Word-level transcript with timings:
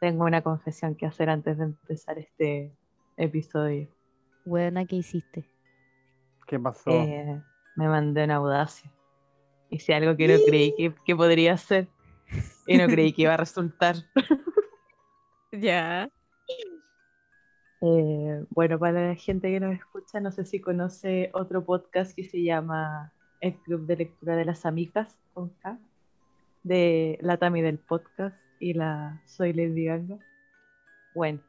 tengo 0.00 0.24
una 0.24 0.42
confesión 0.42 0.94
que 0.94 1.06
hacer 1.06 1.30
antes 1.30 1.58
de 1.58 1.64
empezar 1.64 2.18
este 2.18 2.72
episodio. 3.16 3.88
Buena, 4.44 4.84
¿qué 4.84 4.96
hiciste? 4.96 5.48
¿Qué 6.46 6.58
pasó? 6.58 6.90
Eh, 6.90 7.42
me 7.76 7.88
mandé 7.88 8.24
una 8.24 8.36
audacia. 8.36 8.92
Hice 9.70 9.94
algo 9.94 10.16
que 10.16 10.28
no 10.28 10.34
creí 10.46 10.74
que, 10.76 10.94
que 11.04 11.16
podría 11.16 11.54
hacer 11.54 11.88
y 12.66 12.76
no 12.76 12.86
creí 12.86 13.12
que 13.12 13.22
iba 13.22 13.34
a 13.34 13.38
resultar. 13.38 13.96
Ya. 15.52 16.10
Eh, 17.80 18.44
bueno, 18.50 18.78
para 18.78 19.08
la 19.08 19.14
gente 19.14 19.50
que 19.50 19.60
nos 19.60 19.74
escucha, 19.74 20.20
no 20.20 20.30
sé 20.30 20.44
si 20.44 20.60
conoce 20.60 21.30
otro 21.32 21.64
podcast 21.64 22.14
que 22.14 22.24
se 22.24 22.42
llama 22.42 23.12
El 23.40 23.54
Club 23.62 23.86
de 23.86 23.96
Lectura 23.96 24.36
de 24.36 24.44
las 24.44 24.66
Amigas, 24.66 25.16
con 25.32 25.50
K, 25.50 25.78
de 26.62 27.18
la 27.22 27.38
Tami 27.38 27.62
del 27.62 27.78
podcast 27.78 28.36
y 28.58 28.74
la 28.74 29.22
Soy 29.26 29.52
Lady 29.52 29.84
Ganga. 29.84 30.18
Bueno, 31.14 31.40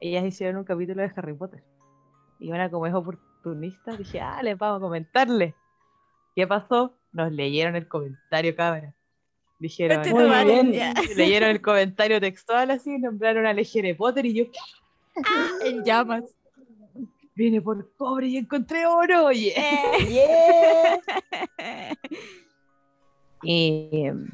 ellas 0.00 0.24
hicieron 0.24 0.58
un 0.58 0.64
capítulo 0.64 1.02
de 1.02 1.12
Harry 1.16 1.34
Potter. 1.34 1.62
Y 2.38 2.48
bueno, 2.48 2.70
como 2.70 2.86
es 2.86 2.94
oportunista, 2.94 3.96
dije, 3.96 4.20
ah, 4.20 4.42
les 4.42 4.58
vamos 4.58 4.78
a 4.78 4.80
comentarle. 4.80 5.54
¿Qué 6.34 6.46
pasó? 6.46 6.94
Nos 7.12 7.32
leyeron 7.32 7.76
el 7.76 7.88
comentario, 7.88 8.54
cabra. 8.54 8.94
Dijeron, 9.58 10.02
Conche 10.02 10.12
Muy 10.12 10.72
bien. 10.72 10.94
leyeron 11.16 11.50
el 11.50 11.62
comentario 11.62 12.20
textual 12.20 12.70
así, 12.70 12.98
nombraron 12.98 13.46
a 13.46 13.50
Harry 13.50 13.94
Potter 13.94 14.26
y 14.26 14.34
yo. 14.34 14.44
En 15.64 15.82
llamas. 15.82 16.24
Vine 17.34 17.60
por 17.60 17.90
cobre 17.96 18.28
y 18.28 18.36
encontré 18.38 18.86
oro, 18.86 19.26
oye. 19.26 19.54
Eh. 19.56 21.00
Yeah. 21.58 21.96
Y 23.42 23.88
em, 23.92 24.30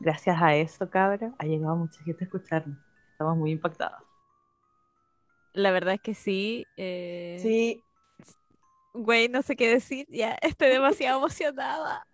gracias 0.00 0.36
a 0.40 0.54
eso, 0.56 0.88
cabra, 0.90 1.32
ha 1.38 1.44
llegado 1.46 1.76
mucha 1.76 2.02
gente 2.02 2.24
a 2.24 2.26
escucharnos. 2.26 2.78
Estamos 3.12 3.36
muy 3.36 3.52
impactados. 3.52 4.02
La 5.52 5.70
verdad 5.72 5.94
es 5.94 6.00
que 6.00 6.14
sí. 6.14 6.66
eh, 6.76 7.38
Sí, 7.42 7.84
Güey, 8.92 9.28
no 9.28 9.42
sé 9.42 9.56
qué 9.56 9.68
decir. 9.68 10.06
Ya 10.10 10.36
estoy 10.42 10.68
demasiado 10.70 11.18
emocionada. 11.20 12.06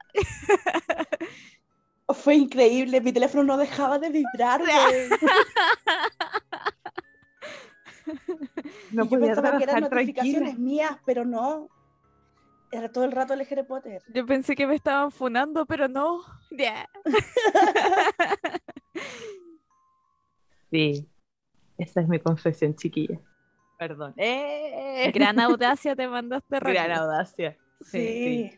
fue 2.09 2.35
increíble. 2.37 3.01
Mi 3.01 3.13
teléfono 3.13 3.45
no 3.45 3.57
dejaba 3.57 3.99
de 3.99 4.11
vibrar. 4.11 4.63
No 8.91 9.05
yo 9.05 9.11
podía 9.11 9.35
pensaba 9.35 9.59
que 9.59 9.65
eran 9.65 9.81
notificaciones 9.81 10.55
tranquila. 10.55 10.65
mías, 10.65 10.99
pero 11.05 11.25
no. 11.25 11.69
Era 12.73 12.91
todo 12.91 13.05
el 13.05 13.13
rato 13.13 13.35
el 13.35 13.41
Harry 13.43 13.63
Potter. 13.63 14.03
Yo 14.13 14.27
pensé 14.27 14.55
que 14.57 14.67
me 14.67 14.75
estaban 14.75 15.11
funando, 15.13 15.67
pero 15.67 15.89
no. 15.89 16.21
Ya. 16.51 16.89
Sí, 20.71 21.09
esa 21.79 22.01
es 22.01 22.09
mi 22.09 22.19
confesión, 22.19 22.75
chiquilla. 22.75 23.21
Perdón. 23.79 24.15
¡Eh! 24.17 25.11
Gran 25.15 25.39
audacia 25.39 25.95
te 25.95 26.09
mandaste 26.09 26.59
Gran 26.59 26.75
rápido. 26.89 27.03
audacia. 27.05 27.57
Sí, 27.83 28.53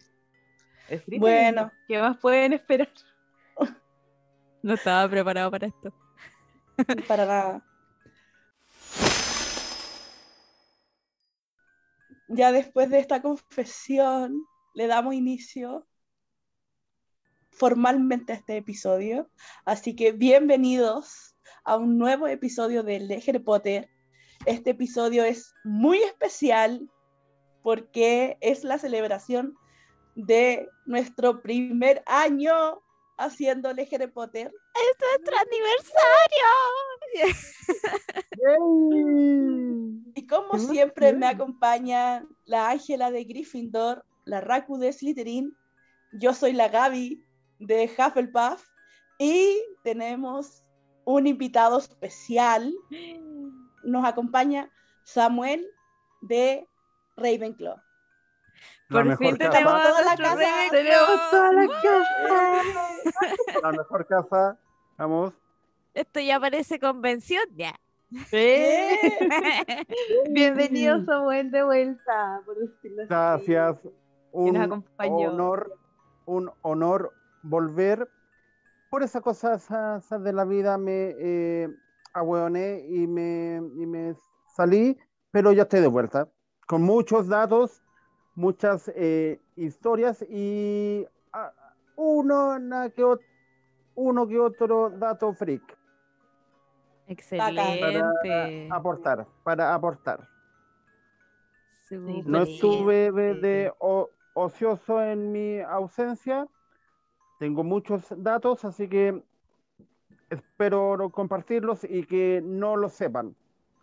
Bueno. 1.18 1.70
¿Qué 1.86 2.00
más 2.00 2.16
pueden 2.18 2.52
esperar? 2.54 2.88
No 4.62 4.74
estaba 4.74 5.08
preparado 5.08 5.50
para 5.52 5.68
esto. 5.68 5.92
Para 7.06 7.26
nada. 7.26 7.64
Ya 12.28 12.52
después 12.52 12.90
de 12.90 12.98
esta 12.98 13.22
confesión, 13.22 14.46
le 14.74 14.86
damos 14.86 15.14
inicio 15.14 15.86
formalmente 17.50 18.34
a 18.34 18.36
este 18.36 18.58
episodio. 18.58 19.30
Así 19.64 19.96
que 19.96 20.12
bienvenidos 20.12 21.34
a 21.64 21.78
un 21.78 21.96
nuevo 21.96 22.28
episodio 22.28 22.82
de 22.82 23.24
Harry 23.26 23.38
Potter. 23.38 23.88
Este 24.44 24.70
episodio 24.70 25.24
es 25.24 25.54
muy 25.64 25.98
especial 26.02 26.90
porque 27.62 28.36
es 28.42 28.62
la 28.62 28.78
celebración 28.78 29.54
de 30.14 30.68
nuestro 30.84 31.40
primer 31.40 32.02
año 32.06 32.82
haciendo 33.16 33.70
Harry 33.70 34.06
Potter. 34.08 34.52
¡Nuestro 35.00 35.34
aniversario! 35.38 36.44
Y 40.14 40.26
como 40.26 40.52
¡Qué 40.52 40.58
siempre 40.60 41.12
me 41.12 41.26
acompaña 41.26 42.24
la 42.44 42.70
Ángela 42.70 43.10
de 43.10 43.24
Gryffindor, 43.24 44.04
la 44.24 44.40
Raku 44.40 44.78
de 44.78 44.92
Slytherin, 44.92 45.56
yo 46.12 46.32
soy 46.34 46.52
la 46.52 46.68
Gaby 46.68 47.24
de 47.58 47.90
Hufflepuff 47.96 48.64
y 49.18 49.60
tenemos 49.82 50.62
un 51.04 51.26
invitado 51.26 51.78
especial. 51.78 52.72
Nos 53.82 54.04
acompaña 54.04 54.70
Samuel 55.04 55.66
de 56.20 56.66
Ravenclaw. 57.16 57.76
La 58.88 58.98
Por 58.98 59.04
mejor 59.04 59.26
fin 59.26 59.38
tenemos 59.38 59.82
toda 59.82 60.02
la 60.02 60.16
casa. 60.16 60.34
Ravenclaw. 60.34 60.70
Tenemos 60.70 61.30
toda 61.30 61.52
la 61.52 61.66
casa. 61.82 62.62
la 63.62 63.72
mejor 63.72 64.06
casa. 64.06 64.58
Vamos. 64.96 65.34
Esto 65.94 66.20
ya 66.20 66.40
parece 66.40 66.78
convención. 66.78 67.44
Ya. 67.54 67.78
¡Eh! 68.32 68.96
Bienvenido 70.30 71.04
Samuel 71.04 71.50
de 71.50 71.62
vuelta, 71.62 72.42
por 72.46 72.58
decirlo 72.58 73.02
así. 73.02 73.08
Gracias. 73.08 73.76
Un 74.32 74.56
honor, 74.56 75.72
un 76.26 76.50
honor 76.62 77.12
volver. 77.42 78.08
Por 78.90 79.02
esas 79.02 79.22
cosas 79.22 79.64
esas 79.64 80.22
de 80.22 80.32
la 80.32 80.44
vida 80.44 80.78
me 80.78 81.14
eh, 81.18 81.68
ahueoné 82.14 82.86
y 82.88 83.06
me, 83.06 83.56
y 83.56 83.86
me 83.86 84.14
salí, 84.46 84.96
pero 85.30 85.52
ya 85.52 85.62
estoy 85.62 85.80
de 85.80 85.88
vuelta. 85.88 86.28
Con 86.66 86.82
muchos 86.82 87.28
datos, 87.28 87.82
muchas 88.34 88.90
eh, 88.94 89.40
historias 89.56 90.22
y 90.30 91.06
ah, 91.32 91.52
uno, 91.96 92.58
na 92.58 92.88
que 92.88 93.04
ot- 93.04 93.20
uno 93.94 94.26
que 94.26 94.38
otro 94.38 94.90
dato 94.90 95.32
freak. 95.34 95.77
Excelente. 97.08 98.68
aportar, 98.70 99.26
para 99.42 99.74
aportar. 99.74 100.28
No 101.90 102.42
estuve 102.42 103.10
de, 103.12 103.34
de 103.34 103.72
o- 103.78 104.10
ocioso 104.34 105.02
en 105.02 105.32
mi 105.32 105.60
ausencia. 105.60 106.46
Tengo 107.38 107.64
muchos 107.64 108.02
datos, 108.16 108.64
así 108.64 108.88
que 108.88 109.22
espero 110.28 110.96
no 110.98 111.08
compartirlos 111.10 111.84
y 111.84 112.04
que 112.04 112.42
no 112.44 112.76
lo 112.76 112.90
sepan. 112.90 113.34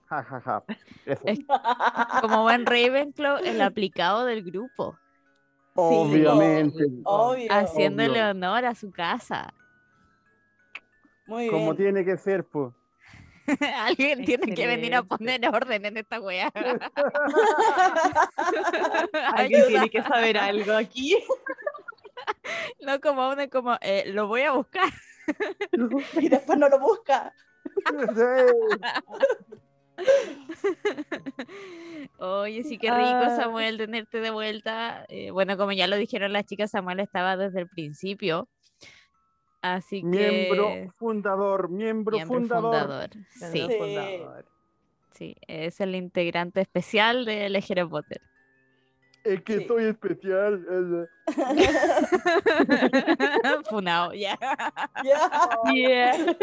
Ja, 0.08 0.22
ja, 0.24 0.40
ja. 0.42 0.64
Es- 1.06 1.20
Como 2.22 2.44
buen 2.44 2.64
Ravenclaw, 2.66 3.38
el 3.44 3.60
aplicado 3.62 4.26
del 4.26 4.44
grupo, 4.44 4.96
Obviamente. 5.74 6.86
Obvio. 7.06 7.48
haciéndole 7.52 8.22
Obvio. 8.22 8.30
honor 8.32 8.66
a 8.66 8.76
su 8.76 8.92
casa. 8.92 9.52
Muy 11.26 11.50
Como 11.50 11.74
bien. 11.74 11.78
tiene 11.78 12.06
que 12.06 12.18
ser, 12.18 12.44
pues. 12.46 12.72
Alguien 13.78 14.26
tiene 14.26 14.54
que 14.54 14.68
venir 14.68 14.94
a 14.96 15.04
poner 15.04 15.48
orden 15.48 15.86
en 15.86 15.98
esta 15.98 16.20
wea. 16.20 16.52
Alguien 19.34 19.68
tiene 19.68 19.90
que 19.90 20.04
saber 20.04 20.38
algo 20.38 20.74
aquí. 20.74 21.18
No 22.82 23.00
como 23.02 23.30
uno 23.30 23.48
como, 23.50 23.78
eh, 23.82 24.06
lo 24.08 24.28
voy 24.28 24.42
a 24.42 24.52
buscar. 24.52 24.90
y 26.14 26.30
después 26.30 26.58
no 26.58 26.70
lo 26.70 26.80
busca. 26.80 27.34
Oye, 32.18 32.64
sí 32.64 32.78
que 32.78 32.90
rico, 32.90 33.02
Ah. 33.02 33.36
Samuel, 33.36 33.78
tenerte 33.78 34.20
de 34.22 34.32
vuelta. 34.32 35.06
Eh, 35.10 35.32
bueno, 35.32 35.58
como 35.58 35.72
ya 35.72 35.88
lo 35.88 35.98
dijeron 35.98 36.34
las 36.34 36.46
chicas, 36.46 36.72
Samuel 36.72 37.00
estaba 37.00 37.38
desde 37.38 37.62
el 37.62 37.70
principio. 37.70 38.48
Así 39.74 40.04
miembro 40.04 40.68
que. 40.68 40.90
fundador, 40.96 41.70
miembro, 41.70 42.18
miembro 42.18 42.38
fundador. 42.40 42.80
fundador. 42.82 43.10
Sí, 43.32 43.68
Sí. 43.68 43.78
fundador. 43.80 44.46
sí, 45.14 45.36
es 45.48 45.82
el 45.82 45.96
integrante 45.96 46.62
especial 46.62 47.26
de 47.26 47.64
Harry 47.70 47.88
Potter. 47.88 48.22
Es 49.24 49.42
que 49.42 49.60
Sí. 49.62 49.66
soy 49.68 49.86
especial. 49.86 50.64
Funao, 53.70 54.14
ya. 54.14 54.38
Ya. 55.04 55.30
Yeah. 55.74 56.38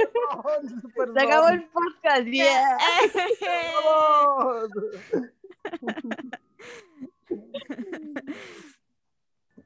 Perdón. 0.96 1.14
Se 1.14 1.20
acabó 1.24 1.48
el 1.50 1.62
podcast, 1.68 2.24
yeah. 2.26 2.76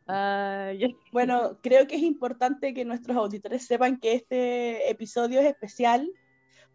Ay, 0.06 0.97
Bueno, 1.12 1.58
creo 1.62 1.87
que 1.87 1.97
es 1.97 2.03
importante 2.03 2.73
que 2.75 2.85
nuestros 2.85 3.17
auditores 3.17 3.67
sepan 3.67 3.99
que 3.99 4.14
este 4.14 4.91
episodio 4.91 5.41
es 5.41 5.47
especial 5.47 6.08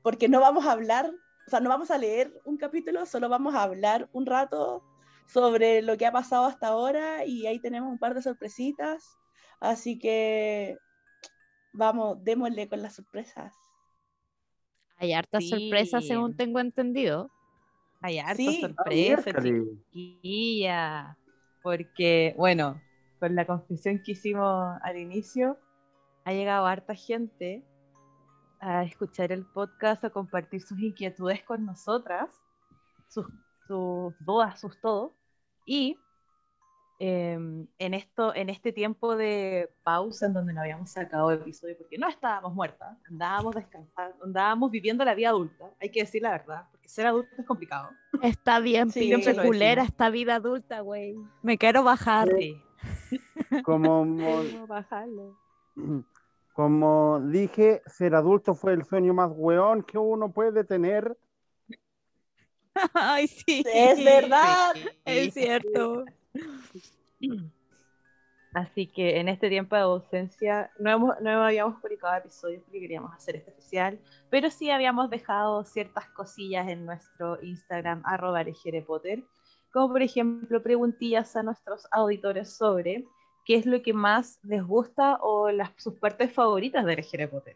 porque 0.02 0.28
no 0.28 0.40
vamos 0.42 0.66
a 0.66 0.72
hablar, 0.72 1.12
o 1.48 1.50
sea, 1.50 1.60
no 1.60 1.70
vamos 1.70 1.92
a 1.92 1.98
leer 1.98 2.34
un 2.46 2.58
capítulo, 2.58 3.06
solo 3.06 3.30
vamos 3.30 3.54
a 3.56 3.64
hablar 3.64 4.10
un 4.14 4.26
rato 4.26 4.84
sobre 5.28 5.82
lo 5.82 5.96
que 5.98 6.06
ha 6.06 6.12
pasado 6.12 6.46
hasta 6.46 6.68
ahora 6.68 7.26
y 7.26 7.46
ahí 7.46 7.60
tenemos 7.60 7.90
un 7.92 8.00
par 8.00 8.14
de 8.16 8.22
sorpresitas. 8.22 9.18
Así 9.60 10.00
que 10.00 10.78
vamos, 11.72 12.18
démosle 12.24 12.68
con 12.68 12.82
las 12.82 12.96
sorpresas. 12.96 13.54
Hay 14.98 15.14
hartas 15.14 15.48
sorpresas 15.48 16.02
Sí. 16.04 16.10
según 16.10 16.36
tengo 16.36 16.60
entendido. 16.60 17.30
Hay 18.02 18.18
harta 18.20 18.36
Sí. 18.36 18.62
Ah, 18.64 18.68
sorpresa, 18.68 18.90
miércoles. 19.40 19.64
chiquilla. 19.92 21.18
Porque, 21.62 22.34
bueno, 22.38 22.82
con 23.22 23.36
la 23.36 23.46
confesión 23.46 24.02
que 24.04 24.14
hicimos 24.14 24.76
al 24.82 24.98
inicio, 24.98 25.60
ha 26.26 26.34
llegado 26.34 26.66
harta 26.66 26.96
gente 26.96 27.64
a 28.60 28.84
escuchar 28.84 29.32
el 29.32 29.46
podcast, 29.46 30.04
a 30.04 30.10
compartir 30.10 30.60
sus 30.64 30.80
inquietudes 30.80 31.44
con 31.44 31.64
nosotras, 31.64 32.32
sus, 33.08 33.28
sus 33.68 34.16
dudas, 34.26 34.60
sus 34.60 34.82
todo. 34.82 35.14
Y 35.68 36.00
em, 36.98 37.68
en, 37.78 37.94
esto, 37.94 38.34
en 38.34 38.50
este 38.50 38.72
tiempo 38.72 39.16
de 39.16 39.70
pausa 39.84 40.26
en 40.26 40.34
donde 40.34 40.54
no 40.54 40.62
habíamos 40.62 40.90
sacado 40.90 41.30
episodio 41.30 41.78
porque 41.78 42.00
no 42.00 42.08
estábamos 42.08 42.56
muertas, 42.56 42.98
andábamos 43.08 43.54
descansando, 43.54 44.26
andábamos 44.26 44.72
viviendo 44.72 45.06
la 45.06 45.14
vida 45.14 45.30
adulta, 45.30 45.70
hay 45.80 45.92
que 45.92 46.00
decir 46.00 46.24
la 46.24 46.32
verdad, 46.32 46.66
porque 46.72 46.90
ser 46.90 47.06
adulto 47.06 47.30
es 47.38 47.46
complicado. 47.46 47.92
Está 48.24 48.60
bien, 48.60 48.90
Sí, 48.90 49.06
siempre 49.06 49.36
culera 49.36 49.84
esta 49.84 50.10
vida 50.10 50.36
adulta, 50.36 50.82
güey. 50.82 51.16
Me 51.44 51.60
quiero 51.60 51.84
bajar. 51.84 52.28
Sí. 52.36 52.60
Como, 53.64 54.06
como 56.54 57.20
dije, 57.22 57.82
ser 57.86 58.16
adulto 58.16 58.56
fue 58.56 58.74
el 58.74 58.84
sueño 58.86 59.14
más 59.14 59.32
weón 59.34 59.84
que 59.84 59.98
uno 59.98 60.32
puede 60.32 60.64
tener. 60.64 61.18
Ay, 62.94 63.28
sí. 63.28 63.64
Es 63.74 64.04
verdad. 64.04 64.74
Es 65.06 65.34
cierto. 65.34 66.06
Así 68.54 68.86
que 68.88 69.18
en 69.20 69.30
este 69.30 69.48
tiempo 69.48 69.78
de 69.78 69.84
ausencia 69.84 70.72
no, 70.78 70.92
hemos- 70.92 71.22
no 71.22 71.44
habíamos 71.44 71.80
publicado 71.80 72.18
episodios 72.18 72.62
porque 72.64 72.82
queríamos 72.82 73.14
hacer 73.14 73.38
este 73.38 73.52
especial, 73.52 73.98
pero 74.30 74.50
sí 74.50 74.70
habíamos 74.70 75.10
dejado 75.10 75.64
ciertas 75.64 76.10
cosillas 76.10 76.68
en 76.68 76.86
nuestro 76.86 77.42
Instagram, 77.42 78.02
arroba 78.06 78.44
Potter, 78.86 79.24
como 79.72 79.90
por 79.90 80.02
ejemplo 80.02 80.62
preguntillas 80.62 81.36
a 81.36 81.44
nuestros 81.44 81.88
auditores 81.92 82.54
sobre 82.56 83.06
qué 83.46 83.56
es 83.56 83.66
lo 83.66 83.82
que 83.82 83.94
más 83.94 84.40
les 84.44 84.64
gusta 84.64 85.18
o 85.22 85.52
las, 85.52 85.72
sus 85.78 85.96
partes 85.96 86.32
favoritas 86.34 86.86
de 86.86 86.94
Harry 86.94 87.28
Potter. 87.28 87.56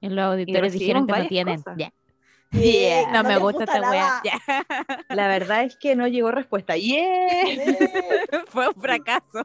Y 0.00 0.08
los 0.08 0.24
auditores 0.24 0.72
dijeron 0.72 1.06
que 1.06 1.12
no 1.18 1.26
tienen. 1.28 1.62
Ya. 1.76 1.92
Yeah, 2.50 3.12
No, 3.12 3.28
me 3.28 3.36
gusta 3.36 3.64
esta 3.64 3.90
wea. 3.90 4.22
La 5.10 5.28
verdad 5.28 5.64
es 5.64 5.76
que 5.76 5.94
no 5.94 6.08
llegó 6.08 6.30
respuesta. 6.30 6.78
¡Yeah! 6.78 7.44
Yeah. 7.44 8.44
Fue 8.46 8.68
un 8.68 8.74
fracaso. 8.80 9.44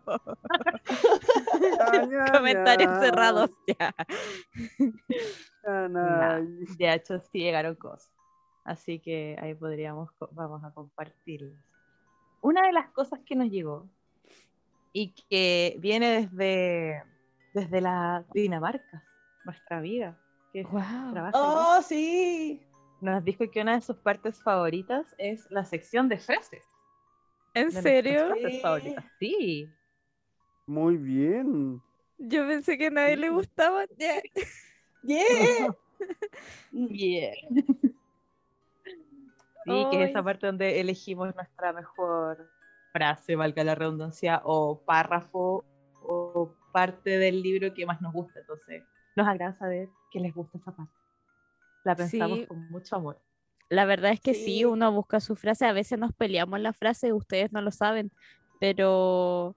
Comentarios 2.31 2.91
ya. 2.93 2.99
cerrados. 3.01 3.49
Ya. 3.67 3.93
Ya, 5.65 5.87
Nah, 5.89 6.39
na. 6.39 6.41
de 6.77 6.93
hecho, 6.93 7.19
sí 7.19 7.39
llegaron 7.39 7.75
cosas. 7.75 8.12
Así 8.63 8.99
que 8.99 9.37
ahí 9.41 9.53
podríamos, 9.55 10.09
vamos 10.31 10.63
a 10.63 10.71
compartirlas. 10.73 11.59
Una 12.41 12.65
de 12.67 12.73
las 12.73 12.89
cosas 12.91 13.19
que 13.25 13.35
nos 13.35 13.49
llegó 13.49 13.87
y 14.93 15.13
que 15.29 15.75
viene 15.79 16.21
desde, 16.29 17.03
desde 17.53 17.81
la 17.81 18.25
Dinamarca, 18.33 19.03
nuestra 19.45 19.77
amiga, 19.77 20.17
que 20.51 20.63
trabaja 20.63 21.09
allá, 21.09 21.31
Oh, 21.33 21.81
sí. 21.81 22.61
nos 23.01 23.23
dijo 23.23 23.49
que 23.49 23.61
una 23.61 23.75
de 23.75 23.81
sus 23.81 23.97
partes 23.97 24.41
favoritas 24.43 25.13
es 25.17 25.49
la 25.49 25.65
sección 25.65 26.07
de 26.09 26.17
frases. 26.19 26.63
¿En 27.53 27.69
de 27.69 27.81
serio? 27.81 28.33
Sí. 28.35 28.59
favoritas. 28.61 29.05
Sí. 29.19 29.69
Muy 30.65 30.97
bien. 30.97 31.81
Yo 32.17 32.47
pensé 32.47 32.77
que 32.77 32.87
a 32.87 32.91
nadie 32.91 33.17
le 33.17 33.29
gustaba. 33.29 33.85
Ya. 33.97 34.21
Yeah. 35.03 35.75
Yeah. 36.71 37.33
Sí, 39.65 39.87
que 39.91 40.03
es 40.03 40.09
esa 40.09 40.23
parte 40.23 40.47
donde 40.47 40.79
elegimos 40.79 41.33
nuestra 41.35 41.73
mejor 41.73 42.49
frase, 42.91 43.35
valga 43.35 43.63
la 43.63 43.75
redundancia, 43.75 44.41
o 44.43 44.81
párrafo, 44.85 45.65
o 46.01 46.55
parte 46.71 47.17
del 47.17 47.41
libro 47.41 47.73
que 47.73 47.85
más 47.85 48.01
nos 48.01 48.13
gusta. 48.13 48.39
Entonces, 48.41 48.83
nos 49.15 49.27
agrada 49.27 49.53
saber 49.53 49.89
que 50.11 50.19
les 50.19 50.33
gusta 50.33 50.57
esa 50.57 50.75
parte. 50.75 50.93
La 51.83 51.95
pensamos 51.95 52.39
Sí. 52.39 52.45
con 52.47 52.69
mucho 52.69 52.95
amor. 52.95 53.19
La 53.69 53.85
verdad 53.85 54.11
es 54.11 54.19
que 54.21 54.33
sí. 54.33 54.45
Sí. 54.57 54.65
uno 54.65 54.91
busca 54.91 55.19
su 55.19 55.35
frase. 55.35 55.65
A 55.65 55.73
veces 55.73 55.97
nos 55.97 56.13
peleamos 56.13 56.59
la 56.59 56.73
frase, 56.73 57.13
ustedes 57.13 57.51
no 57.51 57.61
lo 57.61 57.71
saben, 57.71 58.11
pero 58.59 59.55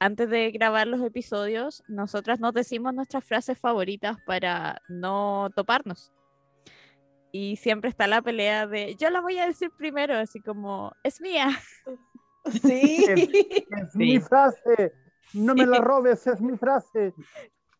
antes 0.00 0.28
de 0.28 0.50
grabar 0.50 0.86
los 0.86 1.00
episodios, 1.02 1.82
nosotras 1.88 2.40
nos 2.40 2.52
decimos 2.52 2.92
nuestras 2.94 3.24
frases 3.24 3.58
favoritas 3.58 4.18
para 4.26 4.82
no 4.88 5.50
toparnos. 5.54 6.12
Y 7.36 7.56
siempre 7.56 7.90
está 7.90 8.06
la 8.06 8.22
pelea 8.22 8.68
de 8.68 8.94
yo 8.94 9.10
la 9.10 9.20
voy 9.20 9.40
a 9.40 9.46
decir 9.46 9.68
primero, 9.76 10.14
así 10.14 10.38
como 10.40 10.94
es 11.02 11.20
mía. 11.20 11.48
Sí. 12.62 13.06
Es 13.08 13.96
mi 13.96 14.20
frase. 14.20 14.92
No 15.32 15.54
me 15.54 15.66
la 15.66 15.78
robes, 15.78 16.26
es 16.26 16.40
mi 16.42 16.58
frase. 16.58 17.14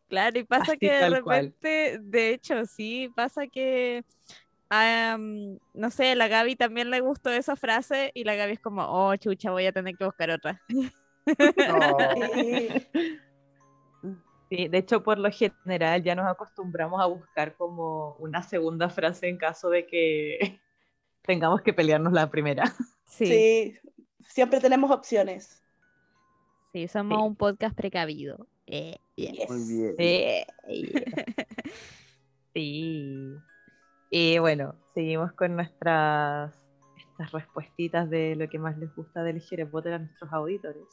Claro, 0.09 0.39
y 0.39 0.43
pasa 0.43 0.71
Así, 0.71 0.79
que 0.79 0.91
de 0.91 1.21
cual. 1.21 1.45
repente, 1.45 1.99
de 2.01 2.29
hecho, 2.31 2.65
sí, 2.65 3.09
pasa 3.15 3.45
que, 3.45 4.03
no 5.73 5.91
sé, 5.91 6.11
a 6.11 6.15
la 6.15 6.27
Gaby 6.27 6.55
también 6.55 6.89
le 6.89 6.99
gustó 6.99 7.29
esa 7.29 7.55
frase 7.55 8.09
y 8.15 8.23
la 8.23 8.33
Gaby 8.33 8.53
es 8.53 8.59
como, 8.59 8.81
oh, 8.81 9.15
chucha, 9.17 9.51
voy 9.51 9.67
a 9.67 9.71
tener 9.71 9.95
que 9.95 10.05
buscar 10.05 10.31
otra. 10.31 10.59
No. 10.67 10.85
Sí. 12.33 13.19
Sí, 14.49 14.67
de 14.67 14.77
hecho, 14.77 15.01
por 15.03 15.17
lo 15.17 15.29
general 15.31 16.03
ya 16.03 16.15
nos 16.15 16.27
acostumbramos 16.27 17.01
a 17.01 17.05
buscar 17.07 17.55
como 17.55 18.15
una 18.19 18.43
segunda 18.43 18.89
frase 18.89 19.27
en 19.27 19.37
caso 19.37 19.69
de 19.69 19.87
que 19.87 20.59
tengamos 21.23 21.61
que 21.61 21.73
pelearnos 21.73 22.13
la 22.13 22.29
primera. 22.29 22.65
Sí, 23.05 23.25
sí, 23.25 23.25
Sí. 23.25 23.79
Siempre 24.27 24.59
tenemos 24.59 24.89
opciones. 24.91 25.61
somos 26.89 27.17
Sí. 27.19 27.23
un 27.23 27.35
podcast 27.35 27.75
precavido. 27.75 28.47
Eh, 28.65 28.97
yeah. 29.15 29.31
Yes. 29.31 29.49
Muy 29.49 29.95
bien. 29.95 30.45
Sí. 30.67 30.93
Sí. 32.53 33.35
Y 34.09 34.37
bueno, 34.39 34.75
seguimos 34.93 35.33
con 35.33 35.55
nuestras 35.57 36.57
estas 36.97 37.31
respuestitas 37.31 38.09
de 38.09 38.35
lo 38.35 38.47
que 38.49 38.59
más 38.59 38.77
les 38.77 38.93
gusta 38.95 39.23
del 39.23 39.43
Harry 39.51 39.65
Potter 39.65 39.93
a 39.93 39.99
nuestros 39.99 40.31
auditores. 40.31 40.85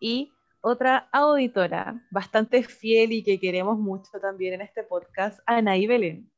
Y 0.00 0.32
otra 0.62 1.08
auditora 1.12 2.02
bastante 2.10 2.62
fiel 2.62 3.12
y 3.12 3.22
que 3.22 3.38
queremos 3.38 3.78
mucho 3.78 4.18
también 4.20 4.54
en 4.54 4.62
este 4.62 4.82
podcast, 4.82 5.40
Anaí 5.44 5.86
Belén. 5.86 6.30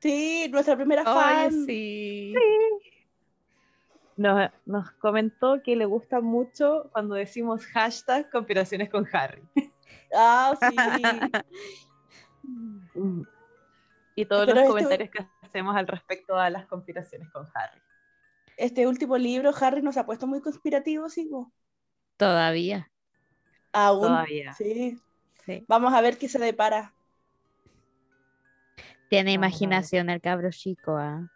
Sí, 0.00 0.48
nuestra 0.50 0.74
primera 0.76 1.04
fan. 1.04 1.52
sí. 1.66 2.34
Nos, 4.16 4.50
nos 4.66 4.90
comentó 4.92 5.62
que 5.62 5.76
le 5.76 5.84
gusta 5.84 6.20
mucho 6.20 6.88
cuando 6.92 7.14
decimos 7.14 7.64
hashtag 7.66 8.28
conspiraciones 8.30 8.90
con 8.90 9.06
Harry. 9.12 9.42
Ah, 10.12 10.56
sí. 10.60 10.74
Y 14.14 14.24
todos 14.24 14.46
Pero 14.46 14.54
los 14.54 14.62
esto- 14.64 14.74
comentarios 14.74 15.10
que 15.10 15.26
hacemos 15.42 15.76
al 15.76 15.86
respecto 15.86 16.36
a 16.36 16.50
las 16.50 16.66
conspiraciones 16.66 17.28
con 17.30 17.48
Harry. 17.54 17.80
Este 18.56 18.86
último 18.88 19.16
libro, 19.16 19.52
Harry 19.60 19.80
nos 19.82 19.96
ha 19.96 20.04
puesto 20.06 20.26
muy 20.26 20.40
conspirativo, 20.40 21.08
sí. 21.08 21.30
Todavía. 22.16 22.90
Aún. 23.72 24.08
Todavía. 24.08 24.52
Sí. 24.54 24.98
Sí. 25.44 25.64
Vamos 25.66 25.94
a 25.94 26.00
ver 26.00 26.18
qué 26.18 26.28
se 26.28 26.38
depara. 26.38 26.94
Tiene 29.08 29.32
imaginación 29.32 30.10
el 30.10 30.20
cabro 30.20 30.50
chico, 30.50 30.96
¿ah? 30.96 31.30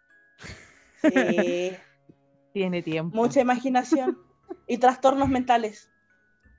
Sí. 1.01 1.71
Tiene 2.53 2.83
tiempo. 2.83 3.15
Mucha 3.15 3.41
imaginación. 3.41 4.19
Y 4.67 4.77
trastornos 4.77 5.29
mentales. 5.29 5.89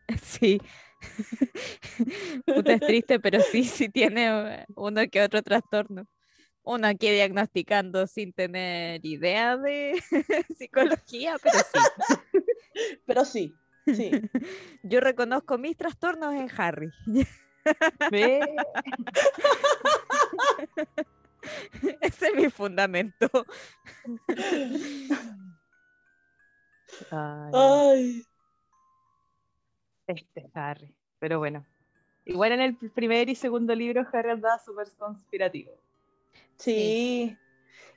Sí. 0.23 0.61
Puta, 2.45 2.75
es 2.75 2.81
triste, 2.81 3.21
pero 3.21 3.41
sí, 3.41 3.65
sí 3.65 3.89
tiene 3.89 4.27
eh, 4.27 4.67
uno 4.75 5.01
que 5.11 5.23
otro 5.23 5.43
trastorno. 5.43 6.07
Uno 6.63 6.87
aquí 6.87 7.11
diagnosticando 7.11 8.07
sin 8.07 8.33
tener 8.35 9.05
idea 9.05 9.57
de 9.57 10.03
psicología, 10.59 11.37
pero 11.43 11.59
sí. 11.59 12.41
Pero 13.07 13.25
sí. 13.25 13.55
Sí. 13.87 14.11
Yo 14.83 15.01
reconozco 15.01 15.59
mis 15.59 15.77
trastornos 15.77 16.35
en 16.35 16.49
Harry. 16.57 16.91
Ve. 18.11 18.41
Ese 22.01 22.29
es 22.29 22.35
mi 22.35 22.51
fundamento. 22.51 23.29
Ay, 27.11 27.51
Ay. 27.53 28.23
este 30.07 30.51
Harry. 30.55 30.95
Pero 31.19 31.39
bueno. 31.39 31.67
Igual 32.27 32.53
en 32.53 32.61
el 32.61 32.77
primer 32.77 33.29
y 33.29 33.35
segundo 33.35 33.75
libro 33.75 34.07
Harry 34.13 34.31
andaba 34.31 34.59
súper 34.59 34.91
conspirativo. 34.97 35.73
Sí. 36.57 37.37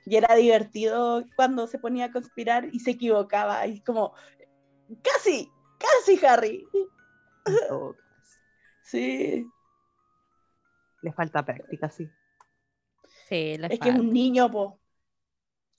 Y 0.04 0.16
era 0.16 0.34
divertido 0.34 1.24
cuando 1.36 1.66
se 1.66 1.78
ponía 1.78 2.06
a 2.06 2.12
conspirar 2.12 2.68
y 2.72 2.80
se 2.80 2.92
equivocaba. 2.92 3.66
Y 3.66 3.80
como, 3.80 4.14
casi, 5.02 5.50
casi, 5.78 6.24
Harry. 6.24 6.66
Sí. 8.82 9.46
Le 11.02 11.12
falta 11.12 11.44
práctica, 11.44 11.88
sí. 11.90 12.08
Sí, 13.28 13.56
le 13.58 13.66
Es 13.68 13.78
que 13.80 13.90
es 13.90 13.98
un 13.98 14.10
niño, 14.10 14.50
po. 14.50 14.78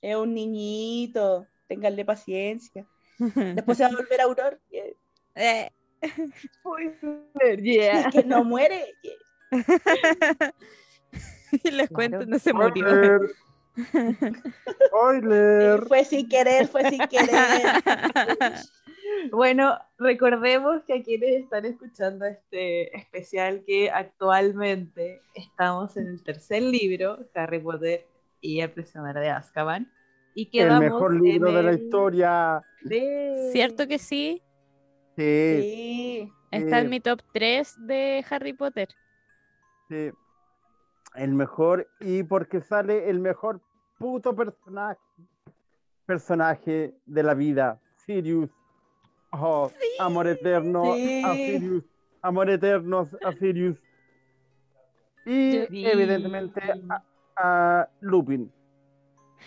Es 0.02 0.16
un 0.16 0.34
niñito. 0.34 1.48
Ténganle 1.68 2.06
paciencia. 2.06 2.86
Después 3.56 3.78
se 3.78 3.84
va 3.84 3.90
a 3.90 3.96
volver 3.96 4.22
a 4.22 4.24
Auror. 4.26 4.60
Eh, 5.36 5.70
Spoiler, 6.56 7.60
y 7.60 7.74
yeah. 7.74 8.02
es 8.02 8.08
que 8.14 8.24
no 8.24 8.44
muere. 8.44 8.94
y- 9.04 9.52
y 11.64 11.72
les 11.72 11.90
cuento, 11.90 12.26
no 12.26 12.40
se 12.40 12.54
murió. 12.54 12.86
Spoiler. 12.86 13.20
Spoiler. 14.88 15.88
Fue 15.88 16.06
sin 16.06 16.30
querer, 16.30 16.68
fue 16.68 16.90
sin 16.90 17.00
querer. 17.08 17.82
Bueno, 19.32 19.78
recordemos 19.98 20.84
que 20.86 20.94
a 21.00 21.04
quienes 21.04 21.44
están 21.44 21.66
escuchando 21.66 22.26
este 22.26 22.96
especial 22.98 23.64
que 23.66 23.90
actualmente 23.90 25.22
estamos 25.36 25.96
en 25.98 26.08
el 26.08 26.24
tercer 26.24 26.64
libro, 26.64 27.20
Harry 27.36 27.60
Potter 27.60 28.06
y 28.42 28.62
el 28.62 28.72
prisionero 28.72 29.20
de 29.20 29.30
Azkaban. 29.30 29.92
Y 30.36 30.44
El 30.46 30.50
quedamos 30.52 30.80
mejor 30.82 31.14
libro 31.22 31.50
en 31.50 31.56
de 31.56 31.64
la 31.64 31.70
el 31.72 31.82
historia. 31.84 32.62
de- 32.82 33.50
¿Cierto 33.52 33.88
que 33.88 33.98
sí? 34.00 34.42
Sí, 35.16 35.62
Sí. 35.62 36.34
Está 36.52 36.80
en 36.80 36.90
mi 36.90 37.00
top 37.00 37.22
3 37.34 37.76
de 37.86 38.24
Harry 38.30 38.54
Potter. 38.54 38.90
sí. 39.90 40.10
El 41.16 41.34
mejor 41.34 41.88
y 42.00 42.22
porque 42.24 42.62
sale 42.62 43.10
el 43.10 43.20
mejor 43.20 43.60
puto 43.98 44.36
personaje 44.36 45.00
personaje 46.06 46.94
de 47.06 47.24
la 47.24 47.34
vida, 47.34 47.80
Sirius. 48.06 48.50
Oh, 49.32 49.72
amor 50.00 50.28
eterno 50.28 50.96
Sí. 50.96 51.22
a 51.24 51.34
Sirius. 51.34 51.84
Amor 52.22 52.50
eterno 52.50 53.08
a 53.24 53.32
Sirius. 53.34 53.78
Y 55.26 55.52
Sí. 55.68 55.86
evidentemente 55.86 56.62
a, 56.90 57.04
a 57.38 57.90
Lupin. 58.02 58.52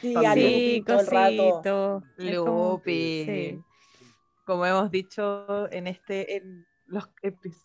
Sí, 0.00 0.14
a 0.14 0.34
Lupin 0.34 0.84
cosito. 0.84 2.02
Lupin. 2.16 3.26
sí. 3.26 3.60
Como 4.44 4.66
hemos 4.66 4.90
dicho 4.90 5.70
en 5.72 5.86
este 5.86 6.36
en 6.36 6.66
los, 6.86 7.08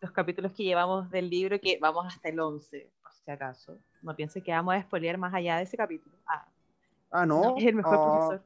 los 0.02 0.12
capítulos 0.12 0.52
que 0.54 0.64
llevamos 0.64 1.10
del 1.10 1.30
libro, 1.30 1.60
que 1.60 1.78
vamos 1.82 2.06
hasta 2.08 2.30
el 2.30 2.40
11, 2.40 2.90
por 3.02 3.12
si 3.14 3.30
acaso. 3.32 3.78
No 4.02 4.16
piense 4.16 4.42
que 4.42 4.52
vamos 4.52 4.76
a 4.76 4.82
spoilear 4.82 5.18
más 5.18 5.34
allá 5.34 5.58
de 5.58 5.64
ese 5.64 5.76
capítulo. 5.78 6.16
Ah, 6.28 6.48
Ah, 7.12 7.26
no. 7.26 7.56
es 7.58 7.66
el 7.66 7.76
mejor 7.76 7.96
Oh, 7.98 8.18
profesor. 8.18 8.46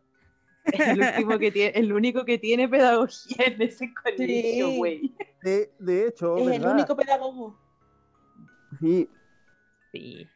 Es 0.65 0.79
el, 0.87 0.99
último 1.01 1.39
que 1.39 1.51
tiene, 1.51 1.79
el 1.79 1.93
único 1.93 2.23
que 2.25 2.37
tiene 2.37 2.69
pedagogía 2.69 3.45
en 3.47 3.61
ese 3.61 3.93
colegio, 3.93 4.67
Sí. 4.67 4.77
güey. 4.77 5.15
De, 5.43 5.73
de 5.79 6.07
hecho, 6.07 6.37
Es 6.37 6.47
el 6.47 6.65
único 6.65 6.95
pedagogo. 6.95 7.57
Sí, 8.79 9.09
Sí. 9.91 10.27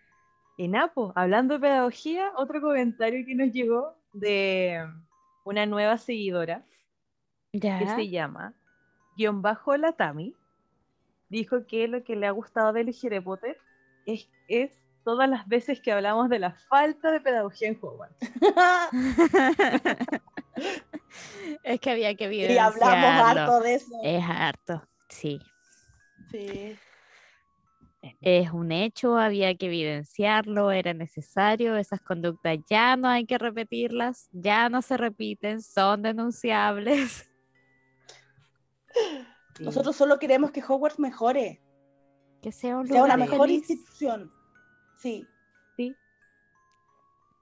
Y 0.57 0.67
Napo, 0.67 1.11
hablando 1.15 1.55
de 1.55 1.59
pedagogía, 1.61 2.31
otro 2.37 2.61
comentario 2.61 3.25
que 3.25 3.35
nos 3.35 3.51
llegó 3.51 3.93
de 4.13 4.85
una 5.43 5.65
nueva 5.65 5.97
seguidora 5.97 6.65
que 7.51 7.87
se 7.95 8.09
llama 8.09 8.53
guion 9.17 9.41
bajo 9.41 9.75
la 9.77 9.93
Tami, 9.93 10.35
dijo 11.29 11.65
que 11.65 11.87
lo 11.87 12.03
que 12.03 12.15
le 12.15 12.27
ha 12.27 12.31
gustado 12.31 12.73
del 12.73 12.93
Harry 13.03 13.19
Potter 13.19 13.57
es, 14.05 14.29
es 14.47 14.71
todas 15.05 15.29
las 15.29 15.47
veces 15.47 15.79
que 15.79 15.93
hablamos 15.93 16.27
de 16.29 16.39
la 16.39 16.55
falta 16.67 17.11
de 17.11 17.21
pedagogía 17.21 17.69
en 17.69 17.79
Hogwarts. 17.79 18.17
es 21.63 21.79
que 21.79 21.91
había 21.91 22.15
que 22.15 22.25
y 22.25 22.27
evidenciarlo. 22.27 22.85
hablamos 22.85 23.37
harto 23.37 23.61
de 23.61 23.75
eso. 23.75 23.95
Es 24.03 24.23
harto, 24.27 24.83
sí. 25.07 25.39
Sí. 26.31 26.75
Es 28.21 28.51
un 28.51 28.71
hecho, 28.71 29.17
había 29.17 29.55
que 29.55 29.67
evidenciarlo, 29.67 30.71
era 30.71 30.93
necesario, 30.93 31.75
esas 31.75 32.01
conductas 32.01 32.57
ya 32.69 32.97
no 32.97 33.07
hay 33.07 33.25
que 33.25 33.37
repetirlas, 33.37 34.29
ya 34.31 34.69
no 34.69 34.81
se 34.81 34.97
repiten, 34.97 35.61
son 35.61 36.01
denunciables. 36.01 37.29
Nosotros 39.59 39.95
solo 39.95 40.19
queremos 40.19 40.51
que 40.51 40.63
Hogwarts 40.63 40.99
mejore, 40.99 41.61
Que 42.41 42.51
sea 42.51 42.77
un 42.77 42.87
sea 42.87 43.03
una 43.03 43.15
lugar 43.15 43.29
mejor 43.29 43.47
feliz, 43.47 43.69
institución. 43.69 44.31
Sí, 44.95 45.29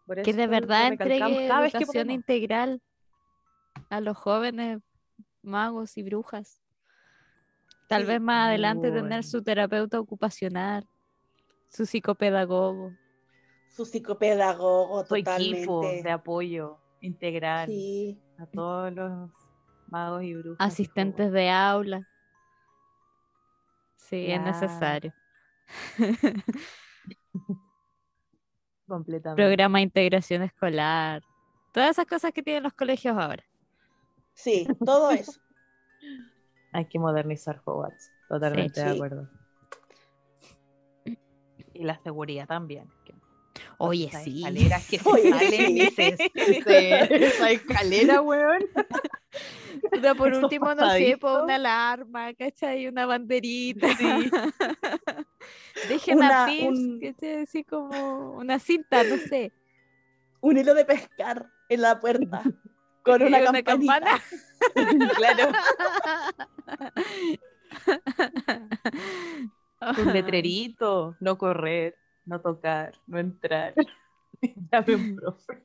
Por 0.05 0.21
que 0.21 0.33
de 0.33 0.47
verdad 0.47 0.87
entregue 0.89 1.47
cada 1.47 1.61
vez 1.61 1.71
que 1.71 1.77
educación 1.79 2.11
integral 2.11 2.81
a 3.89 4.01
los 4.01 4.17
jóvenes 4.17 4.81
magos 5.41 5.97
y 5.97 6.03
brujas. 6.03 6.61
Tal 7.87 8.03
Sí. 8.03 8.07
vez 8.07 8.21
más 8.21 8.47
adelante 8.47 8.91
tener 8.91 9.23
su 9.23 9.43
terapeuta 9.43 9.99
ocupacional, 9.99 10.87
su 11.69 11.85
psicopedagogo. 11.85 12.93
su 13.67 13.85
psicopedagogo 13.85 15.05
Su 15.05 15.15
equipo 15.15 15.81
totalmente. 15.81 16.03
de 16.03 16.11
apoyo 16.11 16.77
integral 17.01 17.69
Sí, 17.69 18.19
a 18.37 18.45
todos 18.45 18.93
los 18.93 19.31
magos 19.87 20.23
y 20.23 20.33
brujas. 20.35 20.65
asistentes 20.67 21.31
de 21.31 21.49
aula. 21.49 22.03
Sí, 23.95 24.27
es 24.29 24.41
necesario. 24.41 25.13
Completamente. 28.87 29.41
Programa 29.41 29.77
de 29.79 29.83
integración 29.83 30.43
escolar. 30.43 31.23
Todas 31.71 31.91
esas 31.91 32.05
cosas 32.05 32.31
que 32.33 32.43
tienen 32.43 32.63
los 32.63 32.73
colegios 32.73 33.17
ahora. 33.17 33.43
sí, 34.33 34.67
todo 34.85 35.11
eso. 35.11 35.39
Hay 36.73 36.85
que 36.85 36.97
modernizar 36.99 37.61
Hogwarts. 37.65 38.11
Totalmente 38.27 38.81
de 38.81 38.89
Sí. 38.89 38.95
acuerdo. 38.95 39.29
Y 41.75 41.83
la 41.83 41.97
seguridad 41.99 42.47
también. 42.47 42.89
Oye, 43.77 44.09
sí. 44.23 44.39
escaleras 44.39 44.87
que 44.87 44.97
se 44.99 45.09
Oye, 45.09 45.29
salen 45.29 45.77
y 45.77 45.81
se, 45.91 46.17
se- 46.17 47.25
esa 47.25 47.51
escalera, 47.51 48.21
weón. 48.21 48.63
Puta, 49.91 50.15
por 50.15 50.33
último, 50.33 50.73
no 50.75 50.89
sé, 50.91 51.17
por 51.19 51.43
una 51.43 51.55
alarma, 51.55 52.33
¿cachai? 52.33 52.87
Una 52.87 53.05
banderita. 53.05 53.87
Sí. 53.95 54.05
Dejen 55.89 56.17
Una- 56.17 56.45
a 56.45 56.49
un- 56.49 56.99
¿cachai? 57.01 57.43
Así 57.43 57.63
como 57.63 58.31
una 58.31 58.59
cinta, 58.59 59.03
no 59.03 59.17
sé. 59.17 59.51
Un 60.41 60.57
hilo 60.57 60.73
de 60.73 60.85
pescar 60.85 61.49
en 61.69 61.81
la 61.81 61.99
puerta 61.99 62.43
con 63.03 63.21
una, 63.23 63.63
campana. 63.63 64.19
claro. 65.15 65.51
Un 69.97 70.13
letrerito. 70.13 71.15
No 71.19 71.37
correr, 71.37 71.97
no 72.25 72.39
tocar, 72.41 72.93
no 73.07 73.19
entrar. 73.19 73.73
Llame 74.71 74.95
un 74.95 75.15
profe. 75.15 75.63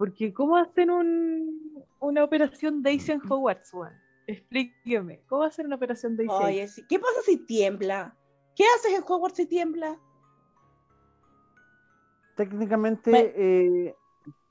Porque 0.00 0.32
¿cómo 0.32 0.56
hacen 0.56 0.88
un, 0.88 1.84
una 1.98 2.24
operación 2.24 2.82
Daisy 2.82 3.12
en 3.12 3.20
Hogwarts? 3.20 3.70
Explíqueme. 4.26 5.20
¿Cómo 5.28 5.42
hacen 5.42 5.66
una 5.66 5.76
operación 5.76 6.16
Daisy? 6.16 6.32
ahí? 6.42 6.60
Oye. 6.62 6.86
¿qué 6.88 6.98
pasa 6.98 7.20
si 7.22 7.36
tiembla? 7.36 8.16
¿Qué 8.56 8.64
haces 8.78 8.94
en 8.98 9.04
Hogwarts 9.06 9.36
si 9.36 9.44
tiembla? 9.44 10.00
técnicamente 12.34 13.10
Me- 13.12 13.32
eh, 13.36 13.94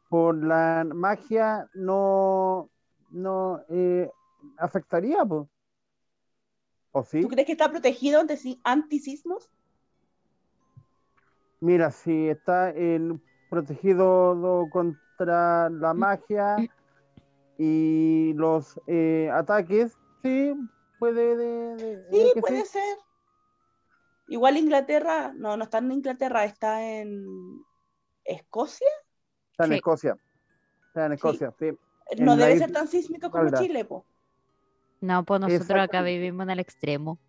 por 0.08 0.38
la 0.38 0.86
magia 0.94 1.68
no, 1.74 2.70
no 3.10 3.64
eh, 3.70 4.08
afectaría, 4.56 5.26
pues. 5.26 5.48
¿O 6.92 7.04
sí? 7.04 7.22
¿Tú 7.22 7.28
crees 7.28 7.48
que 7.48 7.54
está 7.54 7.72
protegido 7.72 8.20
ante 8.20 8.38
si- 8.38 8.62
antisismos? 8.64 9.50
Mira, 11.60 11.90
si 11.90 12.30
está 12.30 12.72
protegido 13.50 14.36
do- 14.36 14.70
contra 15.24 15.70
la 15.70 15.94
magia 15.94 16.56
y 17.58 18.34
los 18.36 18.80
eh, 18.88 19.30
ataques, 19.34 19.98
sí, 20.24 20.54
puede. 20.98 21.36
de- 21.36 21.76
de- 21.76 22.08
Sí, 22.12 22.32
de 22.36 22.42
puede 22.42 22.66
ser. 22.66 22.98
Igual 24.30 24.58
Inglaterra, 24.58 25.34
no, 25.36 25.58
no 25.58 25.64
está 25.66 25.80
en 25.80 25.92
Inglaterra, 25.92 26.46
está 26.46 26.84
en 26.86 27.26
Escocia. 28.24 28.88
Está 29.52 29.66
en 29.66 29.72
Sí. 29.72 29.76
Escocia. 29.78 30.18
Está 30.88 31.06
en 31.08 31.14
Escocia, 31.14 31.54
sí. 31.60 31.72
No 32.20 32.34
En 32.34 32.40
debe 32.40 32.54
isla- 32.56 32.66
ser 32.68 32.72
tan 32.74 32.88
sísmico 32.88 33.30
como. 33.30 33.50
Chile, 33.52 33.84
po. 33.86 34.06
No, 35.02 35.24
pues 35.26 35.40
nosotros 35.42 35.80
acá 35.82 36.02
vivimos 36.02 36.44
en 36.44 36.50
el 36.52 36.60
extremo. 36.60 37.20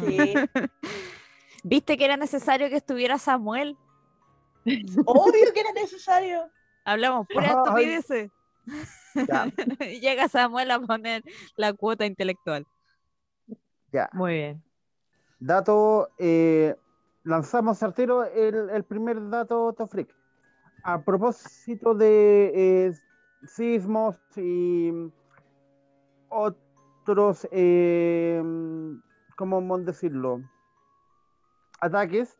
Sí. 0.00 0.34
¿Viste 1.64 1.96
que 1.96 2.04
era 2.04 2.16
necesario 2.16 2.68
que 2.68 2.76
estuviera 2.76 3.18
Samuel? 3.18 3.76
Obvio 5.06 5.52
que 5.54 5.60
era 5.60 5.72
necesario. 5.72 6.50
Hablamos 6.84 7.26
pura 7.28 7.48
Ay. 7.48 7.84
estupideces. 7.84 8.30
Ya, 9.28 9.44
Llega 10.00 10.28
Samuel 10.28 10.70
a 10.70 10.80
poner 10.80 11.22
la 11.56 11.72
cuota 11.72 12.06
intelectual. 12.06 12.66
ya. 13.92 14.08
Muy 14.12 14.34
bien. 14.34 14.62
Dato, 15.38 16.08
eh, 16.18 16.76
lanzamos 17.24 17.78
certero 17.78 18.24
el, 18.24 18.70
el 18.70 18.84
primer 18.84 19.28
dato, 19.28 19.72
Tofric. 19.72 20.14
A 20.84 21.02
propósito 21.02 21.94
de 21.94 22.52
eh, 22.88 22.92
sismos 23.46 24.16
y 24.36 24.92
otros, 26.28 27.46
eh, 27.50 28.42
¿cómo 29.36 29.78
decirlo? 29.78 30.40
Ataques, 31.80 32.38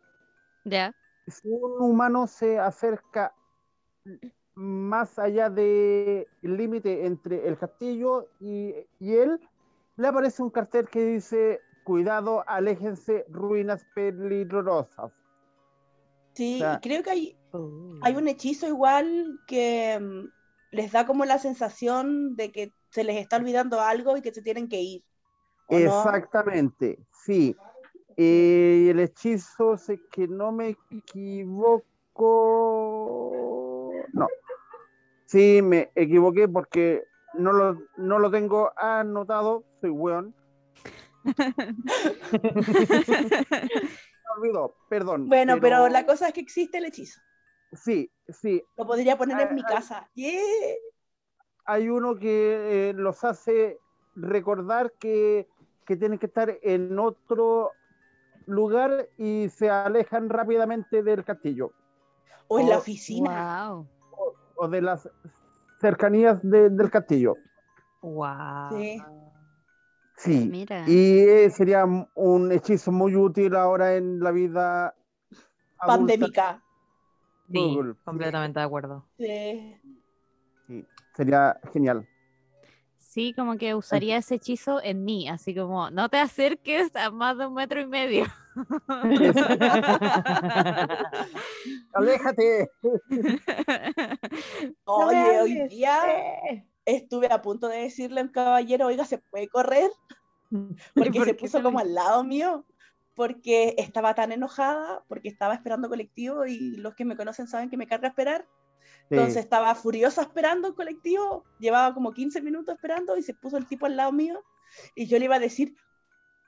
Ya. 0.64 0.94
si 1.26 1.48
un 1.48 1.82
humano 1.82 2.26
se 2.26 2.58
acerca 2.58 3.34
más 4.54 5.18
allá 5.18 5.48
del 5.50 6.26
límite 6.42 7.06
entre 7.06 7.48
el 7.48 7.56
castillo 7.58 8.28
y, 8.40 8.74
y 9.00 9.14
él, 9.14 9.40
le 9.96 10.08
aparece 10.08 10.42
un 10.42 10.50
cartel 10.50 10.88
que 10.88 11.04
dice, 11.04 11.60
cuidado, 11.84 12.44
aléjense, 12.46 13.24
ruinas 13.28 13.84
peligrosas. 13.94 15.12
Sí, 16.34 16.56
O 16.56 16.58
sea- 16.58 16.74
y 16.74 16.80
creo 16.80 17.02
que 17.02 17.10
hay, 17.10 17.36
Oh. 17.54 17.92
hay 18.02 18.16
un 18.16 18.28
hechizo 18.28 18.66
igual 18.66 19.38
que 19.46 19.98
mm, 20.00 20.28
les 20.74 20.90
da 20.90 21.06
como 21.06 21.26
la 21.26 21.38
sensación 21.38 22.34
de 22.34 22.50
que 22.50 22.72
se 22.90 23.04
les 23.04 23.16
está 23.16 23.36
olvidando 23.36 23.80
algo 23.80 24.16
y 24.16 24.22
que 24.22 24.32
se 24.32 24.40
tienen 24.42 24.68
que 24.68 24.80
ir. 24.80 25.02
Exactamente, 25.68 26.98
sí. 27.24 27.54
Eh, 28.16 28.88
el 28.90 29.00
hechizo, 29.00 29.74
es 29.74 29.92
que 30.10 30.28
no 30.28 30.50
me 30.52 30.76
equivoco, 30.90 31.82
no. 34.12 34.28
Sí, 35.26 35.60
me 35.62 35.90
equivoqué 35.94 36.48
porque 36.48 37.04
no 37.34 37.52
lo, 37.52 37.78
no 37.96 38.18
lo 38.18 38.30
tengo 38.30 38.72
anotado, 38.76 39.64
soy 39.80 39.90
weón. 39.90 40.34
Me 43.42 44.30
olvidó, 44.36 44.74
perdón. 44.88 45.28
Bueno, 45.28 45.58
pero... 45.60 45.88
la 45.88 46.06
cosa 46.06 46.28
es 46.28 46.34
que 46.34 46.40
existe 46.40 46.78
el 46.78 46.86
hechizo. 46.86 47.20
Sí, 47.72 48.10
sí, 48.28 48.62
Lo 48.76 48.86
podría 48.86 49.16
poner 49.16 49.48
en 49.48 49.54
mi 49.54 49.62
Ah, 49.62 49.66
ah. 49.68 49.72
casa. 49.74 50.10
¡Yeah! 50.14 50.40
hay 51.64 51.88
uno 51.88 52.16
que 52.16 52.90
eh, 52.90 52.92
los 52.92 53.22
hace 53.24 53.78
recordar 54.16 54.92
que, 54.98 55.48
que 55.86 55.96
tienen 55.96 56.18
que 56.18 56.26
estar 56.26 56.58
en 56.60 56.98
otro 56.98 57.70
lugar 58.46 59.08
y 59.16 59.48
se 59.48 59.70
alejan 59.70 60.28
rápidamente 60.28 61.04
del 61.04 61.24
castillo 61.24 61.70
O 62.48 62.58
en 62.58 62.68
la 62.68 62.76
Oh, 62.76 62.80
oficina. 62.80 63.68
Wow. 63.70 63.86
O 64.62 64.68
de 64.68 64.80
las 64.80 65.08
cercanías 65.80 66.38
de- 66.42 66.70
del 66.70 66.88
castillo. 66.90 67.36
Wow. 68.00 68.70
Sí. 68.78 69.02
Sí, 70.16 70.48
Mira. 70.52 70.84
y 70.88 71.18
eh, 71.18 71.50
sería 71.50 71.84
un 72.14 72.52
hechizo 72.52 72.92
muy 72.92 73.16
útil 73.16 73.56
ahora 73.56 73.96
en 73.96 74.20
la 74.20 74.30
vida 74.30 74.94
adulta. 75.78 75.86
Pandémica. 75.86 76.62
Sí, 77.50 77.58
Google. 77.58 77.94
completamente 78.04 78.60
de 78.60 78.64
acuerdo. 78.64 79.04
Sí. 79.18 79.80
Sí, 80.68 80.86
sería 81.16 81.58
genial. 81.72 82.06
Sí, 82.98 83.34
como 83.34 83.56
que 83.58 83.74
usaría 83.74 84.16
ese 84.18 84.36
hechizo 84.36 84.80
en 84.80 85.04
mí, 85.04 85.28
así 85.28 85.54
como, 85.56 85.90
no 85.90 86.08
te 86.08 86.18
acerques 86.18 86.94
a 86.94 87.10
más 87.10 87.36
de 87.36 87.46
un 87.46 87.54
metro 87.54 87.80
y 87.80 87.86
medio. 87.88 88.26
¡Aléjate! 91.94 92.70
Oye, 94.84 95.40
hoy 95.40 95.68
día 95.68 95.98
Eh. 96.06 96.66
estuve 96.84 97.32
a 97.32 97.42
punto 97.42 97.68
de 97.68 97.78
decirle 97.78 98.20
a 98.20 98.24
un 98.24 98.30
caballero, 98.30 98.86
oiga, 98.86 99.04
¿se 99.04 99.18
puede 99.18 99.48
correr? 99.48 99.90
Porque 100.94 101.18
por 101.18 101.26
se 101.26 101.34
puso 101.34 101.62
como 101.62 101.78
al 101.78 101.94
lado 101.94 102.24
mío, 102.24 102.66
porque 103.14 103.74
estaba 103.78 104.14
tan 104.14 104.32
enojada, 104.32 105.04
porque 105.08 105.28
estaba 105.28 105.54
esperando 105.54 105.88
colectivo 105.88 106.46
y 106.46 106.76
los 106.76 106.94
que 106.94 107.04
me 107.04 107.16
conocen 107.16 107.46
saben 107.46 107.70
que 107.70 107.76
me 107.76 107.86
carga 107.86 108.08
esperar. 108.08 108.46
Sí. 108.80 108.86
Entonces 109.10 109.36
estaba 109.36 109.74
furiosa 109.74 110.22
esperando 110.22 110.68
el 110.68 110.74
colectivo, 110.74 111.44
llevaba 111.58 111.94
como 111.94 112.12
15 112.12 112.42
minutos 112.42 112.74
esperando 112.74 113.16
y 113.16 113.22
se 113.22 113.34
puso 113.34 113.56
el 113.56 113.66
tipo 113.66 113.86
al 113.86 113.96
lado 113.96 114.12
mío 114.12 114.42
y 114.94 115.06
yo 115.06 115.18
le 115.18 115.26
iba 115.26 115.36
a 115.36 115.40
decir, 115.40 115.74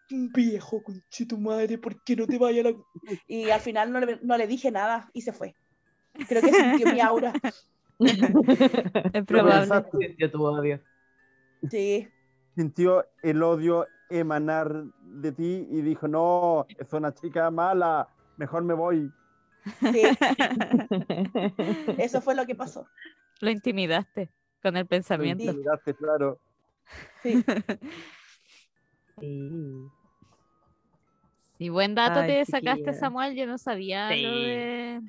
viejo 0.09 0.83
conche 0.83 1.27
tu 1.27 1.39
madre, 1.39 1.79
¿por 1.79 2.03
qué 2.03 2.17
no 2.17 2.27
te 2.27 2.39
vayas 2.39 2.67
a 2.67 2.71
la... 2.71 2.77
Y 3.29 3.51
al 3.51 3.61
final 3.61 3.93
no 3.93 4.01
le, 4.01 4.19
no 4.23 4.37
le 4.37 4.47
dije 4.47 4.71
nada 4.71 5.11
y 5.13 5.23
se 5.23 5.33
fue. 5.33 5.55
Creo 6.29 6.43
que 6.43 6.53
sintió 6.53 6.93
mi 6.93 7.01
aura. 7.01 7.33
Es 7.99 9.25
probable. 9.25 9.85
Sintió 10.01 10.31
tu 10.31 10.45
odio. 10.45 10.81
Sí, 11.71 12.09
sintió 12.55 13.07
el 13.23 13.43
odio 13.43 13.87
emanar 14.11 14.85
de 15.03 15.33
ti 15.33 15.67
y 15.71 15.83
dijo, 15.83 16.09
no, 16.09 16.67
es 16.79 16.93
una 16.93 17.13
chica 17.15 17.51
mala, 17.51 18.09
mejor 18.37 18.65
me 18.65 18.75
voy. 18.75 19.11
sí, 19.81 20.03
eso 21.99 22.21
fue 22.21 22.35
lo 22.35 22.47
que 22.47 22.55
pasó. 22.55 22.87
Lo 23.41 23.51
intimidaste 23.51 24.31
con 24.63 24.77
el 24.77 24.87
pensamiento. 24.87 25.45
Sí. 25.45 25.57
Miraste, 25.57 25.95
claro. 25.95 26.39
Sí. 27.23 27.45
Sí. 29.21 29.89
Y 31.59 31.69
buen 31.69 31.95
dato 31.95 32.21
Ay, 32.21 32.27
te 32.29 32.45
sacaste, 32.47 32.81
chiquilla. 32.85 32.93
Samuel. 32.95 33.35
Yo 33.37 33.47
no 33.47 33.59
sabía 33.59 34.11
lo 34.11 34.31
de. 34.37 35.01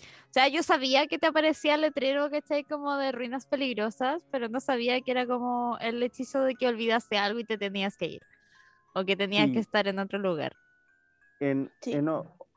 O 0.00 0.32
sea, 0.34 0.48
yo 0.48 0.62
sabía 0.62 1.06
que 1.08 1.18
te 1.18 1.26
aparecía 1.26 1.74
el 1.74 1.82
letrero, 1.82 2.30
¿cachai? 2.30 2.64
Como 2.64 2.96
de 2.96 3.12
ruinas 3.12 3.46
peligrosas, 3.46 4.22
pero 4.30 4.48
no 4.48 4.60
sabía 4.60 5.00
que 5.02 5.10
era 5.10 5.26
como 5.26 5.76
el 5.80 6.02
hechizo 6.02 6.40
de 6.40 6.54
que 6.54 6.68
olvidaste 6.68 7.18
algo 7.18 7.38
y 7.38 7.44
te 7.44 7.58
tenías 7.58 7.96
que 7.98 8.06
ir. 8.06 8.22
O 8.94 9.04
que 9.04 9.14
tenías 9.14 9.46
Sí. 9.48 9.52
que 9.52 9.58
estar 9.58 9.86
en 9.88 9.98
otro 9.98 10.18
lugar. 10.18 10.56
En, 11.38 11.70
Sí. 11.80 11.92
en, 11.92 12.08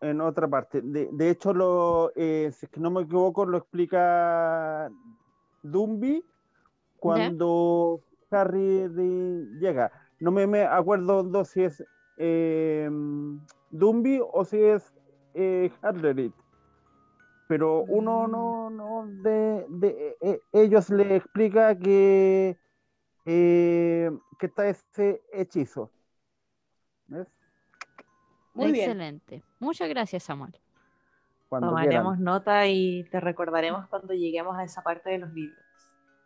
en 0.02 0.22
otra 0.22 0.48
parte. 0.48 0.82
De, 0.82 1.10
de 1.12 1.30
hecho, 1.30 1.54
lo, 1.54 2.12
eh, 2.16 2.50
si 2.54 2.66
es 2.66 2.72
que 2.72 2.80
no 2.80 2.90
me 2.92 3.02
equivoco, 3.02 3.46
lo 3.46 3.58
explica 3.58 4.90
Dumbi 5.62 6.24
cuando 6.98 8.02
Harry 8.32 8.88
de- 8.88 9.48
llega. 9.60 9.92
No 10.20 10.32
me, 10.32 10.48
me 10.48 10.64
acuerdo 10.64 11.24
no 11.24 11.44
si 11.46 11.64
es 11.64 11.84
eh, 12.18 12.90
Dumbi 13.70 14.20
o 14.22 14.46
si 14.46 14.62
es 14.62 14.94
eh, 15.34 15.72
Hagrid. 15.82 16.32
Pero 17.48 17.82
uno 17.84 18.28
Mm. 18.28 18.32
no, 18.32 18.70
no 18.70 19.08
de, 19.22 19.66
de- 19.70 20.18
eh, 20.22 20.42
ellos 20.54 20.90
le 20.90 21.18
explica 21.18 21.78
que, 21.78 22.58
eh, 23.26 24.12
que 24.40 24.46
está 24.48 24.68
ese 24.68 25.22
hechizo. 25.32 25.92
¿Ves? 27.08 27.28
Muy 28.54 28.72
bien. 28.72 28.86
Excelente. 28.92 29.44
Muchas 29.60 29.90
gracias, 29.90 30.24
Samuel. 30.24 30.58
Cuando 31.50 31.68
Tomaremos 31.68 32.16
quieran. 32.16 32.24
nota 32.24 32.66
y 32.68 33.04
te 33.12 33.20
recordaremos 33.20 33.88
cuando 33.90 34.14
lleguemos 34.14 34.58
a 34.58 34.64
esa 34.64 34.82
parte 34.82 35.12
de 35.12 35.20
los 35.20 35.32
libros. 35.34 35.60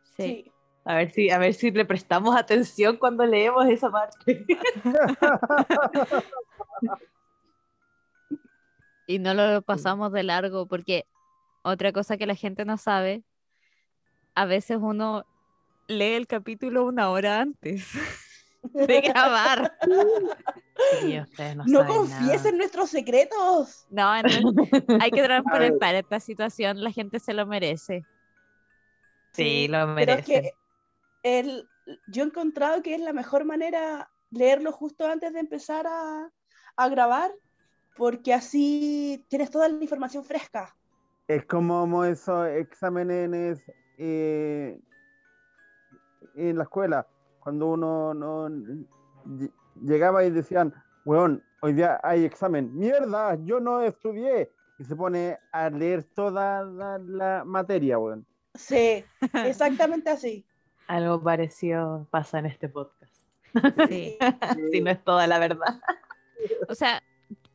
Sí. 0.03 0.23
Sí. 0.23 0.51
A 0.89 0.95
ver 0.95 1.11
si, 1.11 1.29
a 1.29 1.37
ver 1.37 1.53
si 1.53 1.69
le 1.69 1.85
prestamos 1.85 2.35
atención 2.35 2.97
cuando 2.97 3.23
leemos 3.23 3.67
esa 3.67 3.91
parte. 3.91 4.43
Y 9.05 9.17
no 9.17 9.33
lo 9.33 9.63
pasamos 9.63 10.11
de 10.11 10.21
largo 10.21 10.67
porque 10.67 11.05
otra 11.63 11.91
cosa 11.91 12.15
que 12.17 12.27
la 12.27 12.35
gente 12.35 12.63
no 12.63 12.77
sabe, 12.77 13.23
a 14.35 14.45
veces 14.45 14.77
uno 14.79 15.25
lee 15.87 16.13
el 16.13 16.27
capítulo 16.27 16.85
una 16.85 17.09
hora 17.09 17.41
antes 17.41 17.87
de 18.73 19.01
grabar. 19.01 19.75
Sí, 21.01 21.19
ustedes 21.19 21.55
no, 21.55 21.63
No 21.65 21.87
confiesen 21.87 22.57
nuestros 22.57 22.91
secretos. 22.91 23.87
No, 23.89 24.09
hay 24.09 25.11
que 25.11 25.23
transparentar 25.23 25.95
esta 25.95 26.19
situación, 26.19 26.83
la 26.83 26.91
gente 26.91 27.19
se 27.19 27.33
lo 27.33 27.47
merece. 27.47 28.05
Sí, 29.33 29.67
lo 29.67 29.95
Pero 29.95 30.13
es 30.13 30.27
merecen. 30.27 30.41
que 30.43 30.58
el, 31.23 31.69
yo 32.07 32.23
he 32.23 32.27
encontrado 32.27 32.81
que 32.81 32.95
es 32.95 33.01
la 33.01 33.13
mejor 33.13 33.45
manera 33.45 34.09
leerlo 34.31 34.71
justo 34.71 35.05
antes 35.07 35.33
de 35.33 35.39
empezar 35.39 35.87
a, 35.87 36.29
a 36.75 36.89
grabar, 36.89 37.31
porque 37.95 38.33
así 38.33 39.25
tienes 39.29 39.49
toda 39.51 39.67
la 39.69 39.81
información 39.83 40.23
fresca. 40.23 40.75
Es 41.27 41.45
como 41.45 42.03
esos 42.05 42.47
exámenes 42.47 43.61
eh, 43.97 44.79
en 46.35 46.57
la 46.57 46.63
escuela, 46.63 47.07
cuando 47.39 47.67
uno 47.67 48.13
no 48.13 48.49
ll- 48.49 49.51
llegaba 49.83 50.23
y 50.23 50.31
decían, 50.31 50.73
weón, 51.05 51.43
hoy 51.61 51.73
día 51.73 51.99
hay 52.03 52.25
examen, 52.25 52.73
mierda, 52.75 53.35
yo 53.43 53.59
no 53.59 53.81
estudié, 53.81 54.51
y 54.77 54.83
se 54.83 54.95
pone 54.95 55.37
a 55.51 55.69
leer 55.69 56.03
toda 56.03 56.63
la, 56.63 56.97
la 56.99 57.43
materia, 57.45 57.99
weón. 57.99 58.25
Sí, 58.55 59.03
exactamente 59.45 60.09
así. 60.09 60.45
Algo 60.89 61.21
parecido 61.21 62.07
pasa 62.09 62.39
en 62.39 62.47
este 62.47 62.67
podcast. 62.67 63.15
Sí. 63.87 64.17
Si 64.73 64.81
no 64.81 64.89
es 64.89 65.03
toda 65.03 65.27
la 65.27 65.37
verdad. 65.37 65.79
O 66.67 66.73
sea, 66.73 67.03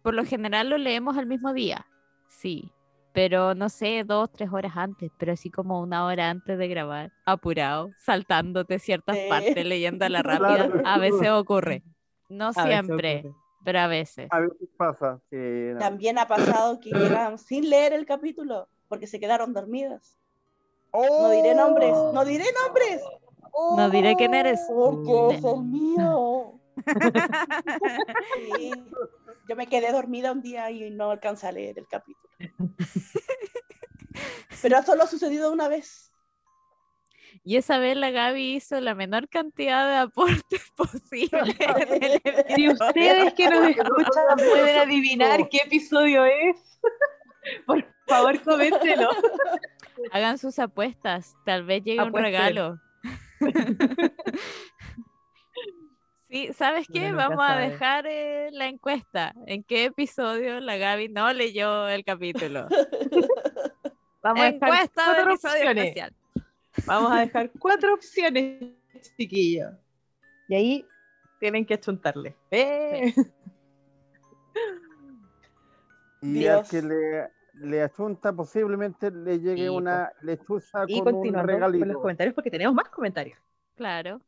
por 0.03 0.15
lo 0.15 0.25
general 0.25 0.69
lo 0.71 0.79
leemos 0.79 1.17
al 1.19 1.27
mismo 1.27 1.53
día, 1.53 1.85
sí, 2.29 2.71
pero 3.13 3.55
no 3.55 3.69
sé, 3.69 4.05
dos, 4.05 4.31
tres 4.31 4.51
horas 4.53 4.73
antes, 4.77 5.11
pero 5.19 5.33
así 5.33 5.51
como 5.51 5.81
una 5.81 6.05
hora 6.05 6.31
antes 6.31 6.57
de 6.59 6.69
grabar, 6.69 7.11
apurado, 7.25 7.91
saltándote 7.99 8.79
ciertas 8.79 9.17
Sí. 9.17 9.27
partes, 9.29 9.65
leyéndola 9.67 10.23
rápida, 10.23 10.69
Claro. 10.71 10.83
a 10.85 10.99
veces 10.99 11.31
ocurre. 11.31 11.83
No 12.29 12.47
A 12.47 12.49
veces 12.49 12.65
siempre, 12.65 13.19
ocurre. 13.21 13.35
pero 13.65 13.79
a 13.81 13.87
veces. 13.89 14.29
A 14.31 14.41
veces 14.41 14.69
pasa. 14.77 15.19
sí, 15.31 15.37
no. 15.37 15.79
También 15.81 16.19
ha 16.19 16.27
pasado 16.29 16.79
que 16.81 16.91
llegan 17.31 17.39
sin 17.39 17.69
leer 17.69 17.95
el 17.95 18.07
capítulo 18.07 18.69
porque 18.89 19.07
se 19.09 19.19
quedaron 19.19 19.53
dormidas. 19.55 20.17
No 20.93 21.31
diré 21.31 21.55
nombres, 21.57 21.93
no 21.93 22.25
diré 22.25 22.45
nombres, 22.65 23.01
No 23.77 23.91
diré 23.91 24.15
quién 24.17 24.35
eres. 24.35 24.61
porque 24.69 25.37
es 25.37 25.45
el 25.45 25.63
mío. 25.63 26.61
Sí. 28.57 28.73
Yo 29.49 29.57
me 29.57 29.67
quedé 29.67 29.93
dormida 29.93 30.33
un 30.33 30.43
día 30.43 30.71
y 30.71 30.91
no 30.91 31.11
alcancé 31.11 31.47
a 31.47 31.53
leer 31.53 31.79
el 31.79 31.87
capítulo. 31.87 32.29
Pero 34.63 34.83
solo 34.83 35.03
ha 35.03 35.07
sucedido 35.07 35.53
una 35.53 35.69
vez. 35.69 36.11
Y 37.43 37.57
esa 37.57 37.79
vez 37.79 37.97
la 37.97 38.11
Gaby 38.11 38.55
hizo 38.55 38.81
la 38.81 38.95
menor 38.95 39.29
cantidad 39.29 39.87
de 39.89 39.97
aportes 39.97 40.71
posible. 40.77 41.55
Si 42.55 42.69
ustedes 42.71 43.35
que 43.35 43.51
nos 43.51 43.69
escuchan 43.69 44.37
pueden 44.37 44.79
adivinar 44.79 45.49
qué 45.51 45.59
episodio 45.59 46.25
es, 46.25 46.81
por 47.67 47.85
favor, 48.07 48.41
coméntenlo. 48.43 49.11
Hagan 50.13 50.39
sus 50.39 50.59
apuestas. 50.59 51.35
Tal 51.45 51.65
vez 51.65 51.83
llegue 51.85 52.03
un 52.03 52.15
regalo. 52.15 52.79
Sí, 56.35 56.53
¿sabes 56.53 56.89
qué? 56.93 57.13
Vamos 57.13 57.45
a 57.47 57.57
dejar 57.59 58.07
eh, 58.09 58.49
la 58.51 58.67
encuesta. 58.67 59.33
¿En 59.47 59.63
qué 59.63 59.85
episodio 59.85 60.59
la 60.59 60.77
Gaby 60.77 61.09
no 61.09 61.33
leyó 61.33 61.87
el 61.89 62.05
capítulo? 62.05 62.67
Vamos 64.23 64.43
a 64.43 64.51
dejar 64.51 64.69
Encuesta 64.69 65.03
de 65.03 65.15
cuatro 65.15 65.31
episodio 65.31 65.55
opciones. 65.55 65.85
especial. 65.85 66.13
Vamos 66.87 67.13
a 67.13 67.21
dejar 67.21 67.51
cuatro 67.59 67.95
opciones, 67.95 68.65
chiquillos. 69.17 69.75
Y 70.49 70.55
ahí 70.55 70.87
tienen 71.39 71.65
que 71.65 71.75
achuntarle. 71.75 72.35
¡Eh! 72.51 73.15
Y 76.23 76.47
al 76.47 76.65
Dios. 76.65 76.71
que 76.71 76.81
le, 76.81 77.29
le 77.55 77.83
achunta 77.83 78.33
posiblemente 78.33 79.11
le 79.11 79.39
llegue 79.41 79.71
una 79.71 80.13
lechuza 80.23 80.85
Y 80.87 80.99
con 81.01 81.09
un 81.09 81.13
continuando 81.15 81.53
con 81.53 81.55
regalito. 81.61 81.85
los 81.87 82.03
comentarios, 82.03 82.35
porque 82.35 82.51
tenemos 82.51 82.75
más 82.75 82.89
comentarios. 82.91 83.39
Claro. 83.77 84.21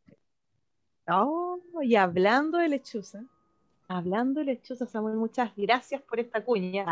Oh, 1.09 1.61
y 1.83 1.95
hablando 1.97 2.59
de 2.59 2.69
lechuza, 2.69 3.23
hablando 3.89 4.41
de 4.41 4.47
lechuza, 4.47 4.87
Samuel, 4.87 5.17
muchas 5.17 5.53
gracias 5.57 6.03
por 6.03 6.19
esta 6.21 6.45
cuña. 6.45 6.87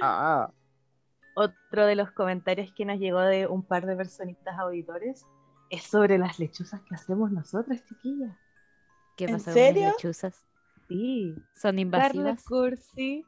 Ah. 0.00 0.50
Otro 1.34 1.86
de 1.86 1.94
los 1.96 2.10
comentarios 2.12 2.72
que 2.72 2.84
nos 2.84 2.98
llegó 2.98 3.20
de 3.20 3.46
un 3.46 3.62
par 3.62 3.86
de 3.86 3.96
personitas 3.96 4.58
auditores 4.58 5.26
es 5.70 5.82
sobre 5.84 6.18
las 6.18 6.38
lechuzas 6.38 6.82
que 6.82 6.94
hacemos 6.94 7.30
nosotras, 7.32 7.82
chiquillas. 7.86 8.36
¿Qué 9.16 9.24
¿En 9.24 9.32
pasa 9.32 9.54
con 9.54 9.54
serio? 9.54 9.82
las 9.84 9.92
lechuzas? 9.94 10.46
Sí, 10.88 11.34
¿Son 11.54 11.76
Carla 11.76 11.80
invasivas? 11.80 12.44
Cursi 12.44 13.24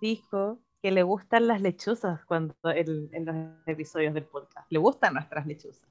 dijo 0.00 0.58
que 0.82 0.90
le 0.90 1.02
gustan 1.04 1.46
las 1.46 1.60
lechuzas 1.62 2.24
cuando 2.26 2.54
el- 2.74 3.08
en 3.12 3.24
los 3.24 3.36
episodios 3.66 4.12
del 4.14 4.24
podcast. 4.24 4.66
Le 4.70 4.78
gustan 4.78 5.14
nuestras 5.14 5.46
lechuzas. 5.46 5.88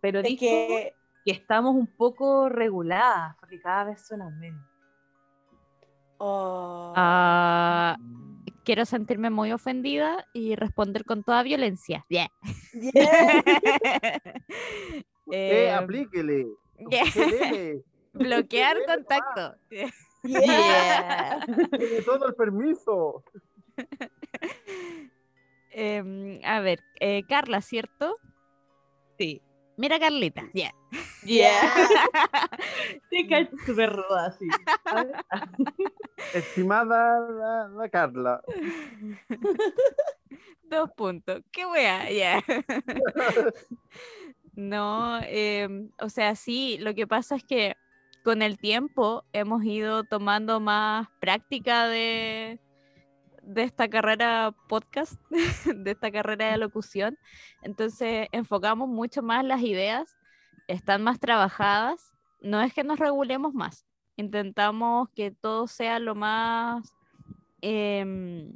Pero 0.00 0.18
Es 0.20 0.24
dijo 0.26 0.40
que... 0.40 0.94
que 1.24 1.30
estamos 1.32 1.74
un 1.74 1.86
poco 1.86 2.48
reguladas 2.48 3.36
porque 3.38 3.60
cada 3.60 3.84
vez 3.84 4.06
suenan 4.06 4.38
menos. 4.40 4.64
oh, 6.18 6.92
Ah, 6.96 7.96
quiero 8.64 8.84
sentirme 8.84 9.30
muy 9.30 9.52
ofendida 9.52 10.26
y 10.32 10.56
responder 10.56 11.04
con 11.04 11.22
toda 11.22 11.42
violencia. 11.44 12.04
Yeah. 12.08 12.28
yeah. 12.72 13.42
Eh, 15.30 15.70
aplíquele. 15.72 16.46
yeah. 16.90 17.04
Bloquear 18.12 18.76
contacto. 18.86 19.54
Yeah. 19.70 21.44
Tiene 21.78 22.02
todo 22.04 22.26
el 22.28 22.34
permiso. 22.34 23.22
Em, 25.78 26.40
a 26.42 26.60
ver, 26.60 26.82
eh, 27.00 27.22
Carla, 27.28 27.60
¿cierto? 27.60 28.16
Sí. 29.18 29.42
Mira, 29.76 29.98
Carlita. 29.98 30.48
Yeah. 30.54 30.72
Yeah. 31.22 31.60
Te 33.10 33.26
cae 33.28 33.50
súper 33.66 33.92
ruda 33.92 34.28
así. 34.28 34.48
¿sabes? 34.84 35.16
Estimada 36.32 37.28
la, 37.28 37.68
la 37.68 37.88
Carla. 37.90 38.40
Dos 40.62 40.90
puntos. 40.96 41.42
¿Qué 41.52 41.66
wea? 41.66 42.10
Ya. 42.10 42.42
No, 44.54 45.20
em, 45.24 45.90
o 46.00 46.08
sea, 46.08 46.34
sí, 46.34 46.78
lo 46.80 46.94
que 46.94 47.06
pasa 47.06 47.36
es 47.36 47.44
que 47.44 47.76
con 48.24 48.40
el 48.40 48.58
tiempo 48.58 49.24
hemos 49.34 49.62
ido 49.62 50.04
tomando 50.04 50.58
más 50.58 51.06
práctica 51.20 51.86
de, 51.86 52.58
de 53.46 53.62
esta 53.62 53.88
carrera 53.88 54.54
podcast, 54.68 55.20
de 55.74 55.90
esta 55.92 56.10
carrera 56.10 56.50
de 56.50 56.58
locución. 56.58 57.16
Entonces 57.62 58.28
enfocamos 58.32 58.88
mucho 58.88 59.22
más 59.22 59.44
las 59.44 59.62
ideas, 59.62 60.16
están 60.68 61.02
más 61.02 61.20
trabajadas. 61.20 62.12
No 62.40 62.60
es 62.60 62.74
que 62.74 62.84
nos 62.84 62.98
regulemos 62.98 63.54
más, 63.54 63.86
intentamos 64.16 65.08
que 65.10 65.30
todo 65.30 65.66
sea 65.66 65.98
lo 65.98 66.14
más... 66.14 66.94
em, 67.62 68.52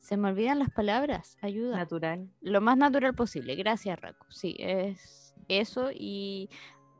se 0.00 0.18
me 0.18 0.28
olvidan 0.28 0.58
las 0.58 0.70
palabras, 0.70 1.38
ayuda 1.40 1.78
Natural. 1.78 2.28
lo 2.42 2.60
más 2.60 2.76
natural 2.76 3.14
posible. 3.14 3.54
Gracias, 3.54 3.98
Raco. 3.98 4.26
Sí, 4.28 4.54
es 4.58 5.34
eso. 5.48 5.90
Y 5.92 6.50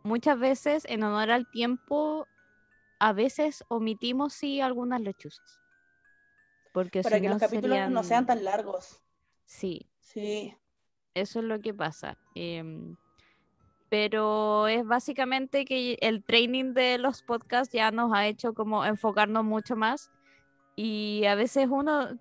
muchas 0.04 0.38
veces, 0.38 0.86
en 0.88 1.02
honor 1.02 1.30
al 1.30 1.50
tiempo, 1.50 2.26
a 2.98 3.12
veces 3.12 3.62
omitimos 3.68 4.32
sí 4.32 4.62
algunas 4.62 5.02
lechuzas. 5.02 5.60
Porque 6.74 7.02
Para 7.02 7.16
si 7.16 7.22
que 7.22 7.28
no 7.28 7.34
los 7.34 7.40
capítulos 7.40 7.78
no 7.78 8.02
serían- 8.02 8.04
sean 8.04 8.26
tan 8.26 8.42
largos. 8.44 9.00
Sí, 9.46 9.88
Sí. 10.00 10.54
eso 11.14 11.38
es 11.38 11.44
lo 11.44 11.60
que 11.60 11.72
pasa. 11.72 12.18
Em, 12.34 12.96
pero 13.88 14.66
es 14.66 14.84
básicamente 14.84 15.64
que 15.64 15.96
el 16.00 16.24
training 16.24 16.74
de 16.74 16.98
los 16.98 17.22
podcasts 17.22 17.72
ya 17.72 17.92
nos 17.92 18.12
ha 18.12 18.26
hecho 18.26 18.54
como 18.54 18.84
enfocarnos 18.84 19.44
mucho 19.44 19.76
más. 19.76 20.10
Y 20.74 21.24
a 21.26 21.36
veces 21.36 21.68
uno, 21.70 22.18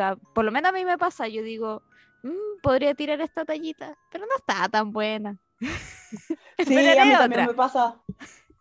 a- 0.00 0.16
por 0.34 0.44
lo 0.44 0.52
menos 0.52 0.68
a 0.68 0.72
mí 0.72 0.84
me 0.84 0.96
pasa, 0.98 1.26
yo 1.26 1.42
digo, 1.42 1.82
"Mm, 2.22 2.60
podría 2.62 2.94
tirar 2.94 3.20
esta 3.20 3.44
tallita, 3.44 3.98
pero 4.12 4.24
no 4.26 4.36
está 4.36 4.68
tan 4.68 4.92
buena. 4.92 5.36
Sí, 6.58 6.76
a 6.76 7.04
mí 7.04 7.10
otra. 7.10 7.18
también 7.18 7.46
me 7.46 7.54
pasa. 7.54 8.00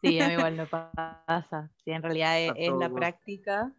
Sí, 0.01 0.19
a 0.19 0.27
mí 0.27 0.33
igual 0.33 0.55
me 0.55 0.65
pasa. 0.65 1.69
Sí, 1.83 1.91
en 1.91 2.01
realidad 2.01 2.39
es, 2.41 2.51
es 2.57 2.73
la 2.73 2.89
práctica 2.89 3.71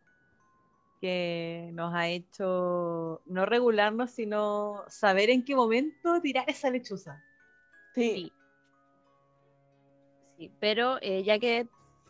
que 1.00 1.70
nos 1.74 1.94
ha 1.94 2.09
hecho 2.09 3.22
no 3.26 3.46
regularnos, 3.46 4.11
sino 4.11 4.85
saber 4.88 5.30
en 5.30 5.44
qué 5.44 5.54
momento 5.56 6.20
tirar 6.20 6.48
esa 6.48 6.70
lechuza. 6.70 7.22
Sí. 7.94 8.32
Sí, 10.38 10.50
pero 10.61 10.98
eh, 11.00 11.22
ya 11.24 11.38
que 11.38 11.66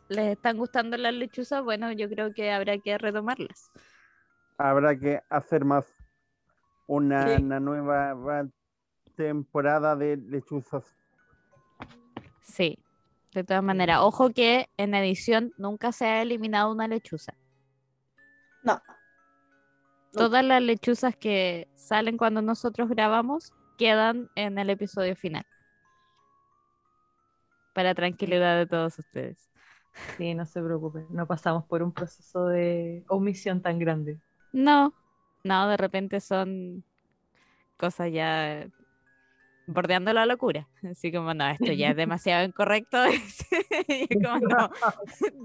les 0.09 0.29
están 0.29 0.57
gustando 0.57 0.97
las 0.97 1.15
lechuzas, 1.15 1.63
bueno, 1.63 1.93
yo 1.93 2.09
creo 2.09 2.33
que 2.33 2.51
habrá 2.51 2.79
que 2.79 2.97
retomarlas. 2.99 3.71
Habrá 4.59 4.99
que 4.99 5.21
hacer 5.29 5.65
más 5.65 5.87
una, 6.87 7.37
Sí. 7.37 7.43
una 7.43 7.61
nueva 7.61 8.15
va- 8.15 8.49
temporada 9.17 9.97
de 9.97 10.17
lechuzas. 10.17 10.85
Sí, 12.43 12.79
de 13.33 13.45
todas 13.45 13.63
maneras. 13.63 14.01
Ojo 14.03 14.31
que 14.31 14.69
en 14.77 14.95
edición 14.95 15.53
nunca 15.57 15.93
se 15.93 16.07
ha 16.07 16.23
eliminado 16.23 16.71
una 16.73 16.87
lechuza. 16.89 17.35
No. 18.67 18.83
Todas 20.13 20.45
las 20.45 20.61
lechuzas 20.61 21.15
que 21.17 21.69
salen 21.75 22.17
cuando 22.17 22.43
nosotros 22.43 22.89
grabamos 22.89 23.53
quedan 23.79 24.29
en 24.35 24.59
el 24.59 24.71
episodio 24.71 25.15
final. 25.15 25.47
Para 27.75 27.95
tranquilidad 27.95 28.59
de 28.59 28.67
todos 28.67 28.99
ustedes. 28.99 29.51
Sí, 30.19 30.35
no 30.35 30.45
se 30.47 30.61
preocupe, 30.63 31.07
no 31.11 31.27
pasamos 31.27 31.65
por 31.65 31.83
un 31.83 31.93
proceso 31.93 32.47
de 32.47 33.05
omisión 33.09 33.63
tan 33.63 33.79
grande. 33.79 34.19
No, 34.53 34.93
no, 35.45 35.69
de 35.69 35.77
repente 35.77 36.21
son 36.21 36.83
cosas 37.77 38.11
ya 38.13 38.67
bordeando 39.67 40.13
la 40.13 40.27
locura. 40.27 40.67
Así 40.91 41.13
como, 41.13 41.35
no, 41.35 41.49
esto 41.49 41.73
ya 41.73 41.91
es 41.91 41.97
demasiado 41.97 42.45
incorrecto. 42.45 42.99
Y 43.89 44.23
como, 44.23 44.39
no, 44.39 44.71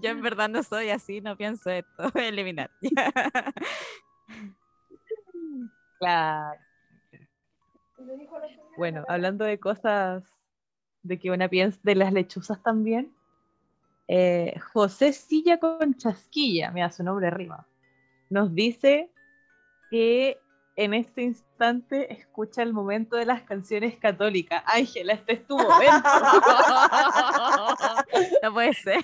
yo 0.02 0.10
en 0.10 0.22
verdad 0.22 0.50
no 0.50 0.64
soy 0.64 0.90
así, 0.90 1.22
no 1.22 1.38
pienso 1.38 1.70
esto, 1.70 2.12
voy 2.14 2.24
a 2.24 2.28
eliminar. 2.28 2.72
Claro. 6.00 6.60
Bueno, 8.78 9.06
hablando 9.08 9.46
de 9.46 9.60
cosas 9.60 10.24
de 11.04 11.20
que 11.20 11.30
una 11.30 11.48
piensa 11.50 11.80
de 11.84 11.96
las 11.96 12.14
lechuzas 12.14 12.62
también, 12.64 13.14
eh, 14.08 14.60
José 14.74 15.14
Silla 15.14 15.60
con 15.60 15.96
Chasquilla, 15.96 16.72
mira 16.72 16.92
su 16.92 17.04
nombre 17.04 17.30
rima, 17.30 17.68
nos 18.30 18.54
dice 18.56 19.12
que 19.92 20.41
en 20.76 20.94
este 20.94 21.22
instante 21.24 22.14
escucha 22.14 22.62
el 22.62 22.74
momento 22.74 23.16
de 23.16 23.26
las 23.26 23.42
canciones 23.44 23.98
católicas. 23.98 24.64
Ángela, 24.66 25.14
este 25.14 25.34
es 25.34 25.48
tu 25.48 25.58
momento. 25.58 26.10
No 28.44 28.54
puede 28.54 28.74
ser. 28.74 29.04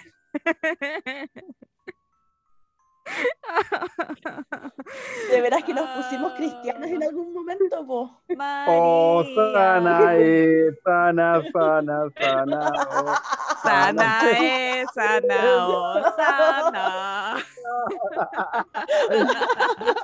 De 5.31 5.41
veras 5.41 5.63
que 5.63 5.73
nos 5.73 5.87
pusimos 5.89 6.33
cristianos 6.33 6.89
en 6.89 7.03
algún 7.03 7.33
momento, 7.33 7.85
po. 7.85 8.21
Oh, 8.67 9.23
sana, 9.53 10.15
eh, 10.15 10.71
sana, 10.83 11.41
sana, 11.53 12.03
sana. 12.19 12.71
oh. 12.91 13.15
Sana 13.63 14.21
es, 14.31 14.87
sana, 14.93 15.67
oh, 15.67 16.03
sana. 16.15 17.37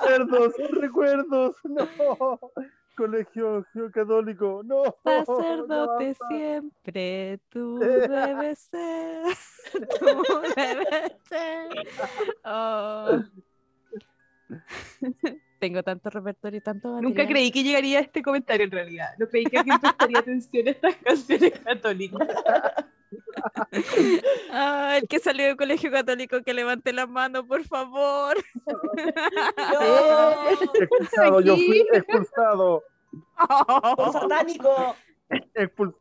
Recuerdos, 0.00 0.54
recuerdos, 0.80 1.56
no. 1.64 2.40
Colegio, 2.96 3.66
católico, 3.92 4.62
no. 4.64 4.84
Sacerdote 5.02 6.16
no, 6.20 6.28
siempre, 6.28 7.40
tú 7.48 7.78
debes 7.78 8.58
ser. 8.60 9.26
Tú 9.98 10.22
debes 10.54 11.12
ser. 11.28 11.68
Oh. 12.44 13.22
Tengo 15.64 15.82
tanto 15.82 16.10
repertorio 16.10 16.58
y 16.58 16.60
tanto 16.60 16.88
Nunca 16.88 17.08
material. 17.22 17.28
creí 17.28 17.50
que 17.50 17.62
llegaría 17.62 17.98
a 17.98 18.02
este 18.02 18.20
comentario 18.22 18.66
en 18.66 18.70
realidad. 18.70 19.08
No 19.18 19.26
creí 19.26 19.44
que 19.46 19.56
alguien 19.56 19.80
prestaría 19.80 20.18
atención 20.18 20.68
a 20.68 20.70
estas 20.72 20.96
canciones 20.96 21.52
católicas. 21.60 22.28
Ah, 24.50 24.98
el 25.00 25.06
que 25.08 25.20
salió 25.20 25.44
del 25.46 25.56
colegio 25.56 25.90
católico 25.90 26.42
que 26.42 26.52
levante 26.52 26.92
la 26.92 27.06
mano, 27.06 27.46
por 27.46 27.62
favor. 27.64 28.36
No, 28.66 30.50
Expulsado, 30.80 31.40
yo 31.40 31.54
fui 31.54 31.86
expulsado. 31.92 32.82
por 33.96 34.12
satánico. 34.12 34.96
Expuls- 35.54 35.94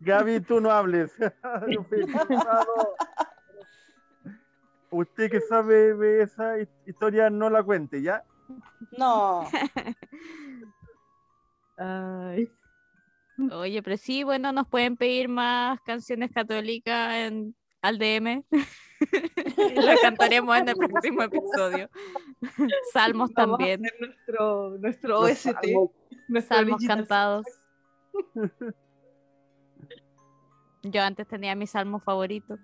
Gaby, 0.00 0.40
tú 0.40 0.60
no 0.60 0.70
hables. 0.70 1.10
Yo 1.70 1.82
fui 1.84 2.00
expulsado. 2.02 2.94
Usted 4.90 5.30
que 5.30 5.40
sabe 5.40 5.94
de 5.94 6.22
esa 6.22 6.58
his- 6.58 6.68
historia, 6.86 7.30
no 7.30 7.48
la 7.50 7.62
cuente, 7.62 8.02
¿ya? 8.02 8.24
No. 8.96 9.48
Ay, 11.78 12.50
Oye, 13.52 13.82
pero 13.82 13.96
sí, 13.98 14.24
bueno, 14.24 14.50
nos 14.52 14.66
pueden 14.66 14.96
pedir 14.96 15.28
más 15.28 15.78
canciones 15.82 16.30
católicas 16.30 17.14
en, 17.16 17.54
al 17.82 17.98
DM. 17.98 18.44
Las 19.74 20.00
cantaremos 20.02 20.56
en 20.56 20.68
el 20.70 20.76
próximo 20.76 21.22
episodio. 21.22 21.90
Salmos 22.92 23.30
vamos 23.34 23.54
a 23.54 23.58
también, 23.58 23.84
hacer 23.84 24.00
nuestro, 24.00 24.78
nuestro 24.78 25.20
OST. 25.20 25.42
salmos. 25.42 25.90
nuestro 26.28 26.56
salmos 26.56 26.84
cantados. 26.86 27.46
Yo 30.82 31.02
antes 31.02 31.28
tenía 31.28 31.54
mi 31.54 31.66
salmo 31.66 32.00
favorito. 32.00 32.56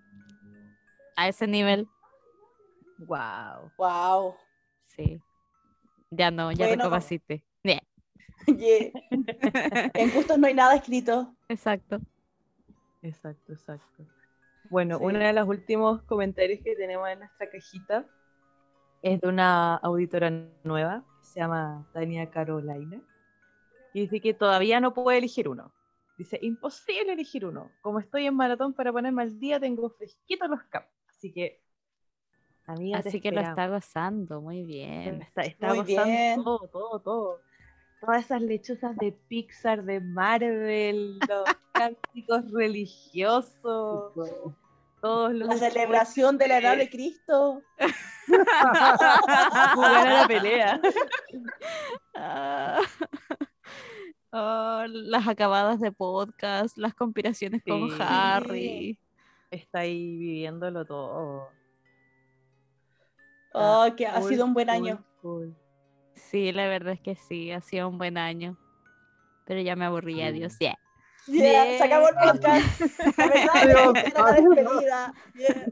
A 1.16 1.28
ese 1.28 1.46
nivel, 1.46 1.86
Wow. 2.98 3.72
Wow. 3.76 4.36
sí. 4.86 5.20
Ya 6.14 6.30
no, 6.30 6.52
ya 6.52 6.66
Bueno. 6.66 6.84
recapacité. 6.84 7.42
Yeah, 7.64 7.80
Yeah. 8.46 9.90
En 9.94 10.10
gustos 10.12 10.38
no 10.38 10.46
hay 10.46 10.54
nada 10.54 10.74
escrito. 10.76 11.34
exacto. 11.48 11.98
Exacto, 13.02 13.52
exacto. 13.52 14.04
Bueno, 14.70 14.98
Sí. 14.98 15.04
uno 15.04 15.18
de 15.18 15.32
los 15.32 15.48
últimos 15.48 16.02
comentarios 16.02 16.60
que 16.62 16.76
tenemos 16.76 17.08
en 17.08 17.20
nuestra 17.20 17.48
cajita 17.50 18.06
es 19.02 19.20
de 19.20 19.28
una 19.28 19.76
auditora 19.76 20.30
nueva, 20.64 21.04
que 21.20 21.26
se 21.26 21.40
llama 21.40 21.88
Tania 21.92 22.30
Carolina, 22.30 23.00
y 23.92 24.02
dice 24.02 24.20
que 24.20 24.34
todavía 24.34 24.80
no 24.80 24.94
puede 24.94 25.18
elegir 25.18 25.48
uno. 25.48 25.72
Dice, 26.18 26.38
imposible 26.42 27.12
elegir 27.14 27.44
uno. 27.46 27.72
Como 27.80 27.98
estoy 27.98 28.26
en 28.26 28.34
maratón 28.36 28.74
para 28.74 28.92
ponerme 28.92 29.22
al 29.22 29.38
día, 29.40 29.58
tengo 29.58 29.90
fresquitos 29.90 30.48
los 30.48 30.62
campos. 30.64 30.92
Así 31.08 31.32
que, 31.32 31.61
amiga, 32.66 32.98
Así 32.98 33.20
que 33.20 33.32
lo 33.32 33.40
está 33.40 33.68
gozando, 33.68 34.40
muy 34.40 34.64
bien. 34.64 35.22
Está, 35.22 35.42
está 35.42 35.68
Muy 35.68 35.78
gozando 35.78 36.04
bien. 36.04 36.44
todo, 36.44 36.68
todo, 36.68 37.00
todo. 37.00 37.40
Todas 38.00 38.24
esas 38.24 38.42
lechuzas 38.42 38.96
de 38.96 39.12
Pixar, 39.12 39.84
de 39.84 40.00
Marvel, 40.00 41.18
los 41.20 41.44
cánticos 41.72 42.50
religiosos, 42.50 44.12
todos 45.00 45.32
los 45.32 45.48
La 45.48 45.56
celebración 45.56 46.38
de 46.38 46.48
la 46.48 46.58
edad 46.58 46.76
de 46.76 46.90
Cristo. 46.90 47.62
jugar 49.74 50.06
a 50.06 50.20
la 50.22 50.28
pelea. 50.28 50.80
Ah. 52.14 52.80
Oh, 54.34 54.84
las 54.88 55.28
acabadas 55.28 55.78
de 55.80 55.92
podcast, 55.92 56.78
las 56.78 56.94
conspiraciones 56.94 57.62
con. 57.62 57.90
Harry. 58.00 58.98
Está 59.50 59.80
ahí 59.80 60.16
viviéndolo 60.16 60.86
todo. 60.86 61.48
Oh, 63.54 63.86
que 63.96 64.06
ha 64.06 64.20
sido 64.22 64.44
un 64.44 64.54
buen 64.54 64.70
año. 64.70 65.04
Sí, 66.14 66.52
la 66.52 66.66
verdad 66.68 66.94
es 66.94 67.00
que 67.00 67.14
sí, 67.16 67.50
ha 67.52 67.60
sido 67.60 67.88
un 67.88 67.98
buen 67.98 68.16
año. 68.18 68.56
Pero 69.44 69.60
ya 69.60 69.76
me 69.76 69.84
aburrí, 69.84 70.22
adiós. 70.22 70.56
Yeah. 70.58 70.78
Yeah, 71.26 71.78
se 71.78 71.84
acabó 71.84 72.08
el 72.08 72.14
podcast. 72.14 72.80
La 73.18 73.26
verdad, 73.26 73.50
Adiós. 73.54 73.94
era 74.04 74.22
la 74.24 74.32
despedida. 74.32 75.14
Yeah. 75.34 75.66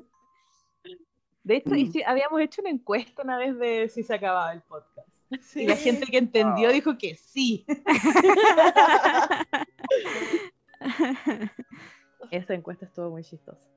De 1.42 1.56
hecho, 1.56 1.74
y 1.74 1.84
Mm. 1.86 1.92
sí, 1.92 2.02
habíamos 2.04 2.40
hecho 2.40 2.60
una 2.62 2.70
encuesta 2.70 3.22
una 3.22 3.38
vez 3.38 3.58
de 3.58 3.88
si 3.88 4.02
se 4.02 4.14
acababa 4.14 4.52
el 4.52 4.60
podcast. 4.62 5.08
Sí. 5.40 5.62
Y 5.62 5.66
la 5.66 5.76
gente 5.76 6.06
que 6.06 6.18
entendió 6.18 6.70
dijo 6.70 6.98
que 6.98 7.14
sí. 7.16 7.64
Esa 12.30 12.54
encuesta 12.54 12.84
estuvo 12.86 13.10
muy 13.10 13.24
chistosa. 13.24 13.68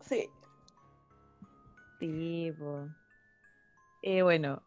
Sí. 0.00 0.28
Sí, 2.00 2.52
po. 2.58 2.88
Eh, 4.02 4.22
bueno, 4.22 4.62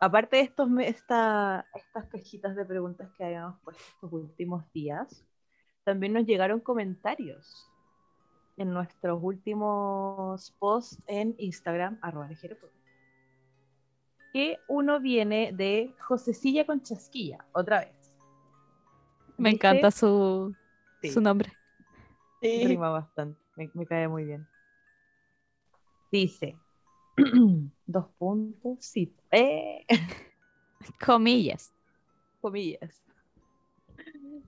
aparte 0.00 0.36
de 0.36 0.42
estos, 0.42 0.68
esta, 0.80 1.66
estas 1.74 2.06
cajitas 2.08 2.56
de 2.56 2.64
preguntas 2.64 3.10
que 3.16 3.24
habíamos 3.24 3.58
puesto 3.60 3.82
estos 3.94 4.12
últimos 4.12 4.70
días, 4.72 5.24
también 5.84 6.12
nos 6.12 6.26
llegaron 6.26 6.60
comentarios 6.60 7.70
en 8.56 8.72
nuestros 8.74 9.18
últimos 9.22 10.50
posts 10.58 11.02
en 11.06 11.34
Instagram, 11.38 11.98
arroba. 12.02 12.28
Que 14.32 14.58
uno 14.68 15.00
viene 15.00 15.52
de 15.52 15.94
Josecilla 16.00 16.66
con 16.66 16.82
Chasquilla, 16.82 17.44
otra 17.52 17.80
vez. 17.80 18.14
Me 19.38 19.50
Dice- 19.50 19.56
encanta 19.56 19.90
su, 19.90 20.54
Sí. 21.00 21.10
su 21.10 21.20
nombre. 21.20 21.52
Sí. 22.42 22.66
Rima 22.66 22.90
bastante, 22.90 23.40
me, 23.56 23.70
me 23.74 23.86
cae 23.86 24.06
muy 24.08 24.24
bien. 24.24 24.46
Dice, 26.12 26.58
dos 27.86 28.06
puntos, 28.18 28.78
sí, 28.80 29.14
eh, 29.30 29.86
Comillas. 31.04 31.72
comillas. 32.40 33.02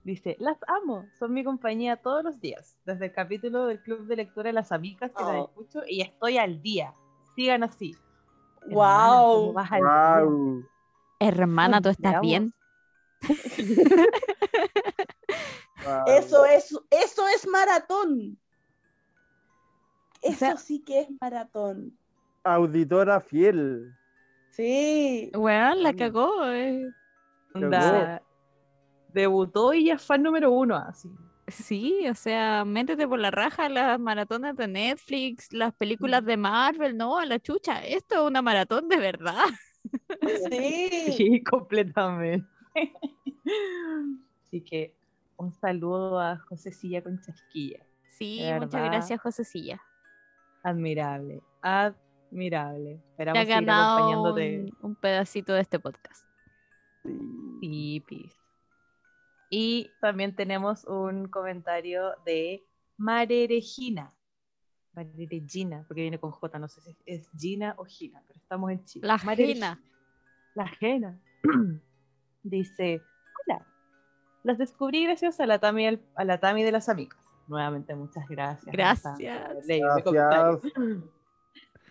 Dice, 0.03 0.35
las 0.39 0.57
amo, 0.67 1.05
son 1.17 1.33
mi 1.33 1.43
compañía 1.43 1.95
todos 1.97 2.23
los 2.23 2.39
días, 2.41 2.75
desde 2.85 3.05
el 3.05 3.13
capítulo 3.13 3.65
del 3.67 3.81
Club 3.81 4.05
de 4.07 4.15
Lectura 4.17 4.49
de 4.49 4.53
las 4.53 4.71
Amigas 4.71 5.11
que 5.15 5.23
la 5.23 5.41
Oh. 5.41 5.45
escucho 5.45 5.81
y 5.87 6.01
estoy 6.01 6.37
al 6.37 6.61
día. 6.61 6.93
Sigan 7.35 7.63
así. 7.63 7.95
Hermana, 8.67 9.21
Wow. 9.21 9.35
¿cómo 9.39 9.53
vas 9.53 9.71
al 9.71 9.81
día? 9.81 10.23
Wow. 10.25 10.65
Hermana, 11.19 11.81
¿tú 11.81 11.89
estás 11.89 12.19
bien? 12.21 12.53
wow. 15.85 16.01
Eso 16.07 16.45
es, 16.45 16.71
eso 16.89 17.27
es 17.35 17.47
maratón. 17.47 18.37
Eso 20.21 20.39
sea- 20.39 20.57
sí 20.57 20.83
que 20.83 21.01
es 21.01 21.07
maratón. 21.21 21.97
Auditora 22.43 23.19
fiel. 23.21 23.93
Sí. 24.49 25.31
Bueno, 25.33 25.75
la 25.75 25.93
Mm. 25.93 25.97
cagó. 25.97 26.45
eh. 26.47 26.89
Onda, 27.55 28.21
debutó 29.13 29.73
y 29.73 29.85
ya 29.85 29.93
es 29.95 30.01
fan 30.01 30.23
número 30.23 30.51
uno, 30.51 30.75
así. 30.75 31.09
Sí, 31.47 32.07
o 32.09 32.15
sea, 32.15 32.63
métete 32.65 33.07
por 33.07 33.19
la 33.19 33.29
raja 33.29 33.67
las 33.69 33.99
maratones 33.99 34.55
de 34.55 34.67
Netflix, 34.67 35.51
las 35.53 35.73
películas 35.73 36.23
de 36.25 36.37
Marvel, 36.37 36.95
no, 36.97 37.17
a 37.19 37.25
la 37.25 37.37
chucha. 37.39 37.83
Esto 37.85 38.15
es 38.15 38.21
una 38.21 38.41
maratón 38.41 38.87
de 38.87 38.97
verdad. 38.97 39.43
Sí. 40.49 40.89
Sí, 41.17 41.43
completamente. 41.43 42.47
Así 44.47 44.61
que 44.61 44.95
un 45.37 45.51
saludo 45.51 46.19
a 46.19 46.37
Josecilla 46.37 47.03
con 47.03 47.19
Chasquilla. 47.21 47.85
Sí, 48.11 48.41
muchas 48.59 48.83
gracias, 48.85 49.19
Josecilla. 49.21 49.81
Admirable, 50.63 51.41
admirable. 52.33 52.99
Esperamos 53.11 53.39
seguir 53.39 53.69
acompañándote. 53.69 54.59
un, 54.81 54.89
un 54.89 54.95
pedacito 54.95 55.53
de 55.53 55.61
este 55.61 55.79
podcast. 55.79 56.25
Sí, 57.61 58.03
pis. 58.07 58.35
Y 59.49 59.91
también 60.01 60.35
tenemos 60.35 60.83
un 60.85 61.27
comentario 61.27 62.15
de 62.25 62.63
Mareregina. 62.97 64.11
Mareregina, 64.93 65.85
porque 65.87 66.01
viene 66.01 66.19
con 66.19 66.31
J, 66.31 66.59
no 66.59 66.67
sé 66.67 66.81
si 66.81 66.95
es 67.05 67.29
Gina 67.37 67.75
o 67.77 67.85
Gina, 67.85 68.21
pero 68.27 68.39
estamos 68.39 68.71
en 68.71 68.83
Chile. 68.85 69.07
La 69.07 69.19
Gina. 69.19 69.79
La 70.55 70.67
Gena. 70.67 71.19
Dice, 72.43 73.01
hola, 73.45 73.65
las 74.43 74.57
descubrí 74.57 75.05
gracias 75.05 75.39
a 75.39 75.45
la 75.45 75.59
Tami, 75.59 75.87
a 75.87 76.23
la 76.23 76.39
Tami 76.39 76.63
de 76.63 76.71
las 76.71 76.89
amigas. 76.89 77.19
Nuevamente, 77.47 77.95
muchas 77.95 78.27
gracias. 78.27 78.71
Gracias. 78.71 79.17
Gracias. 79.19 81.13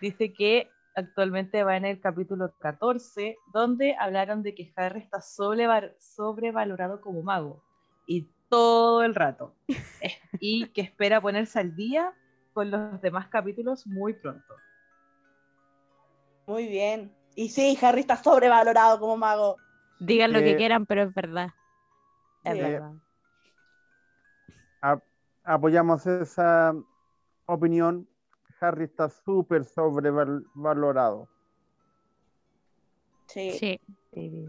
Dice 0.01 0.33
que 0.33 0.71
actualmente 0.95 1.63
va 1.63 1.77
en 1.77 1.85
el 1.85 1.99
capítulo 1.99 2.53
14, 2.59 3.37
donde 3.53 3.95
hablaron 3.99 4.43
de 4.43 4.53
que 4.53 4.71
Harry 4.75 4.99
está 5.01 5.19
sobreval- 5.19 5.95
sobrevalorado 5.99 7.01
como 7.01 7.23
mago. 7.23 7.61
Y 8.05 8.27
todo 8.49 9.03
el 9.03 9.15
rato. 9.15 9.55
Eh, 10.01 10.11
y 10.39 10.67
que 10.67 10.81
espera 10.81 11.21
ponerse 11.21 11.59
al 11.59 11.75
día 11.75 12.13
con 12.53 12.69
los 12.69 13.01
demás 13.01 13.27
capítulos 13.29 13.87
muy 13.87 14.13
pronto. 14.13 14.55
Muy 16.45 16.67
bien. 16.67 17.11
Y 17.35 17.49
sí, 17.49 17.77
Harry 17.81 18.01
está 18.01 18.17
sobrevalorado 18.17 18.99
como 18.99 19.17
mago. 19.17 19.57
Digan 19.99 20.33
lo 20.33 20.39
que 20.39 20.51
Eh, 20.51 20.57
quieran, 20.57 20.85
pero 20.85 21.03
es 21.03 21.13
verdad. 21.13 21.49
Es 22.43 22.53
Sí. 22.53 22.59
verdad. 22.59 22.93
Apoyamos 25.45 26.05
esa 26.05 26.73
opinión. 27.45 28.07
Harry 28.63 28.85
está 28.85 29.09
súper 29.09 29.65
sobrevalorado. 29.65 31.27
Sí. 33.27 33.51
Sí. 33.59 33.79
Sí. 34.13 34.45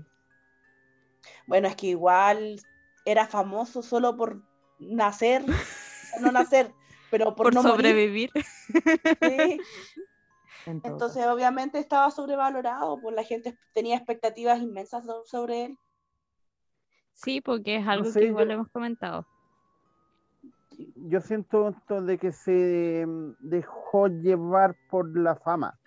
Bueno, 1.47 1.69
es 1.69 1.77
que 1.77 1.89
igual 1.89 2.61
era 3.05 3.27
famoso 3.27 3.83
solo 3.83 4.17
por 4.17 4.43
nacer, 4.79 5.45
no 6.21 6.33
nacer, 6.33 6.73
pero 7.11 7.35
por, 7.35 7.47
Por, 7.47 7.55
no 7.55 7.63
morir. 7.63 7.77
sobrevivir. 7.77 8.31
sí. 9.21 9.61
Entonces, 10.67 11.27
obviamente 11.27 11.79
estaba 11.79 12.11
sobrevalorado, 12.11 12.99
pues 13.01 13.15
la 13.15 13.23
gente 13.25 13.59
tenía 13.75 13.97
expectativas 13.97 14.61
inmensas 14.61 15.05
so- 15.05 15.25
sobre 15.27 15.65
él. 15.67 15.79
Sí, 17.13 17.41
porque 17.43 17.77
es 17.77 17.87
algo 17.87 18.11
sé, 18.11 18.21
que 18.21 18.27
igual 18.27 18.49
yo- 18.49 18.55
hemos 18.55 18.69
comentado. 18.71 19.27
Yo 20.97 21.21
siento 21.21 21.69
esto 21.69 22.03
de 22.03 22.19
que 22.19 22.33
se 22.33 23.05
mm, 23.07 23.35
dejó 23.41 24.09
llevar 24.09 24.75
por 24.91 25.17
la 25.17 25.37
fama. 25.37 25.79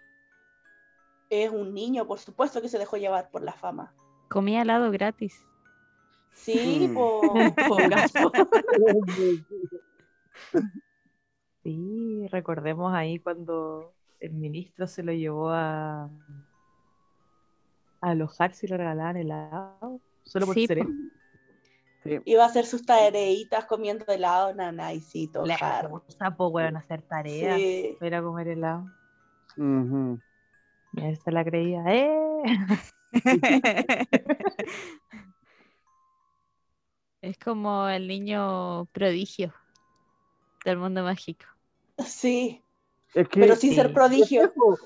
Es 1.29 1.51
un 1.51 1.73
niño, 1.73 2.05
por 2.07 2.19
supuesto 2.19 2.61
que 2.61 2.69
se 2.69 2.77
dejó 2.79 2.97
llevar 2.97 3.29
por 3.29 3.41
la 3.41 3.53
fama. 3.53 3.93
Comía 4.29 4.61
helado 4.61 4.91
gratis. 4.91 5.45
Sí, 6.33 6.87
Mm. 6.89 6.93
po. 6.93 7.33
En 7.35 7.55
todo 7.55 7.89
caso. 7.89 8.31
Sí, 11.63 12.27
recordemos 12.31 12.93
ahí 12.93 13.19
cuando 13.19 13.93
el 14.19 14.31
ministro 14.33 14.87
se 14.87 15.03
lo 15.03 15.11
llevó 15.11 15.49
a, 15.49 16.03
a 16.05 16.09
alojar 18.01 18.53
si 18.53 18.67
le 18.67 18.77
regalaban 18.77 19.17
helado, 19.17 19.99
solo 20.23 20.45
por 20.45 20.55
Sí, 20.55 20.67
ser 20.67 20.77
po. 20.79 20.83
él. 20.85 21.11
Sí. 22.07 22.19
Iba 22.25 22.43
a 22.43 22.47
hacer 22.47 22.65
sus 22.65 22.85
tareitas 22.85 23.65
comiendo 23.65 24.05
helado, 24.07 24.53
nanaicito, 24.53 25.45
Le 25.45 25.55
Harry. 25.59 25.89
gusta, 25.89 26.35
pues, 26.35 26.51
weón, 26.53 26.77
hacer 26.77 27.01
tareas, 27.01 27.59
Sí. 27.59 27.97
ir 28.01 28.15
a 28.15 28.21
comer 28.21 28.47
helado. 28.47 28.85
Y 29.57 31.03
él 31.03 31.17
se 31.17 31.31
la 31.31 31.43
creía, 31.43 31.83
¡eh! 31.87 32.43
es 37.21 37.37
como 37.39 37.87
el 37.89 38.07
niño 38.07 38.85
prodigio 38.85 39.53
del 40.63 40.77
mundo 40.77 41.03
mágico. 41.03 41.45
Sí, 42.05 42.61
Es 43.13 43.27
que 43.27 43.39
pero 43.41 43.55
sin 43.55 43.73
ser 43.73 43.87
sí. 43.87 43.93
prodigio. 43.93 44.43
eso. 44.43 44.77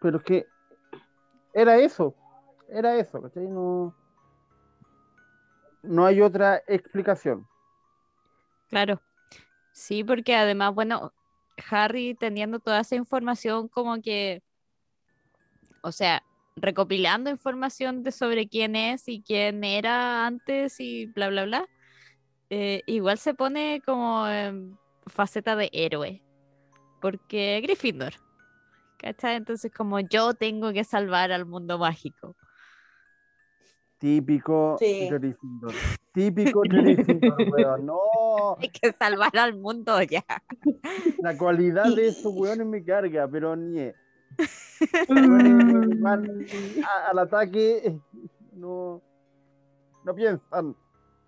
Pero 0.00 0.18
es 0.18 0.24
que 0.24 0.46
era 1.54 1.78
eso, 1.78 2.14
era 2.68 2.96
eso, 2.98 3.22
¿cachai? 3.22 3.46
No, 3.46 3.94
no 5.86 6.06
hay 6.06 6.20
otra 6.20 6.62
explicación. 6.66 7.46
Claro. 8.68 9.00
Sí, 9.72 10.02
porque 10.04 10.34
además, 10.34 10.74
bueno, 10.74 11.12
Harry 11.70 12.14
teniendo 12.14 12.60
toda 12.60 12.80
esa 12.80 12.96
información 12.96 13.68
como 13.68 14.00
que, 14.00 14.42
o 15.82 15.92
sea, 15.92 16.22
recopilando 16.56 17.30
información 17.30 18.02
de 18.02 18.12
sobre 18.12 18.48
quién 18.48 18.76
es 18.76 19.08
y 19.08 19.22
quién 19.22 19.62
era 19.64 20.26
antes 20.26 20.80
y 20.80 21.06
bla, 21.06 21.28
bla, 21.28 21.44
bla, 21.44 21.68
eh, 22.50 22.82
igual 22.86 23.18
se 23.18 23.34
pone 23.34 23.82
como 23.84 24.24
faceta 25.06 25.56
de 25.56 25.68
héroe, 25.72 26.22
porque 27.00 27.60
Gryffindor, 27.62 28.14
¿cachai? 28.96 29.36
Entonces 29.36 29.70
como 29.72 30.00
yo 30.00 30.34
tengo 30.34 30.72
que 30.72 30.84
salvar 30.84 31.32
al 31.32 31.44
mundo 31.46 31.78
mágico. 31.78 32.36
Típico 33.98 34.76
Sí. 34.78 35.08
Gryffindor. 35.10 35.72
Típico 36.12 36.60
Gryffindor, 36.60 37.36
weón. 37.50 37.86
No, 37.86 38.56
Hay 38.58 38.68
que 38.68 38.92
salvar 38.92 39.36
al 39.38 39.56
mundo 39.58 40.00
ya. 40.02 40.24
la 41.20 41.36
cualidad 41.36 41.94
de 41.94 42.08
esos 42.08 42.32
weones 42.34 42.66
me 42.66 42.84
carga, 42.84 43.26
pero 43.28 43.56
ni 43.56 43.90
van 46.00 46.46
al 47.08 47.18
ataque, 47.18 47.98
no, 48.52 49.02
no 50.04 50.14
piensan, 50.14 50.76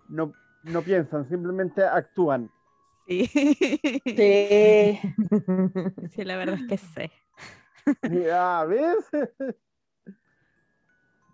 no, 0.09 0.31
no 0.63 0.81
piensan, 0.83 1.27
simplemente 1.27 1.83
actúan. 1.83 2.51
Sí. 3.07 3.25
Sí. 4.05 4.99
Sí, 6.11 6.23
la 6.23 6.37
verdad 6.37 6.55
es 6.59 6.67
que 6.67 6.77
sé. 6.77 7.11
Y, 8.03 8.29
A 8.29 8.63
veces, 8.65 9.29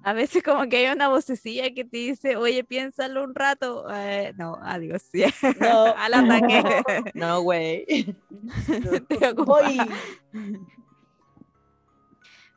A 0.06 0.14
veces 0.14 0.44
como 0.44 0.70
que 0.70 0.78
hay 0.78 0.94
una 0.94 1.08
vocecilla 1.08 1.74
que 1.74 1.84
te 1.84 1.98
dice, 1.98 2.38
oye, 2.38 2.64
piénsalo 2.64 3.24
un 3.24 3.34
rato. 3.34 3.88
Eh, 3.92 4.34
no, 4.38 4.56
adiós. 4.62 5.02
No. 5.60 5.96
Al 5.98 6.14
ataque. 6.14 6.62
No, 7.16 7.42
güey. 7.42 8.16
Voy. 9.36 9.80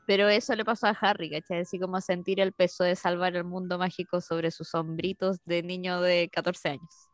Pero 0.06 0.28
eso 0.28 0.54
le 0.54 0.66
pasó 0.66 0.88
a 0.88 0.90
Harry, 0.90 1.30
¿cachai? 1.30 1.60
Así 1.60 1.78
como 1.78 1.98
sentir 2.02 2.38
el 2.38 2.52
peso 2.52 2.84
de 2.84 2.94
salvar 2.94 3.34
el 3.34 3.44
mundo 3.44 3.78
mágico 3.78 4.20
sobre 4.20 4.50
sus 4.50 4.74
hombritos 4.74 5.38
de 5.46 5.62
niño 5.62 6.02
de 6.02 6.28
14 6.28 6.68
años. 6.68 7.10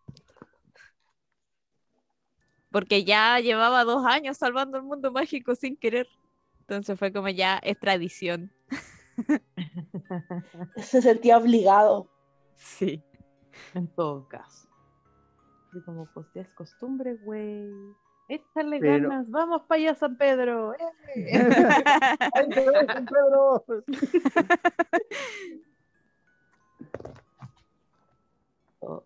Porque 2.73 3.05
ya 3.05 3.38
llevaba 3.38 3.85
dos 3.85 4.05
años 4.05 4.37
salvando 4.37 4.79
el 4.79 4.83
mundo 4.83 5.12
mágico 5.12 5.55
sin 5.55 5.77
querer. 5.77 6.09
Entonces 6.59 6.99
fue 6.99 7.12
como 7.12 7.29
ya 7.29 7.59
es 7.59 7.79
tradición. 7.79 8.51
Se 10.77 11.03
sentía 11.03 11.38
obligado. 11.38 12.09
Sí. 12.57 13.03
En 13.74 13.88
todo 13.88 14.27
caso. 14.29 14.68
Y 15.72 15.81
como 15.83 16.07
pues 16.14 16.27
ya 16.35 16.42
es 16.42 16.48
costumbre, 16.50 17.14
güey. 17.24 17.68
Échale 18.29 18.79
Pero- 18.81 19.09
ganas, 19.09 19.29
vamos 19.31 19.62
para 19.62 19.81
allá 19.81 19.94
San 19.94 20.16
Pedro. 20.16 20.72
¡eh! 20.74 20.79
¡Ay, 22.35 22.48
te 22.48 22.70
ves, 22.70 22.87
San 22.87 23.05
Pedro! 23.07 23.64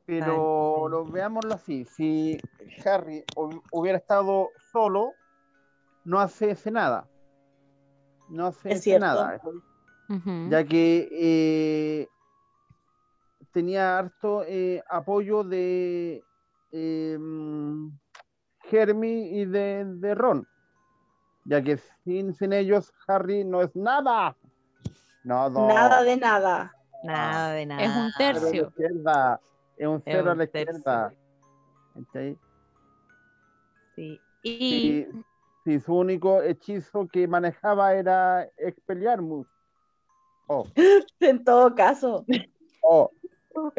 Pero 0.06 0.88
lo, 0.88 1.04
veámoslo 1.04 1.54
así, 1.54 1.84
si 1.84 2.38
Harry 2.84 3.24
hu- 3.36 3.62
hubiera 3.70 3.98
estado 3.98 4.48
solo, 4.72 5.12
no 6.04 6.18
hace 6.18 6.50
ese 6.50 6.70
nada. 6.72 7.08
No 8.28 8.46
hace 8.46 8.72
Es 8.72 8.82
ya 10.48 10.64
que 10.64 11.08
eh, 11.12 12.08
tenía 13.52 13.98
harto 13.98 14.42
eh, 14.46 14.82
apoyo 14.88 15.44
de 15.44 16.24
eh, 16.72 17.16
mm, 17.18 17.90
Hermi 18.70 19.40
y 19.40 19.44
de, 19.44 19.84
de 19.86 20.14
Ron, 20.14 20.46
ya 21.44 21.62
que 21.62 21.76
sin, 22.04 22.32
sin 22.34 22.52
ellos 22.52 22.92
Harry 23.06 23.44
no 23.44 23.60
es 23.62 23.74
nada. 23.76 24.36
Nada. 25.24 25.66
Nada 25.66 26.02
de 26.02 26.16
nada. 26.16 26.74
Nada 27.04 27.52
de 27.52 27.66
nada. 27.66 27.82
Es 27.82 27.90
un 27.90 27.96
a 27.96 28.06
la 28.08 28.14
tercio. 28.16 28.68
izquierda, 28.68 29.40
Es 29.76 29.86
un 29.86 29.96
Es 29.96 30.02
cero 30.04 30.30
a 30.30 30.32
un 30.32 30.38
la 30.38 30.46
tercio. 30.46 30.76
izquierda. 30.78 31.14
Sí. 32.12 32.38
Y 33.96 34.20
Y 34.42 35.06
si 35.64 35.80
su 35.80 35.94
único 35.94 36.40
hechizo 36.42 37.06
que 37.08 37.26
manejaba 37.28 37.94
era 37.94 38.48
Expelliarmus. 38.56 39.46
Oh, 40.48 40.66
En 41.20 41.44
todo 41.44 41.74
caso. 41.74 42.24
oh, 42.82 43.10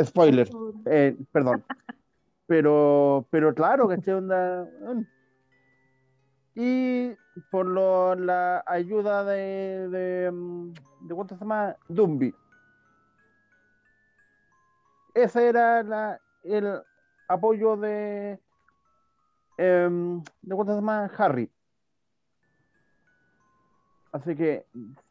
spoiler. 0.03 0.49
Eh, 0.85 1.17
perdón. 1.31 1.63
Pero, 2.47 3.27
pero 3.29 3.53
claro, 3.53 3.87
¿cachai? 3.87 4.13
Onda. 4.15 4.67
mm. 4.81 5.05
Y 6.55 7.15
por 7.49 7.65
lo, 7.65 8.15
la 8.15 8.63
ayuda 8.67 9.23
de, 9.23 9.87
de, 9.89 10.31
mm, 10.31 10.73
de 11.07 11.15
¿cuánto 11.15 11.35
se 11.35 11.41
llama? 11.41 11.75
Dumbi. 11.87 12.33
Ese 15.13 15.47
era 15.47 15.81
la, 15.83 16.19
el 16.43 16.81
apoyo 17.27 17.77
de, 17.77 18.39
em, 19.57 20.21
de 20.41 20.55
¿cuánto 20.55 20.73
se 20.73 20.79
llama? 20.79 21.09
Harry. 21.17 21.49
Así 24.11 24.35
que, 24.35 24.65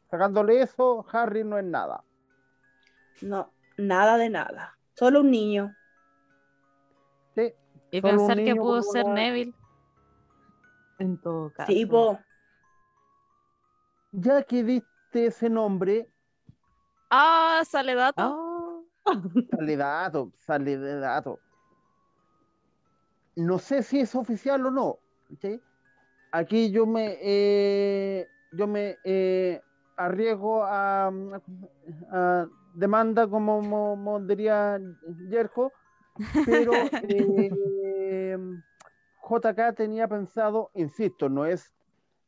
sacándole 0.09 0.61
eso, 0.61 1.05
Harry 1.11 1.43
no 1.43 1.57
es 1.57 1.65
nada. 1.65 2.03
No, 3.21 3.51
nada 3.77 4.17
de 4.17 4.29
nada. 4.29 4.77
Solo 4.95 5.21
un 5.21 5.31
niño. 5.31 5.75
Sí, 7.35 7.53
Y 7.91 8.01
pensar 8.01 8.37
que 8.37 8.55
pudo 8.55 8.81
ser 8.81 9.05
una- 9.05 9.15
Neville. 9.15 9.53
En 10.99 11.17
todo 11.21 11.51
caso. 11.53 11.71
Sí, 11.71 11.85
po. 11.85 12.19
ya 14.11 14.43
que 14.43 14.63
diste 14.63 15.27
ese 15.27 15.49
nombre, 15.49 16.09
Ah, 17.11 17.63
sale 17.65 17.95
dato. 17.95 18.21
Ah. 19.05 19.21
sale 19.57 19.77
dato, 19.77 20.31
sale 20.35 20.77
de 20.77 20.99
dato. 20.99 21.39
No 23.35 23.57
sé 23.59 23.81
si 23.83 23.99
es 24.01 24.13
oficial 24.15 24.65
o 24.65 24.71
no. 24.71 24.99
¿sí? 25.41 25.59
Aquí 26.31 26.69
yo 26.71 26.85
me, 26.85 27.17
eh, 27.21 28.27
yo 28.51 28.67
me 28.67 28.97
eh, 29.03 29.61
arriesgo 29.99 30.63
a, 30.63 31.11
a 32.11 32.47
demanda, 32.73 33.27
como, 33.27 33.61
mo- 33.61 33.95
mo 33.95 34.19
diría 34.21 34.79
Yerko, 35.29 35.73
pero 36.45 36.89
eh, 37.01 38.37
JK 39.21 39.75
tenía 39.75 40.07
pensado, 40.07 40.71
insisto, 40.73 41.27
no 41.29 41.45
es, 41.45 41.73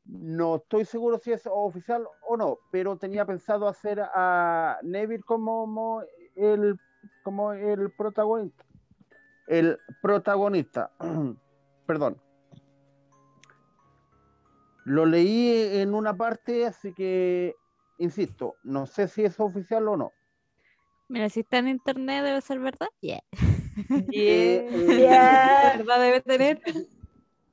no 0.05 0.57
estoy 0.57 0.83
seguro 0.85 1.17
si 1.17 1.31
es 1.31 1.47
oficial 1.49 2.05
o 2.21 2.35
no, 2.35 2.59
pero 2.71 2.97
tenía 2.97 3.25
pensado 3.25 3.67
hacer 3.67 4.01
a 4.01 4.77
Neville 4.83 5.23
como, 5.23 5.65
mo- 5.65 6.03
el, 6.35 6.77
como 7.23 7.53
el 7.53 7.89
protagonista. 7.91 8.65
El 9.47 9.79
protagonista, 10.01 10.91
perdón. 11.85 12.17
Lo 14.83 15.05
leí 15.05 15.77
en 15.79 15.93
una 15.93 16.17
parte, 16.17 16.65
así 16.65 16.93
que, 16.93 17.55
insisto, 18.01 18.55
no 18.63 18.85
sé 18.85 19.07
si 19.07 19.23
es 19.23 19.39
oficial 19.39 19.87
o 19.87 19.97
no. 19.97 20.13
Mira, 21.07 21.29
si 21.29 21.41
está 21.41 21.57
en 21.59 21.67
internet 21.67 22.23
debe 22.23 22.41
ser 22.41 22.59
verdad. 22.59 22.87
Yeah. 23.01 23.21
Eh, 24.11 24.67
eh, 24.73 24.99
Yeah. 24.99 25.77
¿Verdad 25.77 26.01
debe 26.01 26.21
tener? 26.21 26.61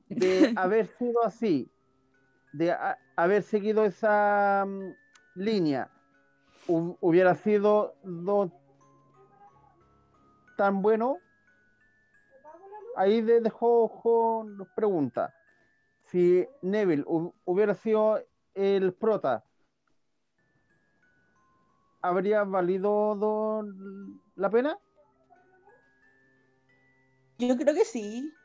de 0.08 0.52
haber 0.56 0.88
sido 0.98 1.22
así, 1.24 1.70
de 2.52 2.72
a- 2.72 2.98
haber 3.14 3.42
seguido 3.44 3.84
esa 3.84 4.64
mm, 4.66 4.90
línea, 5.36 5.88
hu- 6.66 6.96
hubiera 7.00 7.34
sido 7.36 7.94
do- 8.02 8.50
tan 10.56 10.82
bueno. 10.82 11.18
Ahí 12.96 13.20
de- 13.20 13.40
dejó 13.40 13.88
dejó 13.88 14.46
pregunta. 14.74 15.32
Si 16.06 16.44
Neville 16.62 17.04
hu- 17.04 17.32
hubiera 17.44 17.74
sido 17.74 18.20
el 18.54 18.92
prota, 18.92 19.44
¿habría 22.02 22.44
valido 22.44 23.14
do- 23.16 23.64
la 24.36 24.50
pena? 24.50 24.78
Yo 27.38 27.56
creo 27.56 27.74
que 27.74 27.84
sí. 27.84 28.38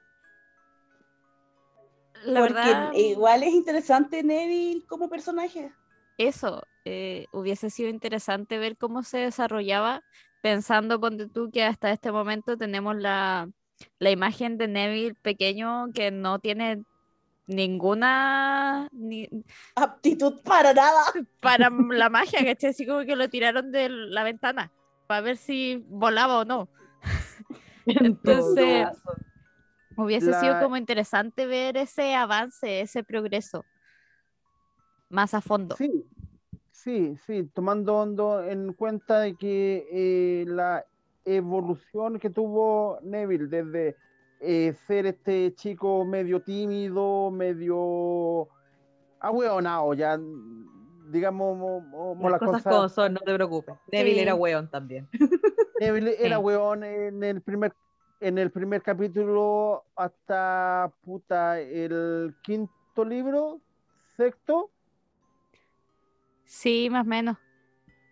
La 2.23 2.41
porque 2.41 2.41
verdad, 2.41 2.91
igual 2.93 3.43
es 3.43 3.53
interesante 3.53 4.23
Neville 4.23 4.85
como 4.87 5.09
personaje. 5.09 5.73
eso 6.17 6.67
eh, 6.85 7.27
hubiese 7.31 7.69
sido 7.69 7.89
interesante 7.89 8.57
ver 8.57 8.77
cómo 8.77 9.03
se 9.03 9.17
desarrollaba, 9.19 10.03
pensando, 10.41 10.99
ponte 10.99 11.27
tú, 11.29 11.49
que 11.51 11.63
hasta 11.63 11.91
este 11.91 12.11
momento 12.11 12.57
tenemos 12.57 12.95
la, 12.97 13.49
la 13.99 14.11
imagen 14.11 14.57
de 14.57 14.67
Neville 14.67 15.15
pequeño 15.15 15.91
que 15.93 16.11
no 16.11 16.39
tiene 16.39 16.83
ninguna 17.47 18.87
ni- 18.91 19.29
Aptitud 19.75 20.41
para 20.43 20.73
nada. 20.73 21.03
para 21.39 21.69
la 21.89 22.09
magia, 22.09 22.43
¿cachai? 22.45 22.71
Así 22.71 22.85
como 22.85 23.05
que 23.05 23.15
lo 23.15 23.29
tiraron 23.29 23.71
de 23.71 23.89
la 23.89 24.23
ventana 24.23 24.71
para 25.07 25.21
ver 25.21 25.37
si 25.37 25.83
volaba 25.87 26.39
o 26.39 26.45
no. 26.45 26.69
Entonces. 27.85 28.87
Hubiese 29.95 30.33
sido 30.33 30.59
como 30.59 30.75
interesante 30.75 31.45
ver 31.45 31.77
ese 31.77 32.15
avance, 32.15 32.81
ese 32.81 33.03
progreso 33.03 33.63
más 35.09 35.35
a 35.35 35.41
fondo. 35.41 35.75
Sí, 35.75 36.05
sí, 36.71 37.15
sí, 37.27 37.43
tomando 37.53 37.97
hondo 37.97 38.43
en 38.43 38.73
cuenta 38.73 39.19
de 39.19 39.35
que 39.35 39.87
eh, 39.91 40.45
la 40.47 40.83
evolución 41.25 42.17
que 42.19 42.31
tuvo 42.31 42.99
Neville 43.03 43.47
desde 43.47 43.95
eh, 44.43 44.73
ser 44.87 45.05
este 45.05 45.53
chico 45.55 46.03
medio 46.05 46.41
tímido, 46.41 47.31
medio 47.31 48.47
ahueonado, 49.19 49.93
ya 49.93 50.19
digamos 51.09 51.57
mo- 51.57 51.79
mo- 51.81 52.15
mo 52.15 52.29
Las 52.29 52.41
las 52.41 52.49
cosas 52.49 52.63
cosas. 52.63 52.73
como 52.75 52.89
son, 52.89 53.13
no 53.13 53.19
te 53.21 53.33
preocupes. 53.33 53.75
Neville 53.91 54.15
Sí. 54.15 54.19
era 54.21 54.35
weón 54.35 54.69
también. 54.69 55.07
Neville 55.79 56.15
era 56.19 56.37
Sí. 56.37 56.43
weón 56.43 56.83
en 56.83 57.23
el 57.23 57.41
primer 57.41 57.73
en 58.19 58.37
el 58.37 58.51
primer 58.51 58.81
capítulo 58.81 59.83
hasta 59.97 60.89
puta 61.03 61.59
el 61.59 62.33
quinto 62.41 63.03
libro, 63.05 63.59
sexto. 64.15 64.71
Sí, 66.45 66.89
más 66.89 67.05
o 67.05 67.09
menos. 67.09 67.37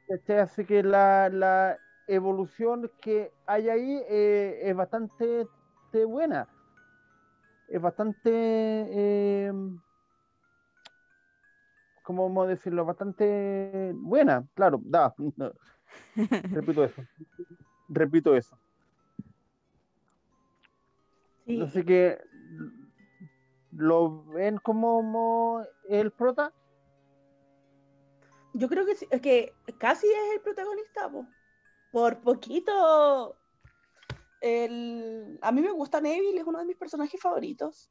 ¿cachai? 0.09 0.39
Así 0.39 0.65
que 0.65 0.84
la, 0.84 1.29
la 1.29 1.77
evolución 2.07 2.91
que 3.01 3.32
hay 3.45 3.69
ahí 3.69 4.01
eh, 4.09 4.59
es 4.63 4.75
bastante 4.75 5.47
buena. 6.05 6.47
Es 7.67 7.81
bastante, 7.81 8.29
eh, 8.29 9.53
¿cómo 12.03 12.27
vamos 12.27 12.45
a 12.45 12.49
decirlo? 12.49 12.85
Bastante 12.85 13.93
buena, 13.95 14.45
claro, 14.53 14.81
da. 14.83 15.13
Repito 16.51 16.83
eso. 16.83 17.01
Repito 17.87 18.35
eso. 18.35 18.57
Sí. 21.45 21.61
Así 21.61 21.83
que 21.83 22.19
lo 23.71 24.23
ven 24.25 24.57
como, 24.57 25.63
el 25.87 26.11
prota. 26.11 26.53
Yo 28.53 28.67
creo 28.67 28.85
que, 28.85 28.95
sí, 28.95 29.07
es 29.09 29.21
que 29.21 29.53
casi 29.77 30.07
es 30.07 30.35
el 30.35 30.41
protagonista, 30.41 31.09
po. 31.09 31.25
por 31.91 32.19
poquito. 32.19 33.37
El... 34.41 35.39
A 35.41 35.51
mí 35.51 35.61
me 35.61 35.71
gusta 35.71 36.01
Neville, 36.01 36.39
es 36.41 36.47
uno 36.47 36.59
de 36.59 36.65
mis 36.65 36.75
personajes 36.77 37.21
favoritos. 37.21 37.89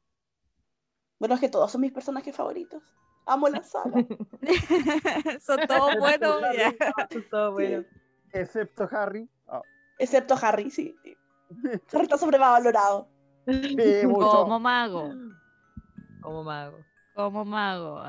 Bueno, 1.17 1.35
es 1.35 1.41
que 1.41 1.49
todos 1.49 1.71
son 1.71 1.81
mis 1.81 1.91
personajes 1.93 2.35
favoritos. 2.35 2.83
Amo 3.25 3.47
la 3.49 3.63
saga. 3.63 3.91
Son 5.41 5.59
todos 5.67 5.95
buenos. 5.97 6.41
ya. 6.57 6.73
Todo 7.29 7.53
bueno. 7.53 7.85
Excepto 8.33 8.87
Harry. 8.91 9.29
Ah, 9.47 9.61
Excepto 9.99 10.35
Harry, 10.41 10.69
sí. 10.71 10.95
Harry 11.93 12.03
está 12.03 12.17
sobrevalorado. 12.17 13.07
sí, 13.45 13.77
mucho. 14.07 14.29
Como 14.43 14.59
mago, 14.59 15.13
Como 16.21 16.43
mago. 16.43 16.77
como 17.13 17.45
mago. 17.45 18.03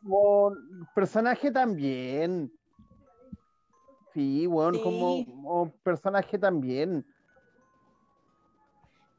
como, 0.00 0.52
personaje 0.94 1.50
también. 1.52 2.50
Sí, 4.14 4.46
bueno, 4.46 4.74
Sí. 4.74 4.82
como, 4.82 5.26
como 5.26 5.70
personaje 5.82 6.38
también. 6.38 7.04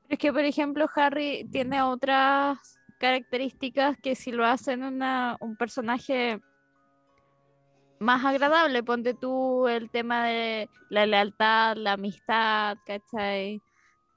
Es 0.10 0.20
que, 0.20 0.32
por 0.32 0.44
ejemplo, 0.44 0.88
Harry 0.96 1.48
tiene 1.52 1.82
otras 1.82 2.80
características 3.00 3.98
que 3.98 4.16
si 4.16 4.32
lo 4.32 4.46
hacen 4.46 4.84
una, 4.84 5.38
un 5.40 5.56
personaje 5.56 6.40
más 8.00 8.24
agradable, 8.24 8.84
ponte 8.84 9.14
tú 9.14 9.68
el 9.68 9.90
tema 9.90 10.26
de 10.26 10.70
la 10.90 11.06
lealtad, 11.06 11.76
la 11.78 11.94
amistad, 11.94 12.78
¿cachai? 12.86 13.62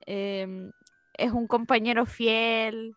Em, 0.06 0.70
es 1.14 1.32
un 1.32 1.46
compañero 1.46 2.06
fiel, 2.06 2.94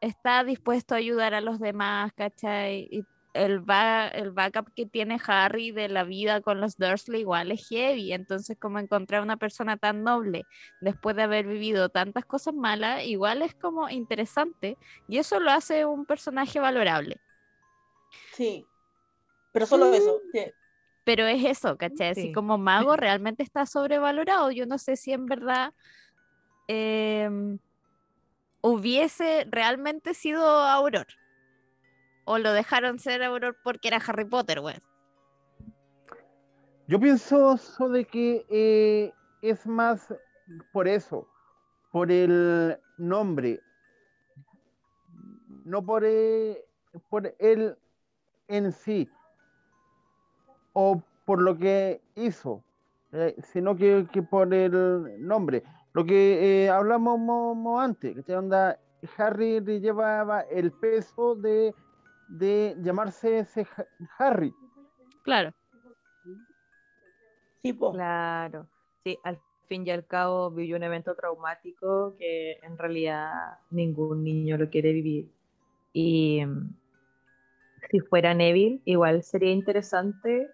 está 0.00 0.44
dispuesto 0.44 0.94
a 0.94 0.98
ayudar 0.98 1.34
a 1.34 1.40
los 1.40 1.58
demás, 1.60 2.12
¿cachai? 2.14 3.06
El, 3.32 3.60
ba- 3.60 4.08
el 4.08 4.32
backup 4.32 4.72
que 4.74 4.86
tiene 4.86 5.18
Harry 5.26 5.70
de 5.72 5.88
la 5.88 6.04
vida 6.04 6.40
con 6.40 6.60
los 6.60 6.76
Dursley 6.76 7.20
igual 7.20 7.52
es 7.52 7.68
heavy, 7.68 8.12
entonces 8.12 8.56
como 8.58 8.78
encontrar 8.78 9.22
una 9.22 9.36
persona 9.36 9.76
tan 9.76 10.02
noble 10.04 10.46
después 10.80 11.16
de 11.16 11.22
haber 11.22 11.46
vivido 11.46 11.88
tantas 11.90 12.24
cosas 12.24 12.54
malas, 12.54 13.04
igual 13.04 13.42
es 13.42 13.54
como 13.54 13.88
interesante 13.88 14.78
y 15.08 15.18
eso 15.18 15.40
lo 15.40 15.50
hace 15.52 15.84
un 15.86 16.06
personaje 16.06 16.60
valorable. 16.60 17.20
Sí. 18.34 18.66
Pero 19.52 19.66
solo 19.66 19.92
eso. 19.92 20.20
sí. 20.32 20.52
Pero 21.04 21.26
es 21.26 21.44
eso, 21.44 21.76
¿cachai? 21.76 22.10
Así 22.10 22.32
como 22.32 22.58
mago 22.58 22.96
realmente 22.96 23.42
está 23.42 23.66
sobrevalorado. 23.66 24.50
Yo 24.50 24.66
no 24.66 24.78
sé 24.78 24.96
si 24.96 25.12
en 25.12 25.26
verdad 25.26 25.72
em, 26.68 27.58
hubiese 28.62 29.46
realmente 29.50 30.14
sido 30.14 30.44
Auror. 30.46 31.06
O 32.32 32.38
lo 32.38 32.52
dejaron 32.52 33.00
ser 33.00 33.24
Auror 33.24 33.56
porque 33.64 33.88
era 33.88 33.96
Harry 33.96 34.24
Potter, 34.24 34.60
güey. 34.60 34.76
Yo 36.86 37.00
pienso 37.00 37.56
de 37.88 38.04
que 38.04 38.46
eh, 38.48 39.12
es 39.42 39.66
más 39.66 40.14
por 40.72 40.86
eso, 40.86 41.26
por 41.90 42.12
el 42.12 42.78
nombre, 42.98 43.60
no 45.64 45.84
por, 45.84 46.04
eh, 46.04 46.64
por 47.08 47.34
él 47.40 47.76
en 48.46 48.70
sí, 48.70 49.08
o 50.72 51.02
por 51.24 51.42
lo 51.42 51.58
que 51.58 52.00
hizo, 52.14 52.62
eh, 53.10 53.34
sino 53.42 53.74
que, 53.74 54.06
por 54.30 54.54
el 54.54 55.26
nombre. 55.26 55.64
Lo 55.94 56.04
que 56.04 56.64
eh, 56.64 56.70
hablamos 56.70 57.18
mo- 57.18 57.56
mo 57.56 57.80
antes, 57.80 58.24
que 58.24 58.36
onda 58.36 58.78
Harry 59.16 59.58
le 59.58 59.80
llevaba 59.80 60.42
el 60.42 60.70
peso 60.70 61.34
de, 61.34 61.74
de 62.30 62.76
llamarse 62.80 63.40
ese 63.40 63.66
Ha- 63.76 63.86
Harry. 64.18 64.54
Claro. 65.22 65.52
Sí, 67.62 67.72
po. 67.72 67.92
Claro. 67.92 68.66
Sí, 69.04 69.18
al 69.22 69.38
fin 69.66 69.86
y 69.86 69.90
al 69.90 70.06
cabo 70.06 70.50
vivió 70.50 70.76
un 70.76 70.82
evento 70.82 71.14
traumático 71.14 72.14
que 72.18 72.52
en 72.62 72.78
realidad 72.78 73.58
ningún 73.70 74.24
niño 74.24 74.56
lo 74.56 74.70
quiere 74.70 74.92
vivir. 74.92 75.30
Y 75.92 76.44
mm, 76.44 76.70
si 77.90 78.00
fuera 78.00 78.34
Neville, 78.34 78.80
igual 78.84 79.22
sería 79.22 79.50
interesante 79.50 80.50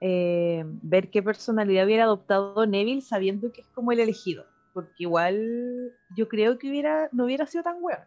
eh, 0.00 0.64
ver 0.66 1.10
qué 1.10 1.22
personalidad 1.22 1.86
hubiera 1.86 2.04
adoptado 2.04 2.66
Neville 2.66 3.00
sabiendo 3.00 3.52
que 3.52 3.62
es 3.62 3.68
como 3.68 3.92
el 3.92 4.00
elegido. 4.00 4.46
Porque 4.72 5.04
igual 5.04 5.92
yo 6.16 6.28
creo 6.28 6.58
que 6.58 6.68
hubiera, 6.68 7.08
no 7.12 7.24
hubiera 7.24 7.46
sido 7.46 7.62
tan 7.62 7.76
weón. 7.80 8.00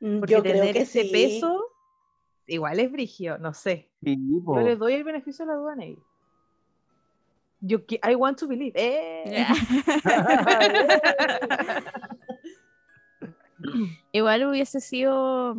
Porque 0.00 0.32
Yo 0.32 0.42
creo 0.42 0.54
tener 0.54 0.72
que 0.72 0.80
ese 0.80 1.04
sí. 1.04 1.10
peso, 1.12 1.62
igual 2.46 2.80
es 2.80 2.90
brigio, 2.90 3.38
no 3.38 3.52
sé. 3.54 3.90
Sí. 4.02 4.16
Yo 4.46 4.60
le 4.60 4.76
doy 4.76 4.94
el 4.94 5.04
beneficio 5.04 5.44
de 5.44 5.52
la 5.52 5.58
duda 5.58 5.76
Neville. 5.76 6.02
Yo, 7.60 7.78
I 8.08 8.14
want 8.14 8.38
to 8.38 8.48
believe. 8.48 8.72
¡Eh! 8.74 9.44
Igual 14.12 14.46
hubiese 14.46 14.80
sido 14.80 15.56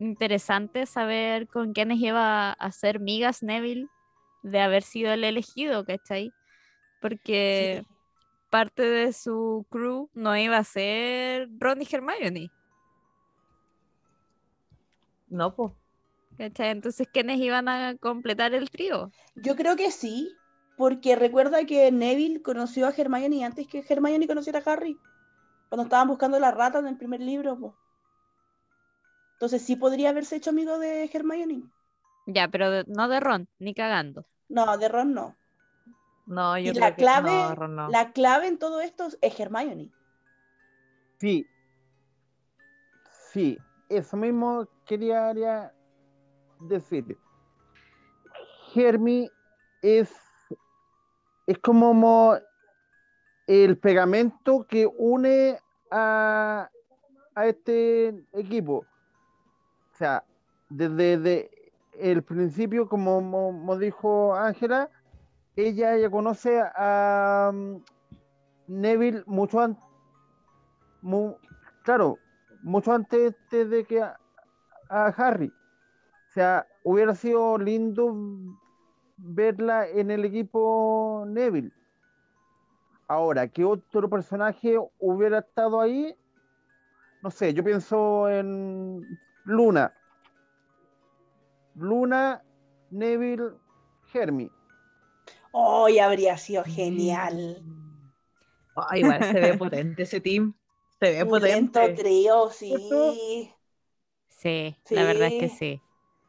interesante 0.00 0.86
saber 0.86 1.46
con 1.46 1.72
quiénes 1.72 1.98
iba 2.00 2.52
a 2.52 2.72
ser 2.72 3.00
migas 3.00 3.42
Neville 3.42 3.86
de 4.42 4.60
haber 4.60 4.82
sido 4.82 5.12
el 5.12 5.24
elegido, 5.24 5.84
¿cachai? 5.84 6.32
Porque 7.00 7.84
Sí. 7.86 7.94
parte 8.50 8.82
de 8.82 9.12
su 9.12 9.66
crew 9.70 10.10
no 10.14 10.36
iba 10.36 10.58
a 10.58 10.64
ser 10.64 11.48
Ron 11.58 11.82
y 11.82 11.88
Hermione, 11.90 12.50
No, 15.28 15.54
pues. 15.54 15.72
¿cachai? 16.36 16.68
Entonces, 16.70 17.08
¿quiénes 17.12 17.38
iban 17.40 17.68
a 17.68 17.96
completar 17.98 18.54
el 18.54 18.70
trío? 18.70 19.12
Yo 19.36 19.54
creo 19.54 19.76
que 19.76 19.92
sí, 19.92 20.36
porque 20.76 21.14
recuerda 21.14 21.64
que 21.66 21.92
Neville 21.92 22.42
conoció 22.42 22.86
a 22.88 22.90
Hermione 22.96 23.44
antes 23.44 23.68
que 23.68 23.84
Hermione 23.88 24.26
conociera 24.26 24.58
a 24.58 24.72
Harry, 24.72 24.98
cuando 25.68 25.84
estaban 25.84 26.08
buscando 26.08 26.40
la 26.40 26.50
rata 26.52 26.80
en 26.80 26.88
el 26.88 26.96
primer 26.98 27.20
libro. 27.20 27.58
po. 27.58 27.74
Entonces 29.34 29.62
sí 29.62 29.76
podría 29.76 30.10
haberse 30.10 30.34
hecho 30.34 30.50
amigo 30.50 30.76
de 30.80 31.04
Hermione. 31.12 31.62
Ya, 32.26 32.48
pero 32.48 32.70
de- 32.70 32.84
no 32.86 33.08
de 33.08 33.18
Ron, 33.20 33.48
ni 33.58 33.72
cagando. 33.74 34.26
No, 34.58 34.78
de 34.78 34.88
Ron 34.88 35.12
no. 35.12 35.36
No, 36.26 36.58
yo 36.58 36.72
Y 36.72 36.74
creo 36.74 36.92
la 36.92 36.96
que 36.96 37.06
clave, 37.06 37.30
no, 37.30 37.54
Ron, 37.54 37.76
no. 37.76 37.96
la 37.96 38.12
clave 38.12 38.48
en 38.48 38.58
todo 38.58 38.80
esto 38.80 39.06
es 39.20 39.38
Hermione. 39.38 39.92
Sí. 41.20 41.46
Sí, 43.32 43.58
eso 43.96 44.16
mismo 44.16 44.66
quería 44.84 45.72
decir. 46.60 47.18
Hermi 48.74 49.30
es, 49.82 50.12
es 51.46 51.58
como 51.58 51.94
mo- 51.94 52.36
el 53.46 53.78
pegamento 53.78 54.66
que 54.66 54.86
une 54.86 55.58
a, 55.90 56.68
a 57.34 57.46
este 57.46 58.08
equipo. 58.32 58.86
O 59.92 59.96
sea, 59.96 60.24
desde 60.68 61.18
de- 61.18 61.50
el 61.98 62.22
principio, 62.22 62.88
como 62.88 63.20
mo- 63.20 63.52
mo 63.52 63.78
dijo 63.78 64.34
Ángela, 64.34 64.90
ella 65.56 65.96
ya 65.96 66.10
conoce 66.10 66.60
a 66.60 67.50
um, 67.52 67.80
Neville 68.66 69.22
mucho 69.26 69.60
antes. 69.60 69.82
claro, 71.82 72.18
mucho 72.64 72.92
antes 72.92 73.34
de 73.50 73.66
de 73.66 73.84
que 73.84 74.02
a, 74.02 74.18
a 74.88 75.06
Harry. 75.08 75.48
O 75.48 76.32
sea, 76.32 76.66
hubiera 76.82 77.14
sido 77.14 77.58
lindo 77.58 78.12
verla 79.16 79.86
en 79.88 80.10
el 80.10 80.24
equipo 80.24 81.24
Neville. 81.28 81.70
Ahora, 83.06 83.46
¿qué 83.46 83.64
otro 83.64 84.08
personaje 84.08 84.76
hubiera 84.98 85.38
estado 85.40 85.80
ahí? 85.80 86.16
No 87.22 87.30
sé, 87.30 87.52
yo 87.54 87.62
pienso 87.62 88.28
en 88.28 89.18
Luna. 89.44 89.94
Luna, 91.74 92.42
Neville, 92.90 93.52
Hermi. 94.12 94.50
Hoy 95.52 95.98
habría 95.98 96.36
sido 96.38 96.64
genial. 96.64 97.62
Ah, 98.74 98.98
igual 98.98 99.22
se 99.22 99.32
ve 99.34 99.54
potente 99.58 100.02
ese 100.02 100.20
team. 100.20 100.54
Se 101.00 101.10
ve 101.10 101.26
Pulento 101.26 101.80
potente. 101.80 102.02
trío, 102.02 102.50
sí. 102.50 103.50
Sí, 104.28 104.76
la 104.90 105.04
verdad 105.04 105.28
es 105.28 105.40
que 105.40 105.48
Sí. 105.48 105.80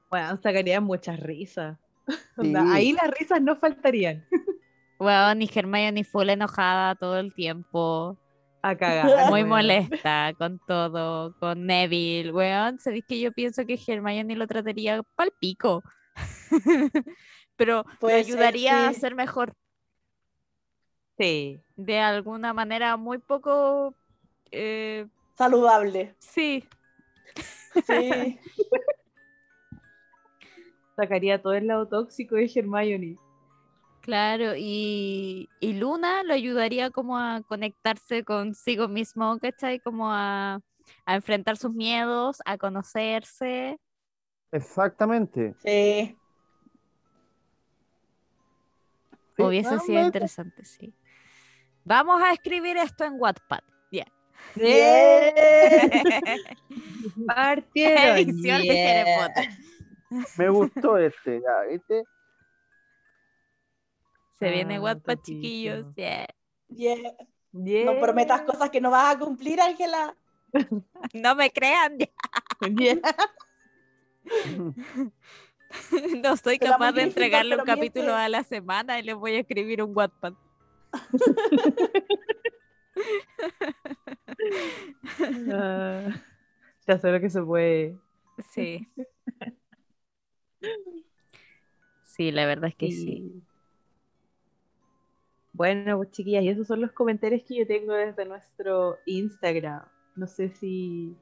Bueno, 0.10 0.38
sacarían 0.42 0.84
muchas 0.84 1.20
risas. 1.20 1.78
Sí. 2.42 2.54
Ahí 2.70 2.94
las 2.94 3.10
risas 3.10 3.42
no 3.42 3.56
faltarían. 3.58 4.26
Bueno, 4.98 5.36
ni 5.36 5.50
Hermione 5.54 6.04
full 6.04 6.30
enojada 6.30 6.96
todo 6.96 7.20
el 7.20 7.34
tiempo. 7.34 8.18
A 8.62 8.76
cagar. 8.76 9.06
muy 9.30 9.42
weón. 9.44 9.50
molesta 9.50 10.34
con 10.38 10.60
todo, 10.60 11.36
con 11.40 11.66
Neville, 11.66 12.32
weón. 12.32 12.80
Sabéis 12.80 13.06
que 13.06 13.20
yo 13.20 13.32
pienso 13.34 13.66
que 13.66 13.80
Hermione 13.86 14.36
lo 14.36 14.48
trataría 14.48 15.04
pal 15.16 15.32
pico. 15.40 15.84
Pero 17.58 17.86
le 17.88 17.98
Puede 18.00 18.24
ser, 18.24 18.34
ayudaría 18.34 18.88
a 18.88 18.94
ser 18.94 19.16
mejor. 19.16 19.54
Sí. 21.18 21.62
De 21.76 22.00
alguna 22.00 22.54
manera 22.54 22.96
muy 22.98 23.18
poco. 23.18 23.96
Eh, 24.52 25.08
Saludable. 25.38 26.16
sí, 26.20 26.68
Sí. 27.86 28.40
Sacaría 30.96 31.42
todo 31.42 31.54
el 31.54 31.68
lado 31.68 31.88
tóxico 31.90 32.36
de 32.36 32.50
Hermione. 32.56 33.18
claro. 34.02 34.54
Y, 34.56 35.50
y 35.60 35.74
Luna 35.74 36.24
lo 36.24 36.34
ayudaría 36.34 36.90
como 36.90 37.18
a 37.18 37.42
conectarse 37.42 38.24
consigo 38.24 38.88
mismo, 38.88 39.38
¿cachai? 39.40 39.80
Como 39.82 40.10
a, 40.10 40.62
a 41.06 41.16
enfrentar 41.16 41.58
sus 41.58 41.74
miedos, 41.74 42.38
a 42.46 42.58
conocerse. 42.58 43.78
Exactamente. 44.54 45.54
Sí. 45.58 46.18
Hubiese 49.38 49.80
sido 49.80 50.02
interesante, 50.06 50.64
sí. 50.64 50.94
Vamos 51.84 52.22
a 52.22 52.32
escribir 52.32 52.78
esto 52.78 53.04
en 53.04 53.16
Wattpad. 53.20 53.60
Partieron. 57.28 58.18
Edición 58.18 58.62
de 58.62 58.68
Yeah. 58.68 59.02
Harry 59.02 59.12
Potter. 59.28 59.50
Me 60.38 60.50
gustó 60.50 60.98
este, 60.98 61.42
ya, 61.42 61.62
¿viste? 61.70 62.04
Se 64.40 64.50
viene 64.50 64.76
Ah, 64.78 64.82
Wattpad, 64.82 65.18
chiquillos. 65.22 65.86
yeah. 65.96 66.26
Yeah. 66.70 67.12
Yeah. 67.54 67.86
No 67.86 68.00
prometas 68.00 68.42
cosas 68.42 68.70
que 68.70 68.82
no 68.82 68.92
vas 68.92 69.16
a 69.16 69.20
cumplir, 69.20 69.60
Ángela. 69.62 70.16
No 71.14 71.36
me 71.36 71.52
crean. 71.52 71.98
Yeah. 71.98 72.10
no 76.24 76.38
soy 76.38 76.58
Será 76.58 76.72
capaz 76.72 76.92
de 76.94 77.04
entregarle 77.04 77.56
un 77.58 77.66
capítulo 77.66 78.06
miente. 78.08 78.22
a 78.24 78.30
la 78.30 78.44
semana 78.44 79.00
y 79.00 79.04
les 79.04 79.16
voy 79.16 79.36
a 79.36 79.40
escribir 79.40 79.84
un 79.84 79.92
Wattpad. 79.96 80.34
Ah, 85.52 86.10
ya 86.88 86.98
sé 87.00 87.12
lo 87.12 87.20
que 87.20 87.30
se 87.30 87.42
puede. 87.42 87.98
Sí. 88.52 88.88
Sí, 92.04 92.32
la 92.32 92.46
verdad 92.46 92.70
es 92.70 92.76
que 92.76 92.92
sí. 92.92 93.44
Bueno, 95.54 95.98
pues 95.98 96.12
chiquillas, 96.12 96.44
y 96.44 96.50
esos 96.50 96.68
son 96.68 96.82
los 96.82 96.92
comentarios 96.92 97.44
que 97.44 97.56
yo 97.56 97.68
tengo 97.68 97.94
desde 97.94 98.26
nuestro 98.26 98.98
Instagram. 99.06 99.84
No 100.16 100.28
sé 100.28 100.50
si 100.50 101.16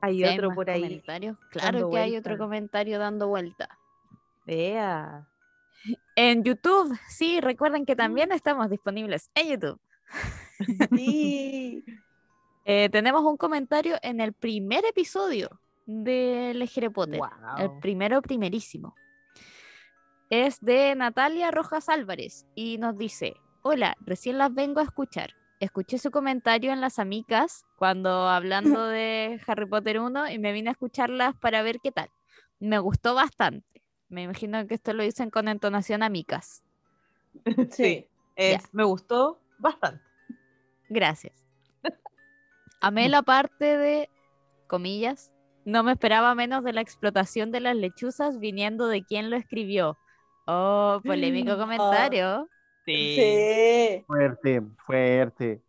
hay 0.00 0.18
Sí, 0.18 0.24
otro 0.24 0.54
por 0.54 0.70
ahí. 0.70 0.82
comentarios. 0.82 1.36
Claro 1.50 1.90
que 1.90 1.98
hay 1.98 2.16
otro 2.16 2.38
comentario 2.38 2.98
dando 2.98 3.28
vuelta. 3.28 3.78
Vea. 4.46 5.28
En 6.16 6.42
YouTube, 6.42 6.98
sí, 7.08 7.40
recuerden 7.40 7.84
que 7.86 7.94
también 7.96 8.32
estamos 8.32 8.70
disponibles 8.70 9.30
en 9.34 9.48
YouTube. 9.50 9.80
Sí. 10.90 11.84
Eh, 12.70 12.90
tenemos 12.90 13.22
un 13.24 13.38
comentario 13.38 13.96
en 14.02 14.20
el 14.20 14.34
primer 14.34 14.84
episodio 14.84 15.48
de 15.86 16.52
Legere 16.54 16.90
Potter. 16.90 17.18
El 17.56 17.70
primero, 17.80 18.20
primerísimo. 18.20 18.94
Es 20.28 20.60
de 20.60 20.94
Natalia 20.94 21.50
Rojas 21.50 21.88
Álvarez 21.88 22.46
y 22.54 22.76
nos 22.76 22.98
dice: 22.98 23.36
Hola, 23.62 23.96
recién 24.00 24.36
las 24.36 24.52
vengo 24.52 24.80
a 24.80 24.82
escuchar. 24.82 25.34
Escuché 25.60 25.96
su 25.96 26.10
comentario 26.10 26.70
en 26.70 26.82
las 26.82 26.98
amicas 26.98 27.64
cuando 27.78 28.28
hablando 28.28 28.84
de 28.88 29.40
Harry 29.46 29.64
Potter 29.64 29.98
1 29.98 30.30
y 30.30 30.38
me 30.38 30.52
vine 30.52 30.68
a 30.68 30.72
escucharlas 30.72 31.34
para 31.36 31.62
ver 31.62 31.80
qué 31.82 31.90
tal. 31.90 32.10
Me 32.60 32.78
gustó 32.78 33.14
bastante. 33.14 33.82
Me 34.10 34.24
imagino 34.24 34.66
que 34.66 34.74
esto 34.74 34.92
lo 34.92 35.02
dicen 35.02 35.30
con 35.30 35.48
entonación 35.48 36.02
amicas. 36.02 36.62
Sí. 37.70 38.06
Es- 38.36 38.68
Me 38.74 38.84
gustó 38.84 39.40
bastante. 39.58 40.02
Gracias. 40.88 41.34
Amé 42.80 43.08
la 43.08 43.22
parte 43.22 43.76
de, 43.76 44.10
comillas, 44.66 45.32
no 45.64 45.82
me 45.82 45.92
esperaba 45.92 46.34
menos 46.34 46.64
de 46.64 46.72
la 46.72 46.80
explotación 46.80 47.50
de 47.50 47.60
las 47.60 47.76
lechuzas 47.76 48.38
viniendo 48.38 48.88
de 48.88 49.04
quien 49.04 49.30
lo 49.30 49.36
escribió. 49.36 49.98
Oh, 50.46 51.00
polémico 51.04 51.58
comentario. 51.58 52.48
Sí. 52.86 54.02
Fuerte, 54.06 54.62
fuerte, 54.86 55.60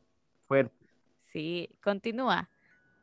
fuerte. 0.47 0.85
Sí, 1.31 1.69
continúa. 1.83 2.49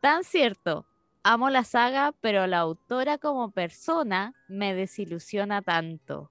Tan 0.00 0.24
cierto. 0.24 0.86
amo 1.22 1.50
la 1.50 1.64
saga, 1.64 2.14
pero 2.20 2.46
la 2.46 2.60
autora 2.60 3.18
como 3.18 3.50
persona 3.50 4.32
me 4.48 4.74
desilusiona 4.74 5.60
tanto. 5.60 6.30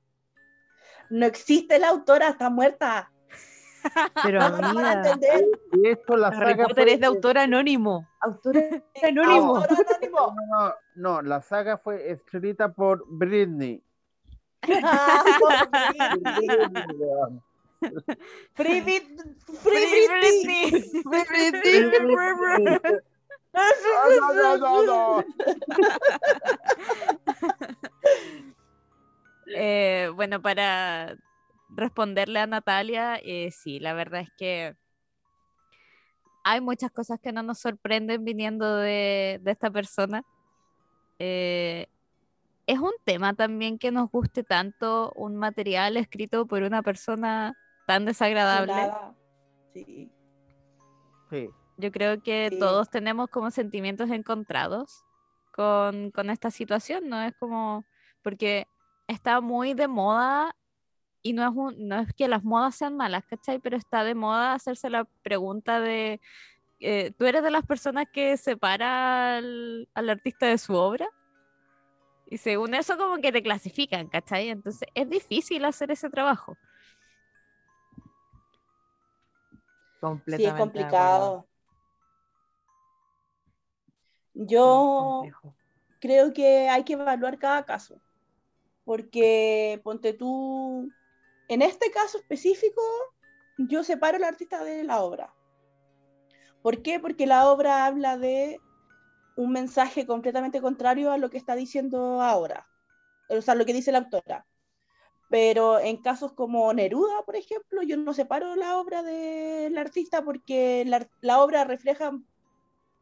No 1.09 1.25
existe 1.25 1.77
la 1.77 1.89
autora, 1.89 2.29
está 2.29 2.49
muerta. 2.49 3.11
Pero 4.23 4.39
No 4.39 4.51
van 4.51 4.63
a 4.63 4.69
amiga, 4.69 4.93
entender. 4.93 5.45
Hecho, 5.83 6.17
la 6.17 6.27
Harry 6.29 6.51
saga 6.51 6.63
Potter 6.67 6.83
fue- 6.85 6.93
es 6.93 6.99
de 6.99 7.05
autor 7.05 7.37
anónimo. 7.37 8.07
Autor 8.21 8.55
anónimo. 9.03 9.63
No, 10.49 10.73
no, 10.95 11.21
la 11.21 11.41
saga 11.41 11.77
fue 11.77 12.09
escrita 12.11 12.73
por 12.73 13.03
Britney. 13.07 13.81
Ah, 14.83 15.23
Free 18.55 18.81
Brit- 18.81 19.21
Free 19.61 20.07
Britney. 20.07 20.89
No, 23.55 24.33
no, 24.33 24.57
no, 24.57 24.83
no. 24.83 25.23
Eh, 29.47 30.11
bueno, 30.13 30.41
para 30.41 31.15
responderle 31.75 32.39
a 32.39 32.47
Natalia, 32.47 33.17
eh, 33.23 33.51
sí, 33.51 33.79
la 33.79 33.93
verdad 33.93 34.21
es 34.21 34.29
que 34.37 34.75
hay 36.43 36.61
muchas 36.61 36.91
cosas 36.91 37.19
que 37.19 37.31
no 37.31 37.43
nos 37.43 37.59
sorprenden 37.59 38.23
viniendo 38.23 38.77
de, 38.77 39.39
de 39.41 39.51
esta 39.51 39.69
persona. 39.71 40.23
Eh, 41.19 41.87
es 42.67 42.79
un 42.79 42.93
tema 43.03 43.33
también 43.33 43.77
que 43.77 43.91
nos 43.91 44.09
guste 44.11 44.43
tanto 44.43 45.11
un 45.15 45.35
material 45.35 45.97
escrito 45.97 46.45
por 46.45 46.61
una 46.63 46.81
persona 46.81 47.55
tan 47.87 48.05
desagradable. 48.05 48.91
Sí. 49.73 50.11
Sí. 51.29 51.49
Yo 51.77 51.91
creo 51.91 52.21
que 52.21 52.49
Sí. 52.51 52.59
todos 52.59 52.89
tenemos 52.89 53.29
como 53.29 53.51
sentimientos 53.51 54.09
encontrados 54.09 55.03
con, 55.51 56.11
con 56.11 56.29
esta 56.29 56.51
situación, 56.51 57.09
¿no? 57.09 57.21
Es 57.21 57.33
como, 57.39 57.85
porque 58.23 58.67
está 59.07 59.41
muy 59.41 59.73
de 59.73 59.87
moda 59.87 60.55
y 61.25 61.33
no 61.33 61.43
es, 61.43 61.55
un- 61.55 61.87
no 61.87 62.01
es 62.01 62.13
que 62.13 62.27
las 62.27 62.43
modas 62.43 62.75
sean 62.75 62.95
malas, 62.95 63.25
¿cachai? 63.25 63.57
Pero 63.57 63.75
está 63.77 64.03
de 64.03 64.13
moda 64.13 64.53
hacerse 64.53 64.91
la 64.91 65.05
pregunta 65.23 65.79
de, 65.79 66.21
eh, 66.79 67.13
¿tú 67.17 67.25
eres 67.25 67.41
de 67.41 67.49
las 67.49 67.65
personas 67.65 68.05
que 68.13 68.37
separa 68.37 69.37
al, 69.37 69.89
al 69.95 70.09
artista 70.11 70.45
de 70.45 70.59
su 70.59 70.75
obra? 70.75 71.07
Y 72.27 72.37
según 72.37 72.75
eso 72.75 72.95
como 72.95 73.17
que 73.17 73.31
te 73.31 73.41
clasifican, 73.41 74.07
¿cachai? 74.07 74.49
Entonces 74.49 74.87
es 74.93 75.09
difícil 75.09 75.65
hacer 75.65 75.89
ese 75.89 76.11
trabajo. 76.11 76.59
Completamente. 79.99 80.37
Sí, 80.37 80.43
es 80.45 80.53
complicado. 80.53 81.47
Yo 84.35 85.21
creo 85.97 86.33
que 86.33 86.69
hay 86.69 86.83
que 86.83 86.93
evaluar 86.93 87.39
cada 87.39 87.65
caso. 87.65 87.99
Porque, 88.83 89.81
ponte 89.83 90.13
tú, 90.13 90.93
en 91.47 91.61
este 91.61 91.91
caso 91.91 92.17
específico, 92.17 92.81
yo 93.57 93.83
separo 93.83 94.17
al 94.17 94.23
artista 94.23 94.63
de 94.63 94.83
la 94.83 95.01
obra. 95.01 95.33
¿Por 96.61 96.81
qué? 96.81 96.99
Porque 96.99 97.27
la 97.27 97.49
obra 97.49 97.85
habla 97.85 98.17
de 98.17 98.59
un 99.37 99.51
mensaje 99.51 100.05
completamente 100.07 100.61
contrario 100.61 101.11
a 101.11 101.17
lo 101.17 101.29
que 101.29 101.37
está 101.37 101.55
diciendo 101.55 102.21
ahora. 102.21 102.67
O 103.29 103.41
sea, 103.41 103.55
lo 103.55 103.65
que 103.65 103.73
dice 103.73 103.91
la 103.91 103.99
autora. 103.99 104.45
Pero 105.29 105.79
en 105.79 105.97
casos 106.01 106.33
como 106.33 106.71
Neruda, 106.73 107.23
por 107.25 107.35
ejemplo, 107.35 107.81
yo 107.83 107.97
no 107.97 108.13
separo 108.13 108.55
la 108.55 108.77
obra 108.77 109.03
del 109.03 109.77
artista 109.77 110.23
porque 110.23 110.83
la, 110.87 111.07
la 111.21 111.41
obra 111.41 111.63
refleja 111.65 112.11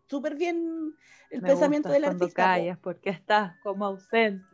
súper 0.07 0.35
bien 0.35 0.95
el 1.29 1.41
Me 1.41 1.49
pensamiento 1.49 1.89
del 1.89 2.05
artista. 2.05 2.43
callas 2.43 2.77
porque 2.79 3.09
estás 3.09 3.53
como 3.61 3.85
ausente. 3.85 4.45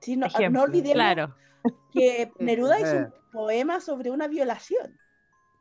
Sí, 0.00 0.16
no, 0.16 0.26
Ejemplo. 0.26 0.60
no 0.60 0.62
olvidemos 0.64 0.94
Claro, 0.94 1.34
que 1.92 2.30
Neruda 2.38 2.80
hizo 2.80 2.96
un 2.96 3.12
poema 3.32 3.80
sobre 3.80 4.10
una 4.10 4.28
violación. 4.28 4.98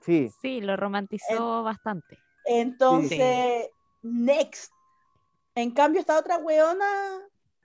Sí. 0.02 0.30
sí, 0.42 0.62
lo 0.62 0.76
romantizó 0.76 1.64
bastante. 1.64 2.20
Entonces, 2.46 3.70
next. 4.04 4.72
En 5.56 5.72
cambio, 5.72 6.00
esta 6.00 6.20
otra 6.20 6.38
weona 6.38 7.20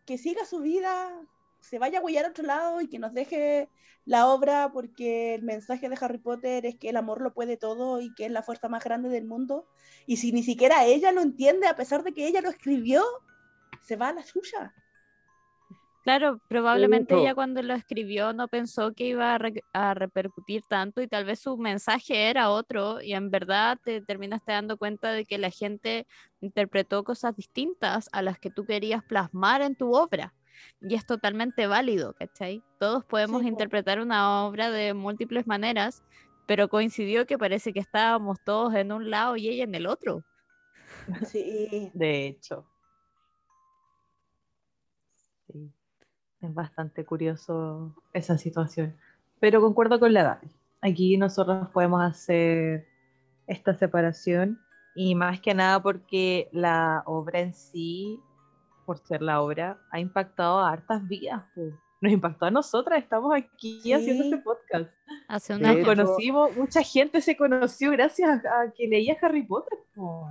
que 0.07 0.17
siga 0.17 0.45
su 0.47 0.61
vida, 0.61 1.13
se 1.61 1.79
vaya 1.79 1.99
a 1.99 2.03
huellar 2.03 2.25
a 2.25 2.31
otro 2.31 2.45
lado 2.45 2.81
y 2.81 2.89
que 2.89 2.99
nos 2.99 3.13
deje 3.13 3.69
la 4.07 4.29
obra 4.29 4.71
porque 4.73 5.35
el 5.35 5.43
mensaje 5.43 5.89
de 5.89 5.99
Harry 6.01 6.19
Potter 6.19 6.67
es 6.67 6.77
que 6.77 6.89
el 6.89 6.97
amor 6.97 7.21
lo 7.21 7.35
puede 7.35 7.57
todo 7.57 8.01
y 8.01 8.15
que 8.15 8.27
es 8.27 8.33
la 8.33 8.43
fuerza 8.43 8.69
más 8.69 8.83
grande 8.83 9.09
del 9.09 9.25
mundo. 9.25 9.67
Y 10.07 10.17
si 10.17 10.33
ni 10.33 10.43
siquiera 10.43 10.85
ella 10.85 11.13
lo 11.13 11.21
entiende, 11.21 11.69
a 11.69 11.77
pesar 11.77 12.03
de 12.03 12.13
que 12.13 12.27
ella 12.27 12.41
lo 12.41 12.49
escribió, 12.49 13.05
se 13.83 13.97
va 13.97 14.09
a 14.09 14.13
la 14.15 14.23
suya. 14.25 14.75
Claro, 16.03 16.41
probablemente 16.49 17.19
ella 17.19 17.35
cuando 17.35 17.63
lo 17.63 17.75
escribió 17.75 18.33
no 18.33 18.49
pensó 18.49 18.93
que 18.95 19.09
iba 19.09 19.35
a, 19.35 19.39
re- 19.39 19.65
a 19.75 19.93
repercutir 19.93 20.63
tanto 20.67 21.03
y 21.03 21.09
tal 21.09 21.27
vez 21.27 21.41
su 21.41 21.59
mensaje 21.59 22.31
era 22.31 22.51
otro 22.51 23.03
y 23.03 23.13
en 23.13 23.31
verdad 23.31 23.79
te 23.85 24.01
terminaste 24.01 24.53
dando 24.53 24.79
cuenta 24.79 25.13
de 25.13 25.27
que 25.27 25.37
la 25.37 25.51
gente 25.51 26.07
interpretó 26.41 27.05
cosas 27.05 27.37
distintas 27.37 28.09
a 28.13 28.23
las 28.23 28.39
que 28.39 28.51
tú 28.51 28.65
querías 28.65 29.05
plasmar 29.05 29.61
en 29.61 29.77
tu 29.77 29.95
obra. 29.95 30.35
Y 30.81 30.95
es 30.95 31.05
totalmente 31.07 31.67
válido, 31.67 32.15
¿cachai? 32.15 32.65
Todos 32.79 33.05
podemos 33.05 33.43
Sí, 33.43 33.49
interpretar 33.49 34.01
una 34.01 34.45
obra 34.47 34.71
de 34.71 34.95
múltiples 34.95 35.47
maneras, 35.47 36.03
pero 36.47 36.69
coincidió 36.69 37.27
que 37.27 37.39
parece 37.39 37.73
que 37.75 37.81
estábamos 37.81 38.39
todos 38.43 38.75
en 38.75 38.93
un 38.93 39.11
lado 39.11 39.37
y 39.37 39.49
ella 39.49 39.65
en 39.65 39.75
el 39.75 39.87
otro. 39.87 40.25
Sí. 41.23 41.93
De 41.93 42.27
hecho. 42.27 42.70
Es 46.43 46.55
bastante 46.55 47.05
curioso 47.05 47.95
esa 48.13 48.39
situación. 48.39 48.97
Pero 49.41 49.61
concuerdo 49.61 49.99
con 50.01 50.13
la 50.13 50.23
Dani. 50.25 50.51
Aquí 50.83 51.17
nosotros 51.17 51.69
podemos 51.69 52.03
hacer 52.03 52.87
esta 53.47 53.75
separación 53.75 54.59
y 54.95 55.15
más 55.15 55.41
que 55.41 55.55
nada 55.55 55.83
porque 55.83 56.49
la 56.53 57.03
obra 57.07 57.41
en 57.41 57.53
sí, 57.55 58.19
por 58.87 58.99
ser 58.99 59.23
la 59.23 59.41
obra, 59.43 59.79
ha 59.91 60.01
impactado 60.01 60.61
a 60.61 60.71
hartas 60.73 61.07
vidas. 61.07 61.43
po. 61.55 61.63
Nos 62.01 62.13
impactó 62.13 62.47
a 62.47 62.51
nosotras, 62.51 62.99
estamos 63.03 63.35
aquí 63.35 63.81
Sí. 63.83 63.93
haciendo 63.93 64.25
este 64.25 64.39
podcast. 64.39 64.91
Hace 65.29 65.59
Nos 65.59 65.77
hecho- 65.77 65.87
conocimos, 65.87 66.57
mucha 66.57 66.83
gente 66.83 67.21
se 67.21 67.37
conoció 67.37 67.91
gracias 67.91 68.43
a, 68.47 68.63
a 68.63 68.71
que 68.73 68.89
leía 68.89 69.17
Harry 69.21 69.43
Potter. 69.43 69.79
po. 69.95 70.29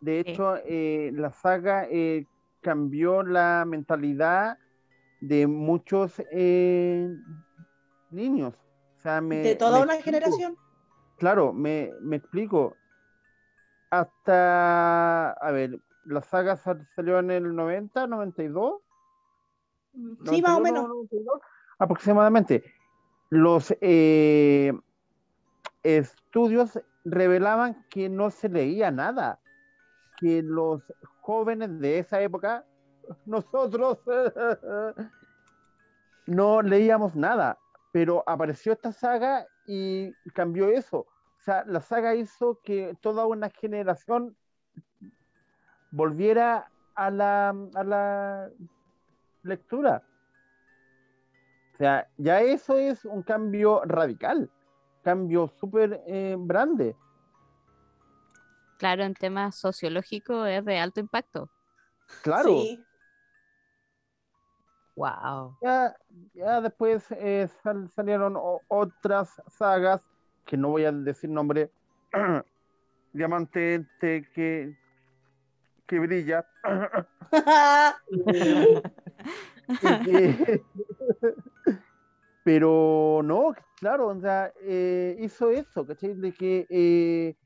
De 0.00 0.20
hecho, 0.20 0.56
eh, 0.64 1.10
la 1.14 1.32
saga 1.32 1.86
eh, 1.90 2.26
cambió 2.60 3.22
la 3.22 3.64
mentalidad 3.66 4.58
de 5.20 5.46
muchos 5.46 6.22
eh, 6.30 7.08
niños. 8.10 8.54
O 8.98 9.00
sea, 9.00 9.20
me, 9.20 9.36
De 9.38 9.54
toda 9.54 9.78
me 9.78 9.84
una 9.84 9.94
explico. 9.94 10.18
generación. 10.18 10.56
Claro, 11.16 11.52
me, 11.52 11.92
me 12.00 12.16
explico. 12.16 12.76
Hasta, 13.90 15.30
a 15.32 15.50
ver, 15.50 15.80
la 16.04 16.22
saga 16.22 16.56
sal- 16.56 16.86
salió 16.94 17.18
en 17.18 17.30
el 17.30 17.54
90, 17.54 18.06
92. 18.06 18.80
Sí, 19.92 20.42
más 20.42 20.56
o 20.56 20.60
91, 20.60 20.60
menos. 20.60 20.88
92, 20.88 21.40
aproximadamente. 21.78 22.64
Los 23.30 23.74
eh, 23.80 24.72
estudios 25.82 26.78
revelaban 27.04 27.84
que 27.88 28.08
no 28.08 28.30
se 28.30 28.48
leía 28.48 28.90
nada, 28.90 29.40
que 30.18 30.42
los 30.42 30.82
jóvenes 31.20 31.78
de 31.80 31.98
esa 31.98 32.20
época, 32.20 32.64
nosotros 33.26 33.98
no 36.26 36.62
leíamos 36.62 37.14
nada, 37.14 37.58
pero 37.92 38.22
apareció 38.26 38.72
esta 38.72 38.92
saga 38.92 39.46
y 39.66 40.12
cambió 40.34 40.68
eso. 40.68 40.98
O 40.98 41.40
sea, 41.40 41.64
la 41.66 41.80
saga 41.80 42.14
hizo 42.14 42.60
que 42.62 42.96
toda 43.00 43.26
una 43.26 43.48
generación 43.50 44.36
volviera 45.90 46.70
a 46.94 47.10
la, 47.10 47.54
a 47.74 47.84
la 47.84 48.50
lectura. 49.42 50.02
O 51.74 51.76
sea, 51.78 52.08
ya 52.16 52.40
eso 52.40 52.76
es 52.76 53.04
un 53.04 53.22
cambio 53.22 53.82
radical, 53.84 54.50
cambio 55.02 55.48
súper 55.60 56.02
eh, 56.06 56.36
grande. 56.38 56.96
Claro, 58.78 59.04
en 59.04 59.14
temas 59.14 59.56
sociológicos 59.56 60.48
es 60.48 60.64
de 60.64 60.78
alto 60.78 61.00
impacto. 61.00 61.50
Claro, 62.22 62.60
Sí. 62.60 62.84
Wow. 64.98 65.56
ya, 65.62 65.96
ya 66.34 66.60
después 66.60 67.06
eh, 67.12 67.48
sal- 67.62 67.88
salieron 67.94 68.34
o- 68.36 68.60
otras 68.66 69.40
sagas, 69.46 70.02
que 70.44 70.56
no 70.56 70.70
voy 70.70 70.84
a 70.86 70.90
decir 70.92 71.30
nombre, 71.30 71.70
Diamante 73.12 73.86
te- 74.00 74.28
que, 74.34 74.74
que 75.86 75.98
brilla. 76.00 76.44
que- 79.80 80.64
Pero 82.44 83.20
no, 83.22 83.54
claro, 83.78 84.08
o 84.08 84.20
sea, 84.20 84.52
eh, 84.62 85.16
hizo 85.20 85.50
eso, 85.50 85.86
¿cachai? 85.86 86.14
De 86.14 86.32
que 86.32 86.66
eh, 86.70 87.36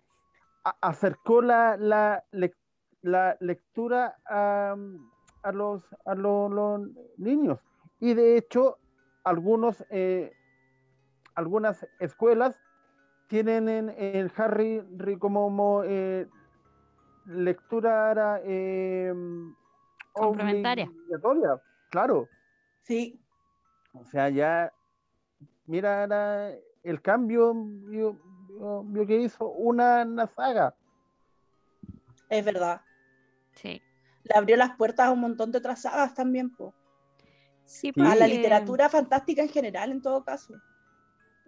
a- 0.65 0.77
acercó 0.81 1.43
la, 1.43 1.77
la, 1.77 2.25
la 3.03 3.37
lectura 3.41 4.17
a, 4.25 4.75
a 5.43 5.53
los, 5.53 5.83
a 6.05 6.15
lo- 6.15 6.49
los 6.49 6.81
niños. 7.19 7.59
Y 8.01 8.15
de 8.15 8.37
hecho, 8.37 8.79
algunos, 9.25 9.85
eh, 9.91 10.33
algunas 11.35 11.87
escuelas 12.01 12.61
tienen 13.29 13.69
en 13.69 13.91
el 13.91 14.33
Harry 14.37 14.83
como, 15.19 15.43
como, 15.47 15.83
eh, 15.85 16.27
lectura 17.27 18.41
eh, 18.45 19.13
Complementaria. 20.13 20.87
obligatoria, 20.87 21.61
claro. 21.91 22.29
Sí, 22.83 23.19
O 23.95 24.05
sea, 24.05 24.29
ya, 24.31 24.73
mira 25.67 26.07
la- 26.07 26.53
el 26.83 27.01
cambio 27.01 27.55
vio 27.55 28.19
que 29.07 29.17
hizo 29.17 29.49
una, 29.51 30.03
una 30.03 30.27
saga. 30.27 30.75
es 32.29 32.45
verdad. 32.45 32.81
Sí. 33.53 33.81
Le 34.25 34.35
abrió 34.37 34.57
las 34.57 34.77
puertas 34.77 35.09
a 35.09 35.11
un 35.11 35.21
montón 35.21 35.51
de 35.53 35.59
otras 35.59 35.83
sagas 35.83 36.15
también, 36.15 36.51
po. 36.51 36.75
Sí, 37.65 37.93
a 37.97 38.01
la 38.03 38.11
porque- 38.11 38.29
literatura 38.29 38.89
fantástica 38.89 39.43
en 39.43 39.49
general, 39.49 39.91
en 39.93 40.03
todo 40.03 40.25
caso. 40.25 40.55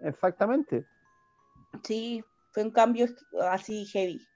Exactamente. 0.02 0.86
Sí, 1.82 2.24
fue 2.52 2.62
un 2.64 2.70
cambio 2.70 3.06
así 3.50 3.84
heavy. 3.86 4.26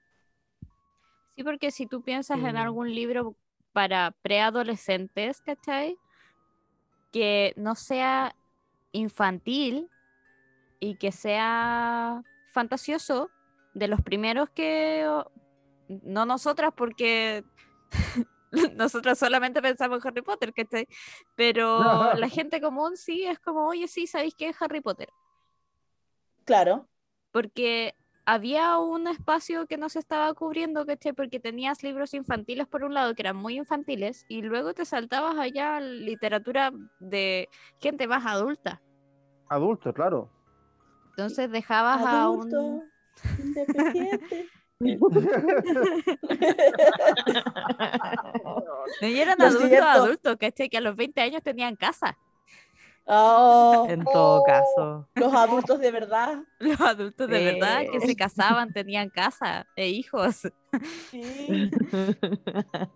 Sí, 1.35 1.43
porque 1.43 1.71
si 1.71 1.85
tú 1.87 2.01
piensas 2.01 2.37
en 2.39 2.51
Sí. 2.51 2.57
algún 2.57 2.93
libro 2.93 3.35
para 3.73 4.11
preadolescentes, 4.21 5.41
¿cachai? 5.41 5.97
Que 7.11 7.53
no 7.55 7.75
sea 7.75 8.35
infantil 8.91 9.89
y 10.79 10.95
que 10.95 11.11
sea 11.11 12.21
fantasioso, 12.51 13.29
de 13.73 13.87
los 13.87 14.01
primeros 14.01 14.49
que... 14.49 15.05
No 15.87 16.25
nosotras, 16.25 16.71
porque 16.75 17.43
nosotras 18.75 19.17
solamente 19.19 19.61
pensamos 19.61 20.03
en 20.03 20.07
Harry 20.07 20.21
Potter, 20.21 20.53
¿cachai? 20.53 20.87
Pero 21.35 21.79
la 22.15 22.29
gente 22.29 22.61
común 22.61 22.97
sí 22.97 23.25
es 23.25 23.39
como, 23.39 23.67
oye, 23.67 23.87
sí, 23.87 24.07
¿sabéis 24.07 24.35
qué 24.35 24.49
es 24.49 24.61
Harry 24.61 24.81
Potter? 24.81 25.09
Claro, 26.45 26.87
porque 27.31 27.95
había 28.25 28.77
un 28.77 29.07
espacio 29.07 29.65
que 29.65 29.77
no 29.77 29.89
se 29.89 29.99
estaba 29.99 30.33
cubriendo, 30.33 30.85
¿cachai? 30.85 31.13
Porque 31.13 31.39
tenías 31.39 31.81
libros 31.83 32.13
infantiles 32.13 32.67
por 32.67 32.83
un 32.83 32.93
lado, 32.93 33.15
que 33.15 33.23
eran 33.23 33.35
muy 33.35 33.57
infantiles, 33.57 34.25
y 34.27 34.41
luego 34.41 34.73
te 34.73 34.85
saltabas 34.85 35.37
allá 35.37 35.77
a 35.77 35.81
literatura 35.81 36.71
de 36.99 37.49
gente 37.79 38.07
más 38.07 38.25
adulta. 38.25 38.81
Adulto, 39.47 39.93
claro. 39.93 40.29
Entonces 41.11 41.49
dejabas 41.51 42.05
a 42.05 42.29
un... 42.29 42.83
independiente. 43.39 44.47
No, 49.01 49.07
y 49.07 49.19
eran 49.19 49.41
adultos, 49.41 49.79
adultos, 49.81 50.37
¿cachai? 50.37 50.69
Que 50.69 50.77
a 50.77 50.81
los 50.81 50.95
20 50.95 51.19
años 51.21 51.43
tenían 51.43 51.75
casa. 51.75 52.17
Oh, 53.05 53.87
En 53.89 54.03
todo 54.05 54.43
caso. 54.43 55.09
los 55.15 55.33
adultos 55.33 55.79
de 55.79 55.91
verdad. 55.91 56.43
Los 56.59 56.79
adultos 56.79 57.27
de 57.27 57.43
verdad 57.43 57.81
que 57.91 58.01
se 58.01 58.15
casaban, 58.15 58.71
tenían 58.71 59.09
casa 59.09 59.65
e 59.75 59.89
hijos. 59.89 60.47
Sí. 61.09 61.71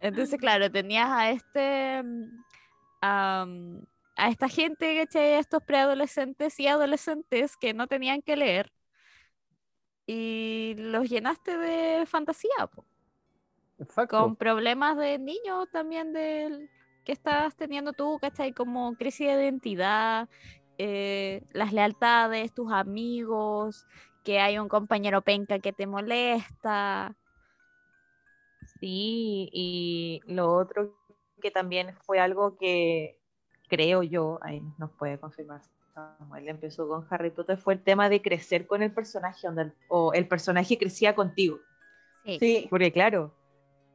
Entonces, 0.00 0.40
claro, 0.40 0.70
tenías 0.70 1.08
a 1.10 1.30
este, 1.30 2.02
am, 3.02 3.84
a 4.16 4.28
esta 4.30 4.48
gente, 4.48 4.96
¿cachai? 4.96 5.34
A 5.34 5.38
estos 5.38 5.62
preadolescentes 5.62 6.58
y 6.58 6.66
adolescentes 6.66 7.56
que 7.56 7.74
no 7.74 7.86
tenían 7.86 8.22
que 8.22 8.36
leer 8.36 8.72
y 10.12 10.74
los 10.76 11.08
llenaste 11.08 11.56
de 11.56 12.04
fantasía, 12.04 12.66
po, 12.70 12.84
Exacto. 13.78 14.18
con 14.18 14.36
problemas 14.36 14.98
de 14.98 15.18
niños 15.18 15.70
también 15.70 16.12
del 16.12 16.68
que 17.04 17.12
estás 17.12 17.56
teniendo 17.56 17.94
tú, 17.94 18.18
¿cachai? 18.20 18.52
Como 18.52 18.94
crisis 18.94 19.28
de 19.28 19.44
identidad, 19.44 20.28
eh, 20.76 21.42
las 21.52 21.72
lealtades, 21.72 22.52
tus 22.52 22.70
amigos, 22.70 23.86
que 24.22 24.38
hay 24.38 24.58
un 24.58 24.68
compañero 24.68 25.22
penca 25.22 25.58
que 25.58 25.72
te 25.72 25.86
molesta. 25.86 27.16
Sí, 28.80 29.48
y 29.52 30.20
lo 30.26 30.52
otro 30.52 30.94
que 31.40 31.50
también 31.50 31.96
fue 32.02 32.20
algo 32.20 32.56
que 32.58 33.18
creo 33.68 34.02
yo, 34.02 34.38
ahí 34.42 34.62
nos 34.76 34.90
puede 34.92 35.18
confirmar 35.18 35.62
Samuel, 35.94 36.48
empezó 36.48 36.88
con 36.88 37.06
Harry 37.10 37.30
Potter, 37.30 37.58
fue 37.58 37.74
el 37.74 37.82
tema 37.82 38.08
de 38.08 38.22
crecer 38.22 38.66
con 38.66 38.82
el 38.82 38.92
personaje, 38.92 39.46
donde 39.46 39.62
el- 39.62 39.72
o 39.88 40.12
el 40.12 40.26
personaje 40.26 40.78
crecía 40.78 41.14
contigo. 41.14 41.60
Sí. 42.24 42.38
Sí, 42.38 42.66
Porque 42.70 42.92
claro, 42.92 43.34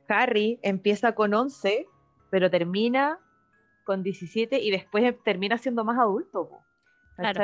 Harry 0.07 0.59
empieza 0.61 1.13
con 1.15 1.33
11, 1.33 1.87
pero 2.29 2.49
termina 2.49 3.19
con 3.83 4.03
17 4.03 4.59
y 4.59 4.69
después 4.69 5.15
termina 5.23 5.57
siendo 5.57 5.83
más 5.83 5.97
adulto. 5.97 6.49
Claro. 7.15 7.41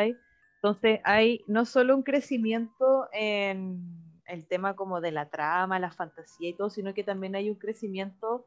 Entonces 0.56 1.00
hay 1.04 1.44
no 1.48 1.66
solo 1.66 1.96
un 1.96 2.04
crecimiento 2.04 3.08
en 3.12 3.82
el 4.26 4.46
tema 4.46 4.76
como 4.76 5.02
de 5.02 5.12
la 5.12 5.30
trama, 5.30 5.80
la 5.80 5.92
fantasía 5.92 6.50
y 6.50 6.54
todo, 6.54 6.70
sino 6.70 6.94
que 6.94 7.04
también 7.04 7.36
hay 7.36 7.50
un 7.50 7.56
crecimiento 7.56 8.46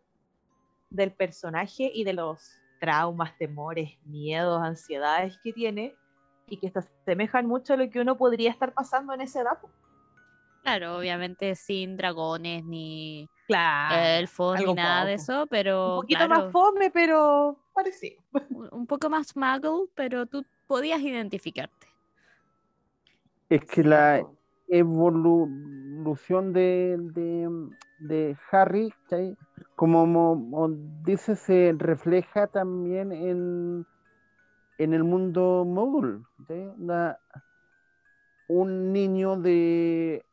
del 0.88 1.12
personaje 1.12 1.90
y 1.92 2.04
de 2.04 2.12
los 2.14 2.62
traumas, 2.78 3.36
temores, 3.38 3.98
miedos, 4.04 4.62
ansiedades 4.62 5.38
que 5.42 5.52
tiene 5.52 5.96
y 6.48 6.58
que 6.58 6.70
se 6.70 6.78
asemejan 6.78 7.46
mucho 7.46 7.74
a 7.74 7.76
lo 7.76 7.90
que 7.90 8.00
uno 8.00 8.16
podría 8.16 8.50
estar 8.50 8.72
pasando 8.72 9.12
en 9.14 9.22
esa 9.22 9.42
edad. 9.42 9.58
Claro, 10.62 10.98
obviamente 10.98 11.54
sin 11.54 11.96
dragones 11.96 12.64
ni 12.64 13.28
Claro. 13.46 14.20
elfos 14.20 14.58
ni 14.58 14.74
nada 14.74 15.04
de 15.04 15.14
eso, 15.14 15.46
pero 15.48 15.90
un 15.90 16.02
poquito 16.02 16.26
claro, 16.26 16.44
más 16.44 16.52
fome, 16.52 16.90
pero 16.90 17.56
parecido. 17.72 18.20
un 18.50 18.68
un 18.72 18.86
poco 18.86 19.08
más 19.08 19.36
muggle, 19.36 19.88
pero 19.94 20.26
tú 20.26 20.44
podías 20.66 21.00
identificarte. 21.00 21.86
Es 23.48 23.64
que 23.64 23.84
la 23.84 24.26
evolución 24.66 26.52
de, 26.52 26.96
de, 26.98 27.48
de 27.98 28.36
Harry, 28.50 28.92
como 29.74 30.06
mo- 30.06 30.36
mo- 30.36 30.68
dice, 31.04 31.36
se 31.36 31.74
refleja 31.78 32.46
también 32.46 33.12
en, 33.12 33.86
en 34.78 34.94
el 34.94 35.04
mundo. 35.04 35.62
Una- 35.62 37.18
un 38.48 38.92
niño 38.92 39.36
de, 39.36 40.24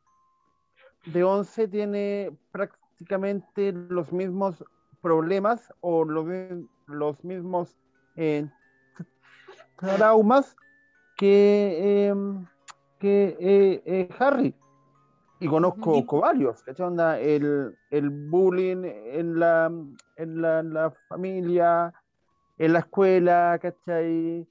de 1.06 1.24
11 1.24 1.68
tiene 1.68 2.36
prácticamente 2.52 3.72
los 3.72 4.12
mismos 4.12 4.64
problemas 5.00 5.72
o 5.80 6.04
los, 6.04 6.26
los 6.86 7.22
mismos 7.24 7.76
eh, 8.16 8.48
traumas 9.76 10.56
que, 11.16 12.06
em, 12.08 12.46
que 12.98 13.36
eh, 13.40 13.82
eh, 13.84 14.08
Harry. 14.18 14.54
Y 15.44 15.48
conozco 15.48 16.20
varios, 16.20 16.62
¿cachai? 16.62 16.86
Onda, 16.86 17.20
el, 17.20 17.76
el 17.90 18.10
bullying 18.10 18.84
en 18.84 19.38
la, 19.38 19.66
en 20.16 20.42
la, 20.42 20.60
en 20.60 20.72
la 20.72 20.90
familia, 21.08 21.92
en 22.58 22.72
la 22.72 22.78
escuela, 22.78 23.58
¿cachai? 23.60 24.46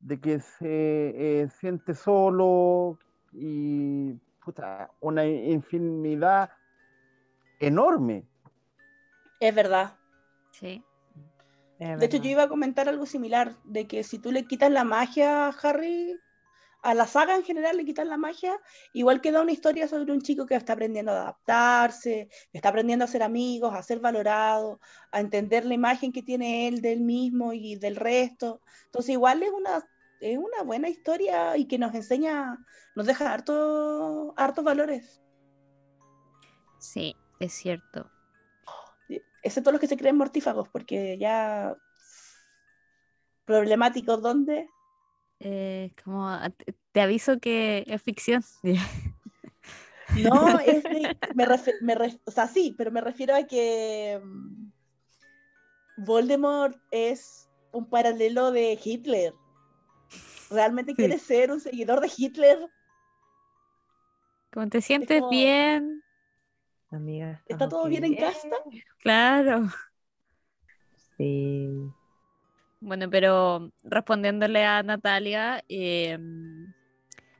De 0.00 0.20
que 0.20 0.40
se 0.40 1.42
eh, 1.42 1.48
siente 1.48 1.94
solo 1.94 2.98
y 3.32 4.14
puta, 4.42 4.90
una 5.00 5.26
infinidad 5.26 6.50
enorme. 7.58 8.24
es 9.40 9.54
verdad. 9.54 9.96
Sí. 10.52 10.82
De 11.78 12.04
hecho, 12.04 12.18
yo 12.18 12.30
iba 12.30 12.42
a 12.42 12.48
comentar 12.48 12.88
algo 12.88 13.06
similar, 13.06 13.54
de 13.64 13.86
que 13.86 14.04
si 14.04 14.18
tú 14.18 14.32
le 14.32 14.44
quitas 14.44 14.70
la 14.70 14.84
magia 14.84 15.46
a 15.46 15.54
Harry, 15.62 16.14
a 16.82 16.94
la 16.94 17.06
saga 17.06 17.36
en 17.36 17.44
general 17.44 17.76
le 17.76 17.84
quitas 17.84 18.06
la 18.06 18.16
magia, 18.16 18.58
igual 18.92 19.20
queda 19.20 19.42
una 19.42 19.52
historia 19.52 19.88
sobre 19.88 20.12
un 20.12 20.20
chico 20.22 20.46
que 20.46 20.54
está 20.54 20.74
aprendiendo 20.74 21.12
a 21.12 21.22
adaptarse, 21.22 22.28
que 22.50 22.58
está 22.58 22.70
aprendiendo 22.70 23.04
a 23.04 23.08
ser 23.08 23.22
amigos, 23.22 23.74
a 23.74 23.82
ser 23.82 24.00
valorado, 24.00 24.80
a 25.12 25.20
entender 25.20 25.64
la 25.66 25.74
imagen 25.74 26.12
que 26.12 26.22
tiene 26.22 26.68
él 26.68 26.80
del 26.80 27.00
mismo 27.00 27.52
y 27.52 27.76
del 27.76 27.96
resto. 27.96 28.62
Entonces, 28.86 29.10
igual 29.12 29.42
es 29.42 29.50
una, 29.50 29.88
es 30.20 30.38
una 30.38 30.62
buena 30.62 30.88
historia 30.88 31.56
y 31.56 31.66
que 31.66 31.78
nos 31.78 31.94
enseña, 31.94 32.58
nos 32.94 33.06
deja 33.06 33.32
harto, 33.32 34.34
hartos 34.36 34.64
valores, 34.64 35.20
Sí, 36.80 37.14
es 37.38 37.52
cierto. 37.52 38.10
excepto 39.42 39.70
los 39.70 39.80
que 39.80 39.86
se 39.86 39.96
creen 39.96 40.16
mortífagos, 40.16 40.68
porque 40.70 41.18
ya 41.18 41.76
problemáticos, 43.44 44.22
¿dónde? 44.22 44.68
Eh, 45.40 45.92
como 46.04 46.28
a- 46.28 46.50
te- 46.92 47.00
aviso 47.00 47.38
que 47.40 47.84
es 47.86 48.02
ficción. 48.02 48.42
No, 50.16 50.58
es 50.58 50.82
de- 50.82 51.16
me 51.36 51.46
refi- 51.46 51.80
me 51.82 51.94
ref- 51.94 52.20
o 52.24 52.30
sea, 52.32 52.48
sí, 52.48 52.74
pero 52.76 52.90
me 52.90 53.00
refiero 53.00 53.34
a 53.36 53.44
que 53.44 54.20
mm, 54.20 54.72
Voldemort 55.98 56.76
es 56.90 57.48
un 57.72 57.88
paralelo 57.88 58.50
de 58.50 58.76
Hitler. 58.82 59.32
¿Realmente 60.50 60.92
Sí. 60.92 60.96
quieres 60.96 61.22
ser 61.22 61.52
un 61.52 61.60
seguidor 61.60 62.00
de 62.00 62.10
Hitler? 62.16 62.58
Como 64.52 64.68
te 64.68 64.80
sientes 64.80 65.20
como- 65.20 65.30
bien 65.30 66.02
Amiga, 66.90 67.40
¿Está 67.46 67.68
todo 67.68 67.86
bien 67.86 68.04
en 68.04 68.16
casa? 68.16 68.48
Claro. 68.98 69.68
Sí. 71.16 71.68
Bueno, 72.80 73.10
pero 73.10 73.70
respondiéndole 73.82 74.64
a 74.64 74.82
Natalia, 74.82 75.62
eh, 75.68 76.18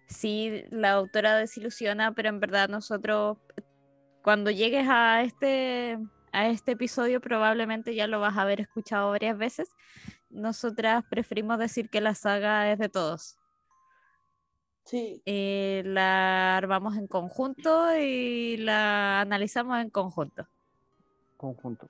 sí, 0.07 0.65
la 0.71 0.93
autora 0.93 1.37
desilusiona, 1.37 2.13
pero 2.13 2.29
en 2.29 2.41
verdad 2.41 2.69
nosotros, 2.69 3.39
cuando 4.23 4.51
llegues 4.51 4.87
a 4.89 5.23
este, 5.23 5.99
a 6.33 6.49
este 6.49 6.73
episodio, 6.73 7.23
probablemente 7.23 7.95
ya 7.95 8.07
lo 8.07 8.21
vas 8.21 8.37
a 8.37 8.43
haber 8.43 8.61
escuchado 8.61 9.11
varias 9.11 9.39
veces. 9.39 9.71
Nosotras 10.29 11.05
preferimos 11.09 11.59
decir 11.59 11.89
que 11.89 12.03
la 12.03 12.15
saga 12.15 12.71
es 12.71 12.79
de 12.79 12.91
todos. 12.91 13.39
Sí. 14.85 15.23
Eh, 15.25 15.83
la 15.87 16.59
armamos 16.59 16.97
en 16.97 17.07
conjunto 17.07 17.97
y 17.97 18.59
la 18.59 19.23
analizamos 19.23 19.81
en 19.81 19.89
conjunto. 19.89 20.47
Conjunto. 21.39 21.89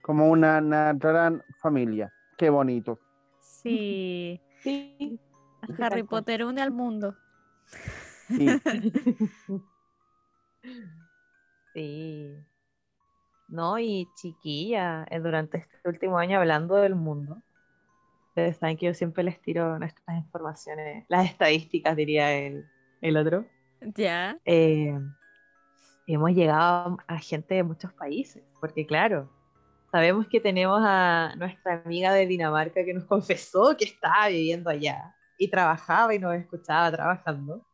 Como 0.00 0.30
una, 0.30 0.58
una 0.58 0.94
gran 0.94 1.42
familia. 1.60 2.10
Qué 2.38 2.50
bonito. 2.50 2.98
Sí, 3.40 4.40
Sí. 4.62 5.20
Harry. 5.78 6.02
Potter 6.04 6.44
une 6.44 6.62
al 6.62 6.70
mundo. 6.70 7.14
Sí. 8.28 8.46
Sí. 11.74 12.34
No, 13.48 13.78
y 13.78 14.08
chiquilla, 14.16 15.06
eh, 15.10 15.20
durante 15.20 15.58
este 15.58 15.76
último 15.88 16.18
año 16.18 16.38
hablando 16.38 16.76
del 16.76 16.94
mundo, 16.94 17.40
ustedes 18.28 18.56
saben 18.56 18.76
que 18.76 18.86
yo 18.86 18.94
siempre 18.94 19.22
les 19.22 19.40
tiro 19.40 19.78
nuestras 19.78 20.18
informaciones, 20.18 21.04
las 21.08 21.26
estadísticas, 21.30 21.96
diría 21.96 22.36
el, 22.36 22.64
el 23.00 23.16
otro. 23.16 23.46
Ya. 23.94 24.38
Eh, 24.44 24.98
hemos 26.06 26.30
llegado 26.32 26.98
a 27.06 27.18
gente 27.18 27.54
de 27.54 27.62
muchos 27.62 27.92
países, 27.92 28.42
porque 28.60 28.86
claro, 28.86 29.30
sabemos 29.90 30.26
que 30.28 30.40
tenemos 30.40 30.80
a 30.84 31.34
nuestra 31.36 31.82
amiga 31.84 32.12
de 32.12 32.26
Dinamarca 32.26 32.84
que 32.84 32.94
nos 32.94 33.04
confesó 33.08 33.76
que 33.76 33.84
estaba 33.84 34.28
viviendo 34.28 34.70
allá 34.70 35.14
y 35.36 35.48
trabajaba 35.50 36.14
y 36.14 36.18
nos 36.18 36.34
escuchaba 36.34 36.90
trabajando. 36.90 37.66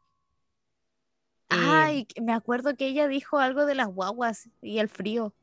Y- 1.51 1.57
Ay, 1.57 2.05
que- 2.07 2.21
me 2.21 2.33
acuerdo 2.33 2.77
que 2.77 2.87
ella 2.87 3.09
dijo 3.09 3.39
algo 3.39 3.67
de 3.67 3.75
las 3.75 3.89
guaguas 3.89 4.49
y 4.63 4.79
el 4.79 4.89
frío. 4.89 5.35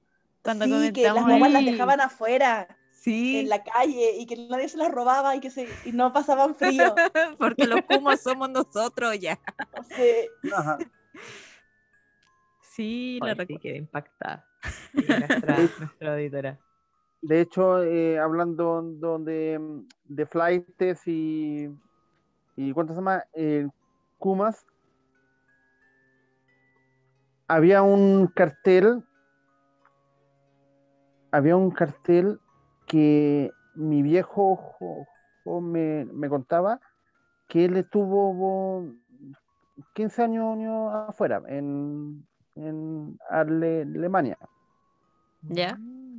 Cuando 0.44 0.66
sí, 0.66 0.92
que 0.94 1.04
las 1.04 1.24
guaguas 1.24 1.52
las 1.52 1.62
Sí. 1.64 1.72
dejaban 1.72 2.02
afuera, 2.02 2.78
Sí, 2.92 3.40
en 3.40 3.50
la 3.50 3.64
calle, 3.64 4.18
y 4.18 4.28
que 4.28 4.36
nadie 4.48 4.70
se 4.70 4.78
las 4.78 4.92
robaba 4.92 5.36
y 5.36 5.40
que 5.40 5.50
se, 5.50 5.68
y 5.86 5.92
no 5.92 6.14
pasaban 6.14 6.54
frío. 6.56 6.96
porque 7.40 7.66
los 7.66 7.82
kumos 7.82 8.20
somos 8.22 8.48
nosotros 8.50 9.18
ya. 9.20 9.40
Sé. 9.96 10.30
Ajá. 10.56 10.78
Sí, 12.62 13.20
la 13.22 13.36
sí, 13.36 13.58
quedé 13.58 13.78
impactada. 13.78 14.48
Nuestra, 15.08 15.58
nuestra 15.78 16.14
auditora. 16.14 16.60
De 17.22 17.42
hecho, 17.42 17.84
eh, 17.84 18.20
hablando 18.20 18.82
do- 18.82 19.20
de, 19.20 19.60
de 20.06 20.26
flights 20.26 21.08
y, 21.08 21.70
y 22.56 22.74
¿cuánto 22.74 22.94
se 22.94 23.00
llama? 23.00 23.24
Eh, 23.34 23.68
Kumas, 24.18 24.66
había 27.48 27.84
un 27.84 28.28
cartel, 28.28 29.04
había 31.32 31.56
un 31.56 31.72
cartel 31.72 32.40
que 32.88 33.52
mi 33.76 34.02
viejo 34.02 34.56
jo- 34.56 35.08
jo- 35.44 35.62
me, 35.62 36.06
me 36.06 36.30
contaba 36.30 36.80
que 37.48 37.66
él 37.66 37.78
estuvo 37.78 38.86
15 39.94 40.24
años, 40.24 40.54
años 40.54 40.94
afuera, 41.10 41.42
en, 41.48 42.26
en 42.56 43.18
Ale- 43.30 43.82
Alemania. 43.84 44.38
¿Ya? 45.44 45.78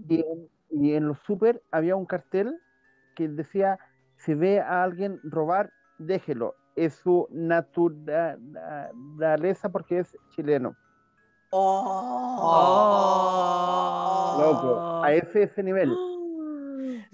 Y 0.09 0.21
en, 0.21 0.49
y 0.71 0.95
en 0.95 1.07
los 1.09 1.19
super 1.21 1.63
había 1.71 1.97
un 1.97 2.07
cartel 2.07 2.59
que 3.15 3.29
decía, 3.29 3.79
si 4.17 4.35
ve 4.35 4.61
a 4.61 4.83
alguien 4.83 5.21
robar, 5.23 5.73
déjelo. 5.99 6.55
Es 6.77 6.95
su 6.95 7.29
natura- 7.31 8.37
naturaleza 8.39 9.69
porque 9.71 9.99
es 10.01 10.17
chileno. 10.31 10.75
Oh. 13.15 14.37
Loco, 14.41 15.03
a 15.05 15.13
ese, 15.13 15.43
ese 15.45 15.63
nivel. 15.63 15.93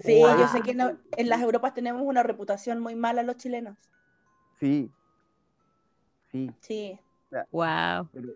Sí, 0.01 0.21
Wow. 0.23 0.37
yo 0.39 0.47
sé 0.47 0.61
que 0.61 0.73
no- 0.73 0.91
en 1.17 1.27
las 1.27 1.41
Europas 1.41 1.73
tenemos 1.73 2.01
una 2.03 2.23
reputación 2.23 2.79
muy 2.79 2.95
mala 2.95 3.21
los 3.21 3.35
chilenos. 3.35 3.77
Sí. 4.57 4.89
Sí. 6.31 6.49
Sí. 6.61 6.97
Wow. 7.51 8.07
pero- 8.13 8.29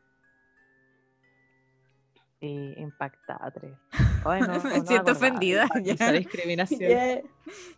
Sí, 2.44 2.74
impactada, 2.76 3.50
tres. 3.52 3.72
Ay, 4.26 4.42
no, 4.42 4.48
Me 4.48 4.80
no 4.80 4.86
siento 4.86 5.14
ofendida, 5.14 5.66
de 5.76 5.84
ya. 5.86 5.94
Esa 5.94 6.12
discriminación. 6.12 6.90
Yeah. 6.90 7.22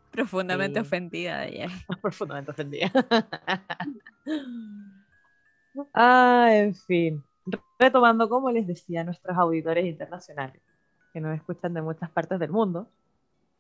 Profundamente 0.09 0.80
Sí. 0.80 0.86
ofendida 0.88 1.47
ya. 1.47 1.68
Profundamente 2.01 2.49
ofendida. 2.49 2.91
ah, 5.93 6.49
en 6.51 6.74
fin. 6.74 7.24
Retomando, 7.78 8.28
como 8.28 8.49
les 8.49 8.66
decía, 8.66 9.03
nuestros 9.03 9.38
auditores 9.38 9.86
internacionales 9.86 10.63
que 11.13 11.22
nos 11.22 11.36
escuchan 11.36 11.76
de 11.76 11.84
muchas 11.84 12.09
partes 12.09 12.39
del 12.39 12.49
mundo. 12.49 12.89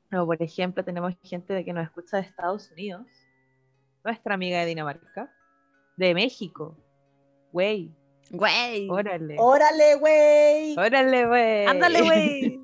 Como 0.09 0.25
por 0.25 0.41
ejemplo, 0.41 0.83
tenemos 0.83 1.13
gente 1.21 1.53
de 1.53 1.63
que 1.63 1.71
nos 1.71 1.83
escucha 1.83 2.17
de 2.17 2.23
Estados 2.23 2.71
Unidos, 2.71 3.05
nuestra 4.03 4.33
amiga 4.33 4.57
de 4.61 4.65
Dinamarca, 4.65 5.31
de 5.97 6.15
México. 6.15 6.75
Güey, 7.51 7.93
Güey. 8.31 8.89
órale. 8.89 9.35
Órale, 9.39 9.95
güey. 9.95 10.75
Órale, 10.77 11.25
güey. 11.27 11.65
Ándale, 11.65 12.01
güey. 12.01 12.59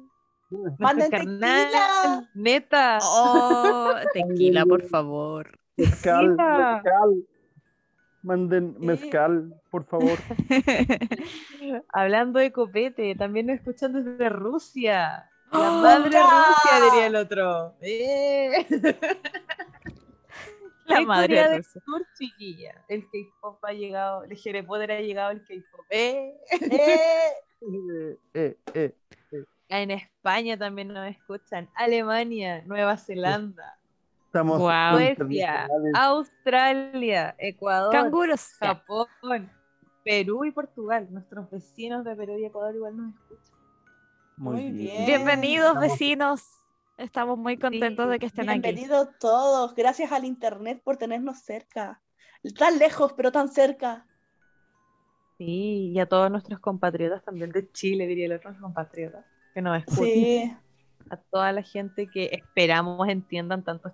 Manden 0.79 1.09
carnal, 1.09 1.65
tequila. 1.65 2.29
neta. 2.33 2.97
Oh, 3.01 3.93
tequila, 4.13 4.65
por 4.65 4.83
favor. 4.83 5.57
Mezcal, 5.77 6.31
mezcal. 6.31 7.23
Manden 8.23 8.75
mezcal, 8.79 9.53
por 9.71 9.85
favor. 9.85 10.19
Hablando 11.93 12.39
de 12.39 12.51
copete, 12.51 13.15
también 13.15 13.47
nos 13.47 13.55
escuchan 13.57 13.93
desde 13.93 14.29
Rusia. 14.29 15.29
La 15.51 15.59
¡Oh, 15.59 15.71
madre 15.81 16.11
ya! 16.11 16.21
Rusia, 16.21 16.85
diría 16.91 17.07
el 17.07 17.15
otro. 17.15 17.75
¡Eh! 17.81 18.67
La 20.91 20.99
¿Qué 20.99 21.05
madre 21.05 21.49
del. 21.49 21.63
Sur, 21.63 22.05
chiquilla. 22.17 22.83
El 22.87 23.03
K-pop 23.05 23.63
ha 23.63 23.73
llegado, 23.73 24.23
el 24.23 24.35
Jere 24.37 24.63
Poder 24.63 24.91
ha 24.91 24.99
llegado 25.01 25.29
al 25.29 25.43
K-pop. 25.45 25.85
¡Eh! 25.89 26.33
Eh, 28.33 28.57
Eh. 28.73 28.95
En 29.69 29.91
España 29.91 30.57
también 30.57 30.89
nos 30.89 31.07
escuchan. 31.09 31.69
Alemania, 31.75 32.61
Nueva 32.65 32.97
Zelanda, 32.97 33.77
Estamos. 34.25 34.59
Suecia. 34.59 35.67
Australia, 35.95 37.35
Ecuador, 37.37 37.91
Canguros. 37.93 38.53
Japón, 38.59 39.07
Perú 40.03 40.43
y 40.45 40.51
Portugal. 40.51 41.07
Nuestros 41.11 41.49
vecinos 41.49 42.03
de 42.03 42.15
Perú 42.17 42.37
y 42.37 42.45
Ecuador 42.45 42.75
igual 42.75 42.97
nos 42.97 43.13
escuchan. 43.15 43.55
Muy 44.37 44.71
bien. 44.71 45.05
Bienvenidos, 45.05 45.67
Estamos- 45.69 45.89
vecinos. 45.91 46.60
Estamos 47.01 47.37
muy 47.37 47.57
contentos 47.57 48.07
de 48.09 48.19
que 48.19 48.27
estén 48.27 48.47
aquí. 48.49 48.59
Bienvenidos 48.61 49.09
todos. 49.19 49.73
Gracias 49.75 50.11
al 50.11 50.23
internet 50.23 50.81
por 50.83 50.97
tenernos 50.97 51.39
cerca. 51.39 51.99
Tan 52.57 52.77
lejos, 52.77 53.13
pero 53.13 53.31
tan 53.31 53.49
cerca. 53.49 54.05
Sí, 55.39 55.91
y 55.93 55.99
a 55.99 56.05
todos 56.05 56.29
nuestros 56.29 56.59
compatriotas 56.59 57.23
también 57.23 57.51
de 57.51 57.71
Chile, 57.71 58.05
diría 58.05 58.27
el 58.27 58.33
otro 58.33 58.55
compatriotas, 58.61 59.25
que 59.55 59.61
nos 59.63 59.79
escuchan. 59.79 60.05
Sí. 60.05 60.55
A 61.09 61.17
toda 61.17 61.51
la 61.51 61.63
gente 61.63 62.07
que 62.07 62.25
esperamos 62.31 63.07
entiendan 63.09 63.63
tantos 63.63 63.93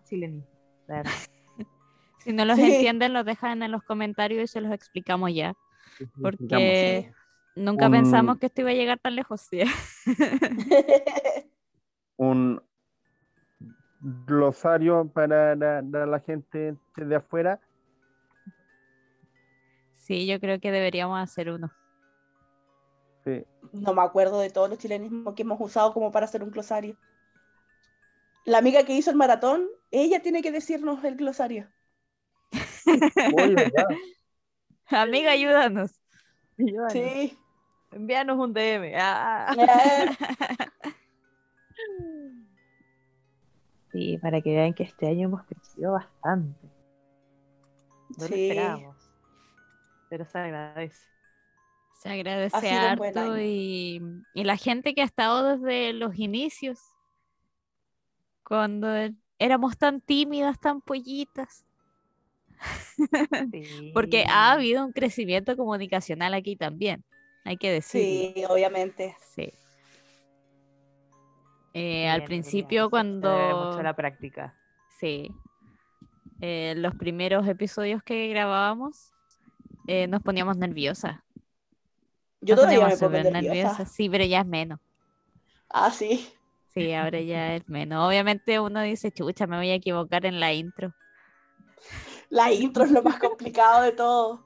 verdad. 0.95 1.11
Si 2.19 2.33
no 2.33 2.43
los 2.43 2.57
Sí. 2.57 2.63
entienden, 2.73 3.13
los 3.13 3.23
dejan 3.23 3.63
en 3.63 3.71
los 3.71 3.83
comentarios 3.83 4.43
y 4.43 4.47
se 4.47 4.59
los 4.59 4.73
explicamos 4.73 5.33
ya. 5.33 5.53
Porque 6.21 7.09
nunca 7.55 7.85
Un- 7.85 7.91
pensamos 7.93 8.37
que 8.37 8.47
esto 8.47 8.61
iba 8.61 8.71
a 8.71 8.73
llegar 8.73 8.99
tan 8.99 9.15
lejos. 9.15 9.39
Sí. 9.49 9.61
un 12.17 12.61
glosario 14.25 15.07
para 15.07 15.55
la, 15.55 15.81
la- 15.81 16.05
la 16.05 16.19
gente 16.19 16.75
de 16.95 17.15
afuera. 17.15 17.59
Sí, 19.93 20.25
yo 20.25 20.39
creo 20.39 20.59
que 20.59 20.71
deberíamos 20.71 21.19
hacer 21.19 21.49
uno. 21.49 21.71
Sí. 23.25 23.43
No 23.73 23.93
me 23.93 24.01
acuerdo 24.01 24.39
de 24.39 24.49
todos 24.49 24.69
los 24.69 24.79
chilenismos 24.79 25.33
que 25.35 25.41
hemos 25.41 25.59
usado 25.59 25.93
como 25.93 26.11
para 26.11 26.25
hacer 26.25 26.41
un 26.43 26.51
glosario. 26.51 26.95
La 28.45 28.59
amiga 28.59 28.83
que 28.85 28.93
hizo 28.93 29.09
el 29.11 29.17
maratón, 29.17 29.67
ella 29.91 30.21
tiene 30.21 30.41
que 30.41 30.51
decirnos 30.53 31.03
el 31.03 31.17
glosario. 31.17 31.67
Amiga, 34.89 35.31
ayúdanos. 35.31 35.99
Ayúdanos. 36.57 36.93
Sí. 36.93 37.37
Envíanos 37.91 38.37
un 38.39 38.53
DM. 38.53 38.93
Ah. 38.97 39.53
Sí, 43.97 44.19
para 44.19 44.41
que 44.41 44.51
vean 44.51 44.75
que 44.75 44.83
este 44.83 45.07
año 45.07 45.27
hemos 45.27 45.43
crecido 45.45 45.93
bastante. 45.93 46.67
No 48.15 48.27
lo 48.27 48.35
esperábamos. 48.35 48.95
Pero 50.07 50.25
se 50.25 50.37
agradece. 50.37 51.07
Se 51.99 52.09
agradece 52.09 52.69
harto 52.69 53.39
y, 53.39 53.99
y 54.35 54.43
la 54.43 54.55
gente 54.55 54.93
que 54.93 55.01
ha 55.01 55.05
estado 55.05 55.57
desde 55.57 55.93
los 55.93 56.15
inicios, 56.19 56.77
cuando 58.43 58.87
éramos 59.39 59.79
tan 59.79 59.99
tímidas, 59.99 60.59
tan 60.59 60.79
pollitas, 60.81 61.65
porque 63.95 64.25
ha 64.29 64.51
habido 64.51 64.85
un 64.85 64.91
crecimiento 64.91 65.57
comunicacional 65.57 66.35
aquí 66.35 66.55
también, 66.55 67.03
hay 67.43 67.57
que 67.57 67.71
decirlo. 67.71 68.33
Sí, 68.35 68.45
obviamente. 68.47 69.15
Sí. 69.33 69.51
Eh, 71.79 72.09
al 72.09 72.23
principio 72.23 72.89
cuando 72.89 73.29
cuando... 73.29 73.65
mucho 73.69 73.83
la 73.83 73.95
práctica. 73.95 74.55
Sí. 74.99 75.31
Eh, 76.41 76.73
los 76.75 76.95
primeros 76.95 77.47
episodios 77.47 78.01
que 78.01 78.27
grabábamos 78.29 79.13
eh, 79.87 80.07
nos 80.07 80.23
poníamos 80.23 80.57
nerviosas. 80.57 81.19
Yo 82.41 82.55
Nos 82.55 82.65
todavía 82.65 82.87
me 82.87 82.97
pongo 82.97 83.31
nerviosa. 83.31 83.85
Sí, 83.85 84.09
pero 84.09 84.25
ya 84.25 84.41
es 84.41 84.47
menos. 84.47 84.79
Ah, 85.69 85.91
sí. 85.91 86.27
Sí, 86.73 86.93
ahora 86.93 87.21
ya 87.21 87.55
es 87.55 87.69
menos. 87.69 88.07
Obviamente 88.07 88.59
uno 88.59 88.81
dice, 88.81 89.11
chucha, 89.11 89.45
me 89.45 89.57
voy 89.57 89.69
a 89.69 89.75
equivocar 89.75 90.25
en 90.25 90.39
la 90.39 90.53
intro. 90.53 90.93
La 92.29 92.51
intro 92.51 92.85
es 92.85 92.91
lo 92.91 93.03
más 93.03 93.19
complicado 93.19 93.83
de 93.83 93.91
todo. 93.91 94.43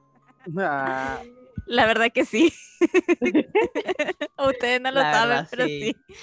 Ah, 0.58 1.22
La 1.66 1.86
verdad 1.86 2.10
que 2.12 2.26
sí. 2.26 2.52
Ustedes 4.38 4.80
no 4.82 4.90
lo 4.90 5.00
La 5.00 5.12
saben, 5.12 5.28
verdad, 5.28 5.48
pero 5.50 5.64
sí. 5.64 5.94
sí. 6.06 6.14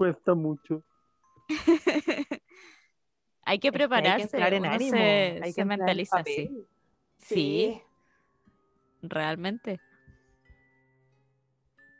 Cuesta 0.00 0.32
mucho. 0.34 0.82
Hay 3.42 3.58
que 3.58 3.68
Es 3.68 3.72
que 3.72 3.78
prepararse. 3.78 4.10
hay 4.10 4.16
que 4.16 4.22
entrar 4.22 4.54
en 4.54 4.64
ánimo, 4.64 4.90
se, 4.96 5.40
hay 5.42 5.52
que. 5.52 6.64
Sí, 7.18 7.82
realmente. 9.02 9.78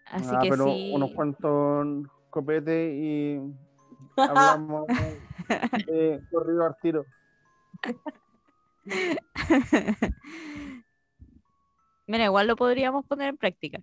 Así 0.06 0.30
Ah, 0.32 0.38
que 0.42 0.48
pero 0.48 0.64
sí. 0.64 0.92
unos 0.94 1.10
cuantos 1.12 2.06
copetes 2.30 2.94
y 2.94 3.38
hablamos 4.16 4.86
de 5.86 6.22
corrido 6.30 6.64
al 6.64 6.76
tiro. 6.80 7.04
Mira, 12.06 12.24
igual 12.24 12.46
lo 12.46 12.56
podríamos 12.56 13.04
poner 13.06 13.28
en 13.28 13.36
práctica. 13.36 13.82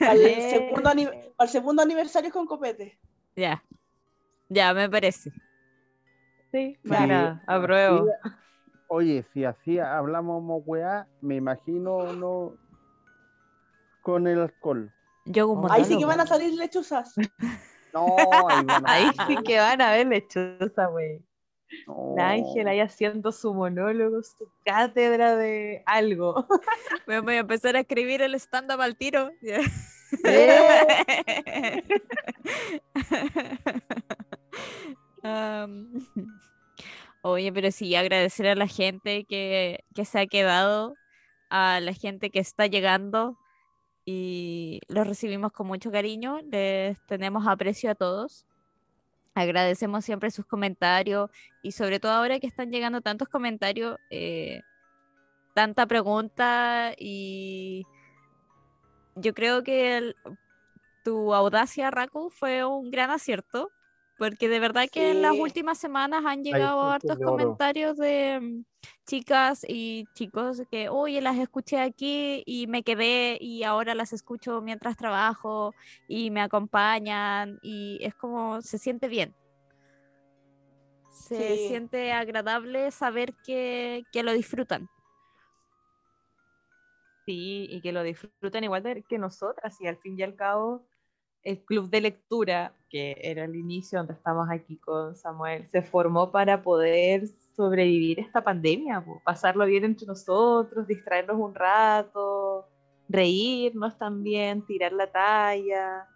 Al 0.00 0.18
segundo, 0.50 0.88
ani- 0.90 1.08
al 1.38 1.48
segundo 1.48 1.82
aniversario 1.82 2.30
con 2.30 2.46
copete. 2.46 2.98
Ya. 3.36 3.62
Ya, 4.48 4.74
me 4.74 4.88
parece. 4.88 5.32
Sí, 6.52 6.76
Ya. 6.82 7.00
mira, 7.00 7.42
apruebo. 7.46 8.06
Sí, 8.06 8.30
Oye, 8.88 9.24
si 9.32 9.44
así 9.44 9.78
hablamos 9.78 10.38
como 10.38 10.56
weá, 10.58 11.06
me 11.20 11.36
imagino 11.36 12.12
no 12.12 12.54
con 14.02 14.26
el 14.26 14.40
alcohol. 14.40 14.92
Yo 15.26 15.44
hago 15.44 15.52
un 15.52 15.70
Ahí 15.70 15.84
sí 15.84 15.96
que 15.96 16.04
van 16.06 16.20
a 16.20 16.26
salir 16.26 16.54
lechuzas. 16.54 17.14
No, 17.92 18.16
ahí 18.48 18.64
van 18.64 18.86
a- 18.86 18.92
Ahí 18.92 19.10
sí 19.26 19.36
que 19.44 19.58
van 19.58 19.80
a 19.80 19.90
ver 19.90 20.06
lechuza, 20.06 20.86
güey. 20.86 21.20
La 22.16 22.30
Ángela 22.30 22.72
ahí 22.72 22.80
haciendo 22.80 23.32
su 23.32 23.54
monólogo, 23.54 24.22
su 24.22 24.50
cátedra 24.64 25.36
de 25.36 25.82
algo. 25.86 26.46
Me 27.06 27.20
voy 27.20 27.34
a 27.34 27.40
empezar 27.40 27.76
a 27.76 27.80
escribir 27.80 28.22
el 28.22 28.34
stand-up 28.34 28.80
al 28.80 28.96
tiro. 28.96 29.30
Am, 35.22 35.92
oye, 37.22 37.52
pero 37.52 37.70
sí, 37.70 37.94
agradecer 37.94 38.48
a 38.48 38.54
la 38.54 38.66
gente 38.66 39.24
que, 39.24 39.84
que 39.94 40.04
se 40.04 40.20
ha 40.20 40.26
quedado, 40.26 40.94
a 41.50 41.80
la 41.80 41.92
gente 41.92 42.30
que 42.30 42.40
está 42.40 42.66
llegando 42.66 43.38
y 44.04 44.80
los 44.88 45.06
recibimos 45.06 45.52
con 45.52 45.66
mucho 45.66 45.90
cariño, 45.90 46.40
les 46.50 47.00
tenemos 47.06 47.46
aprecio 47.46 47.90
a 47.90 47.94
todos. 47.94 48.46
Agradecemos 49.34 50.04
siempre 50.04 50.30
sus 50.30 50.44
comentarios 50.44 51.30
y 51.62 51.72
sobre 51.72 52.00
todo 52.00 52.12
ahora 52.12 52.40
que 52.40 52.46
están 52.46 52.70
llegando 52.70 53.00
tantos 53.00 53.28
comentarios, 53.28 53.98
eh, 54.10 54.62
tanta 55.54 55.86
pregunta 55.86 56.94
y 56.98 57.86
yo 59.14 59.34
creo 59.34 59.62
que 59.62 60.14
tu 61.04 61.34
audacia, 61.34 61.90
Raku, 61.90 62.30
fue 62.30 62.64
un 62.64 62.90
gran 62.90 63.10
acierto, 63.10 63.70
porque 64.20 64.50
de 64.50 64.60
verdad 64.60 64.86
que 64.92 65.12
en 65.12 65.22
las 65.22 65.32
últimas 65.32 65.78
semanas 65.78 66.22
han 66.26 66.44
llegado 66.44 66.78
frutos 66.82 66.94
hartos 66.94 67.18
de 67.20 67.24
comentarios 67.24 67.96
de 67.96 68.38
mm, 68.38 68.64
chicas 69.06 69.64
y 69.66 70.08
chicos 70.12 70.62
que, 70.70 70.90
oye, 70.90 71.22
las 71.22 71.38
escuché 71.38 71.80
aquí 71.80 72.42
y 72.44 72.66
me 72.66 72.82
quedé 72.82 73.38
y 73.40 73.62
ahora 73.62 73.94
las 73.94 74.12
escucho 74.12 74.60
mientras 74.60 74.98
trabajo 74.98 75.74
y 76.06 76.30
me 76.30 76.42
acompañan 76.42 77.58
y 77.62 77.98
es 78.02 78.14
como, 78.14 78.60
se 78.60 78.76
siente 78.76 79.08
bien. 79.08 79.34
Se 81.08 81.56
Sí. 81.56 81.68
siente 81.68 82.12
agradable 82.12 82.90
saber 82.90 83.32
que, 83.42 84.04
que 84.12 84.22
lo 84.22 84.34
disfrutan. 84.34 84.90
Sí, 87.24 87.68
y 87.70 87.80
que 87.80 87.92
lo 87.92 88.02
disfruten 88.02 88.64
igual 88.64 88.82
de- 88.82 89.02
que 89.02 89.16
nosotras. 89.16 89.80
Y 89.80 89.86
al 89.86 89.96
fin 89.96 90.18
y 90.18 90.22
al 90.22 90.36
cabo, 90.36 90.86
el 91.42 91.64
club 91.64 91.88
de 91.88 92.02
lectura, 92.02 92.74
que 92.90 93.16
era 93.22 93.44
el 93.44 93.56
inicio 93.56 93.98
donde 93.98 94.14
estamos 94.14 94.48
aquí 94.50 94.76
con 94.78 95.16
Samuel, 95.16 95.68
se 95.70 95.82
formó 95.82 96.30
para 96.32 96.62
poder 96.62 97.28
sobrevivir 97.56 98.20
esta 98.20 98.42
pandemia, 98.42 99.00
po, 99.04 99.22
pasarlo 99.24 99.64
bien 99.66 99.84
entre 99.84 100.06
nosotros, 100.06 100.86
distraernos 100.86 101.38
un 101.38 101.54
rato, 101.54 102.66
reírnos 103.08 103.96
también, 103.98 104.66
tirar 104.66 104.92
la 104.92 105.10
talla. 105.10 106.08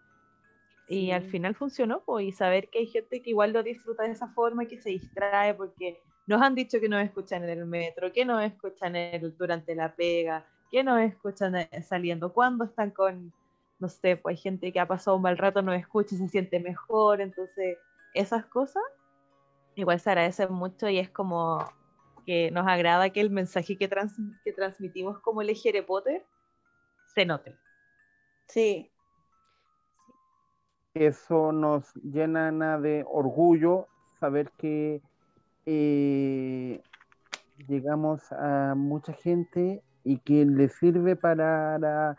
Y 0.87 1.11
al 1.13 1.23
Sí. 1.23 1.31
final 1.31 1.55
funcionó, 1.55 2.01
po, 2.05 2.21
y 2.21 2.33
saber 2.33 2.69
que 2.69 2.81
hay 2.81 2.87
gente 2.87 3.23
que 3.23 3.31
igual 3.31 3.53
lo 3.53 3.63
disfruta 3.63 4.03
de 4.05 4.11
esa 4.11 4.29
forma, 4.29 4.67
que 4.67 4.79
se 4.79 4.91
distrae, 4.91 5.55
porque 5.55 6.03
nos 6.27 6.43
han 6.43 6.55
dicho 6.55 6.79
que 6.81 6.89
nos 6.89 7.03
escuchan 7.03 7.43
en 7.45 7.51
el 7.51 7.67
metro, 7.67 8.13
que 8.13 8.25
nos 8.25 8.43
escuchan 8.43 8.97
el- 8.97 9.37
durante 9.37 9.75
la 9.75 9.95
pega, 9.95 10.47
que 10.71 10.83
nos 10.85 11.01
escuchan 11.01 11.55
eh, 11.57 11.83
saliendo, 11.83 12.33
cuando 12.33 12.65
están 12.65 12.91
con, 12.91 13.33
no 13.85 13.91
sé, 13.91 14.17
pues 14.17 14.37
hay 14.39 14.43
gente 14.43 14.73
que 14.73 14.81
ha 14.81 14.89
pasado 14.89 15.17
un 15.19 15.23
mal 15.23 15.39
rato, 15.39 15.63
nos 15.63 15.77
escucha 15.77 16.15
y 16.15 16.19
se 16.19 16.29
siente 16.29 16.61
mejor, 16.61 17.21
entonces 17.21 17.79
esas 18.15 18.47
cosas 18.47 18.83
igual 19.77 20.01
se 20.01 20.11
agradecen 20.11 20.53
mucho 20.53 20.89
y 20.89 20.99
es 20.99 21.11
como 21.11 21.59
que 22.27 22.51
nos 22.53 22.67
agrada 22.67 23.11
que 23.11 23.21
el 23.21 23.31
mensaje 23.31 23.79
que, 23.79 23.89
trans- 23.89 24.19
que 24.45 24.53
transmitimos 24.53 25.21
como 25.21 25.43
el 25.43 25.51
Harry 25.51 25.83
Potter 25.83 26.27
se 27.07 27.27
note. 27.27 27.59
Sí, 28.49 28.93
Eso 30.95 31.51
nos 31.53 31.93
llena 31.97 32.53
na, 32.53 32.79
de 32.79 33.05
orgullo 33.07 33.89
saber 34.21 34.53
que 34.57 35.03
eh, 35.67 36.83
llegamos 37.69 38.23
a 38.33 38.75
mucha 38.77 39.13
gente 39.15 39.85
y 40.05 40.21
que 40.21 40.45
le 40.47 40.69
sirve 40.71 41.17
para 41.17 42.17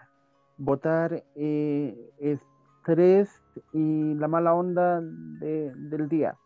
botar 0.57 1.23
eh, 1.35 2.13
estrés 2.19 3.41
y 3.73 4.13
la 4.15 4.27
mala 4.27 4.53
onda 4.53 5.01
de- 5.01 5.71
del 5.75 6.07
día. 6.07 6.37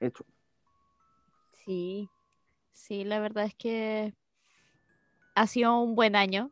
Hecho. 0.00 0.24
Sí, 1.64 2.10
sí, 2.72 3.04
la 3.04 3.20
verdad 3.20 3.44
es 3.44 3.54
que 3.54 4.14
ha 5.34 5.46
sido 5.46 5.78
un 5.80 5.94
buen 5.94 6.16
año 6.16 6.50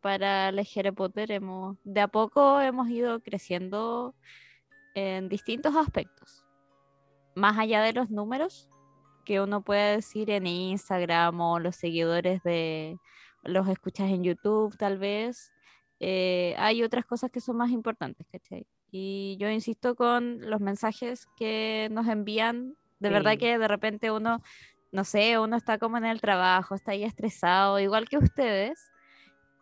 para 0.00 0.48
el 0.48 0.58
Harry 0.58 0.90
Potter. 0.90 1.30
Hemos, 1.30 1.76
de 1.84 2.00
a 2.00 2.08
poco 2.08 2.60
hemos 2.60 2.88
ido 2.88 3.20
creciendo 3.20 4.14
en 4.94 5.28
distintos 5.28 5.76
aspectos. 5.76 6.44
Más 7.34 7.58
allá 7.58 7.82
de 7.82 7.92
los 7.92 8.10
números 8.10 8.68
que 9.24 9.40
uno 9.40 9.62
puede 9.62 9.96
decir 9.96 10.30
en 10.30 10.46
Instagram 10.46 11.40
o 11.40 11.58
los 11.60 11.76
seguidores 11.76 12.42
de 12.42 12.98
los 13.42 13.68
escuchas 13.68 14.10
en 14.10 14.24
YouTube, 14.24 14.76
tal 14.76 14.98
vez, 14.98 15.52
eh, 16.00 16.54
hay 16.58 16.82
otras 16.82 17.04
cosas 17.04 17.30
que 17.30 17.40
son 17.40 17.56
más 17.56 17.70
importantes, 17.70 18.26
¿cachai? 18.30 18.66
Y 18.90 19.36
yo 19.38 19.50
insisto 19.50 19.94
con 19.94 20.40
los 20.48 20.60
mensajes 20.60 21.26
que 21.36 21.88
nos 21.92 22.08
envían. 22.08 22.74
De 22.98 23.10
verdad 23.10 23.38
que 23.38 23.58
de 23.58 23.68
repente 23.68 24.10
uno, 24.10 24.42
no 24.92 25.04
sé, 25.04 25.38
uno 25.38 25.56
está 25.56 25.78
como 25.78 25.96
en 25.96 26.04
el 26.04 26.20
trabajo, 26.20 26.74
está 26.74 26.92
ahí 26.92 27.04
estresado, 27.04 27.78
igual 27.78 28.08
que 28.08 28.18
ustedes. 28.18 28.90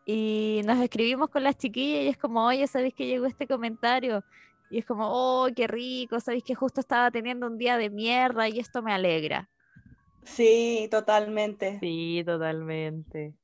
Y 0.07 0.63
nos 0.65 0.79
escribimos 0.79 1.29
con 1.29 1.43
las 1.45 1.57
chiquillas 1.59 2.05
y 2.05 2.09
es 2.09 2.17
como, 2.17 2.47
oye, 2.47 2.67
¿sabéis 2.67 2.95
que 2.95 3.07
llegó 3.07 3.27
este 3.27 3.47
comentario? 3.47 4.25
Y 4.71 4.79
es 4.79 4.87
como, 4.87 5.09
oh, 5.11 5.49
qué 5.55 5.67
rico, 5.67 6.21
sabéis 6.21 6.45
que 6.45 6.55
justo 6.55 6.81
estaba 6.81 7.11
teniendo 7.11 7.47
un 7.47 7.59
día 7.59 7.77
de 7.77 7.91
mierda 7.91 8.49
y 8.49 8.59
esto 8.59 8.83
me 8.83 8.93
alegra. 8.93 9.51
sí, 10.25 10.89
totalmente. 10.91 11.79
Sí, 11.81 12.23
totalmente. 12.25 13.35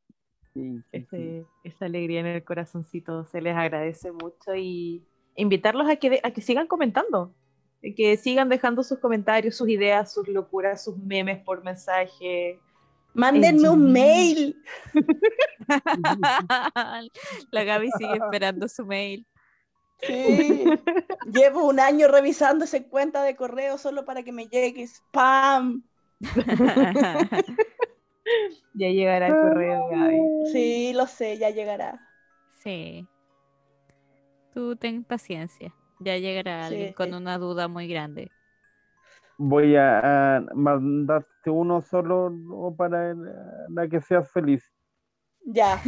Sí, 0.54 0.80
sí, 0.92 0.92
sí. 0.92 0.94
Ese- 1.16 1.44
esa 1.64 1.84
alegría 1.86 2.20
en 2.20 2.26
el 2.26 2.44
corazoncito 2.44 3.24
se 3.26 3.40
les 3.40 3.56
agradece 3.56 4.12
mucho 4.12 4.54
y 4.54 5.02
invitarlos 5.36 5.88
a 5.88 5.96
que, 5.96 6.10
de- 6.10 6.20
a 6.22 6.30
que 6.30 6.40
sigan 6.40 6.68
comentando, 6.68 7.34
que 7.96 8.16
sigan 8.16 8.48
dejando 8.48 8.82
sus 8.82 8.98
comentarios, 9.00 9.56
sus 9.56 9.68
ideas, 9.68 10.12
sus 10.14 10.26
locuras, 10.28 10.84
sus 10.84 10.96
memes 10.96 11.42
por 11.42 11.62
mensaje, 11.64 12.58
Mándenme 13.16 13.68
un 13.68 13.92
mail. 13.92 14.56
La 17.50 17.64
Gaby 17.64 17.90
sigue 17.96 18.14
esperando 18.14 18.68
su 18.68 18.84
mail. 18.84 19.24
Sí. 20.00 20.64
Llevo 21.32 21.68
un 21.68 21.78
año 21.78 22.08
revisando 22.08 22.64
esa 22.64 22.82
cuenta 22.82 23.22
de 23.22 23.36
correo 23.36 23.78
solo 23.78 24.04
para 24.04 24.24
que 24.24 24.32
me 24.32 24.48
llegue 24.48 24.82
spam. 24.82 25.84
Ya 28.74 28.88
llegará 28.88 29.28
el 29.28 29.36
correo, 29.36 29.88
Gaby. 29.88 30.20
Sí, 30.52 30.92
lo 30.94 31.06
sé, 31.06 31.38
ya 31.38 31.50
llegará. 31.50 32.00
sí. 32.62 33.06
Tú 34.54 34.74
ten 34.76 35.04
paciencia. 35.04 35.74
Ya 36.00 36.16
llegará 36.16 36.66
alguien 36.66 36.88
Sí. 36.88 36.94
con 36.94 37.12
una 37.14 37.36
duda 37.38 37.68
muy 37.68 37.86
grande. 37.88 38.30
Voy 39.38 39.76
a, 39.76 40.36
a 40.36 40.40
mandarte 40.54 41.50
uno 41.50 41.82
solo 41.82 42.30
¿no? 42.30 42.74
para 42.76 43.14
la 43.68 43.88
que 43.88 44.00
seas 44.00 44.30
feliz. 44.30 44.72
Ya. 45.46 45.78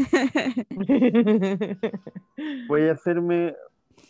Voy 2.69 2.89
a 2.89 2.93
hacerme 2.93 3.57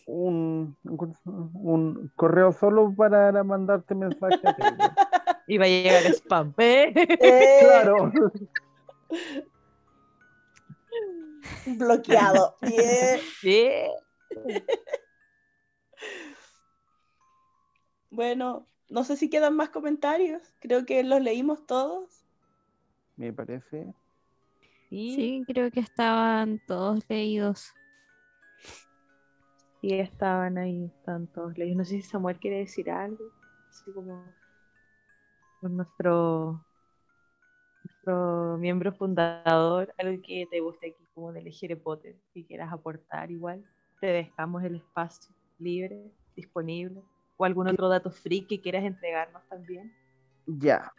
un, 0.07 0.77
un 0.85 2.13
correo 2.17 2.53
solo 2.53 2.95
para 2.95 3.43
mandarte 3.45 3.95
mensajes. 3.95 4.41
Y 5.47 5.59
va 5.59 5.65
a 5.65 5.69
llegar 5.69 6.03
spam. 6.13 6.55
¿eh? 6.59 6.93
Eh, 7.21 7.59
claro. 7.61 8.13
Bloqueado. 11.67 12.57
Bien. 12.63 13.21
Bien. 13.43 13.91
Bueno, 18.11 18.67
no 18.89 19.05
sé 19.05 19.17
si 19.17 19.29
quedan 19.31 19.57
más 19.57 19.71
comentarios. 19.71 20.43
Creo 20.61 20.85
que 20.85 21.03
los 21.05 21.21
leímos 21.21 21.67
todos. 21.67 22.25
Me 23.17 23.33
parece. 23.33 23.95
Sí, 24.89 25.15
Sí, 25.15 25.45
creo 25.47 25.71
que 25.71 25.81
estaban 25.81 26.61
todos 26.67 27.05
leídos. 27.09 27.73
sí, 29.81 29.93
estaban 29.95 30.59
ahí, 30.59 30.85
están 30.87 31.27
todos 31.29 31.57
leídos. 31.59 31.77
No 31.79 31.85
sé 31.85 31.97
si 31.97 32.03
Samuel 32.03 32.39
quiere 32.39 32.59
decir 32.59 32.91
algo. 32.91 33.25
Así 33.69 33.93
como 33.93 34.25
con 35.61 35.77
nuestro, 35.77 36.65
nuestro 37.83 38.59
miembro 38.59 38.93
fundador, 38.93 39.93
algo 39.99 40.23
que 40.23 40.47
te 40.51 40.61
guste 40.61 40.89
aquí 40.89 41.07
como 41.15 41.33
del 41.33 41.47
Harry 41.49 41.75
Potter, 41.77 42.17
que 42.35 42.45
quieras 42.47 42.73
aportar 42.73 43.31
igual. 43.31 43.65
Te 44.01 44.07
dejamos 44.09 44.63
el 44.65 44.77
espacio 44.77 45.35
libre, 45.59 46.13
disponible. 46.35 47.03
O 47.37 47.45
algún 47.45 47.69
otro 47.69 47.89
dato 47.89 48.11
free 48.11 48.47
que 48.47 48.61
quieras 48.61 48.85
entregarnos 48.85 49.43
también. 49.49 49.93
Ya. 50.47 50.93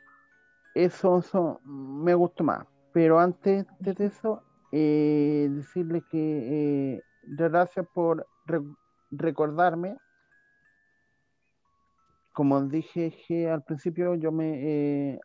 Eso, 0.74 1.20
eso 1.20 1.62
me 1.66 2.14
gustó 2.16 2.44
más. 2.44 2.68
Pero 2.94 3.20
antes 3.20 3.66
de 3.80 4.06
eso, 4.06 4.44
eh, 4.72 5.48
decirle 5.52 6.04
que 6.04 6.96
eh, 6.98 7.04
gracias 7.24 7.88
por 7.94 8.28
re- 8.46 8.62
recordarme. 9.12 9.98
Como 12.38 12.62
dije 12.66 13.12
que 13.28 13.50
al 13.50 13.64
principio, 13.64 14.14
yo 14.16 14.32
me 14.32 15.14
eh, 15.16 15.20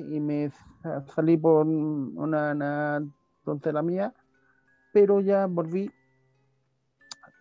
y 0.00 0.18
me 0.20 0.50
sa- 0.82 1.04
salí 1.14 1.36
por 1.36 1.64
una, 1.66 2.52
una 2.52 3.06
tontera 3.44 3.82
mía, 3.82 4.12
pero 4.92 5.20
ya 5.20 5.46
volví. 5.46 5.90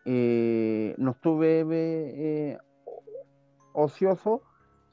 Eh, 0.05 0.95
no 0.97 1.11
estuve 1.11 1.63
eh, 2.53 2.57
ocioso, 3.73 4.43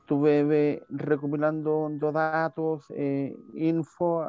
estuve 0.01 0.85
recopilando 0.89 1.89
datos, 2.12 2.85
eh, 2.91 3.37
info 3.55 4.26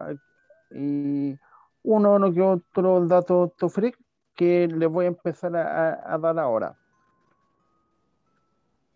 y 0.71 1.37
uno 1.83 2.19
no 2.19 2.33
que 2.33 2.41
otro 2.41 3.05
dato 3.07 3.53
to 3.57 3.69
freak 3.69 3.97
que 4.35 4.67
les 4.67 4.89
voy 4.89 5.05
a 5.05 5.09
empezar 5.09 5.55
a 5.55 6.17
dar 6.17 6.39
ahora. 6.39 6.77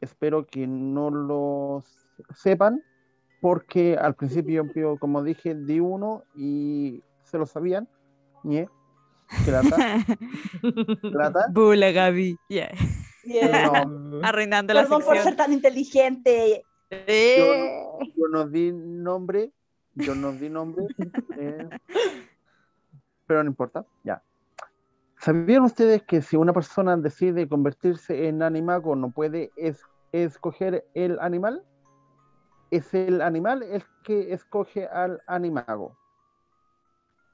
Espero 0.02 0.46
que 0.46 0.66
no 0.68 1.10
lo 1.10 1.84
sepan, 2.36 2.82
porque 3.42 3.98
al 3.98 4.16
principio, 4.16 4.66
como 5.00 5.24
dije, 5.24 5.56
di 5.56 5.80
uno 5.80 6.24
y 6.36 7.04
se 7.24 7.38
lo 7.38 7.46
sabían. 7.46 7.88
ñe, 8.44 8.68
que 9.46 9.52
lata, 9.52 10.06
lata. 11.04 11.48
Bula, 11.52 11.92
Gaby. 11.92 12.38
Ya. 12.50 12.72
Bien. 13.24 13.52
No, 13.52 14.22
Arruinando 14.24 14.74
la 14.74 14.82
Perdón 14.84 15.02
por 15.02 15.16
ser 15.16 15.24
sección. 15.24 15.36
tan 15.36 15.54
inteligente. 15.54 16.64
yo, 16.90 18.00
yo 18.16 18.28
no 18.32 18.48
di 18.48 18.72
nombre, 18.72 19.52
yo 19.96 20.16
no 20.16 20.32
di 20.32 20.50
nombre, 20.50 20.86
eh, 21.38 21.70
pero 23.28 23.44
no 23.44 23.50
importa, 23.50 23.86
ya. 24.04 24.24
¿Sabían 25.20 25.64
ustedes 25.64 26.04
que 26.04 26.22
si 26.22 26.38
una 26.38 26.54
persona 26.54 26.96
decide 26.96 27.48
convertirse 27.48 28.28
en 28.28 28.42
animago 28.42 28.96
no 28.96 29.12
puede 29.12 29.52
es- 29.58 29.84
escoger 30.14 30.86
el 30.94 31.20
animal? 31.20 31.64
Es 32.72 32.94
el 32.94 33.22
animal 33.22 33.64
el 33.64 33.84
que 34.04 34.32
escoge 34.34 34.88
al 34.88 35.22
animago. 35.28 35.98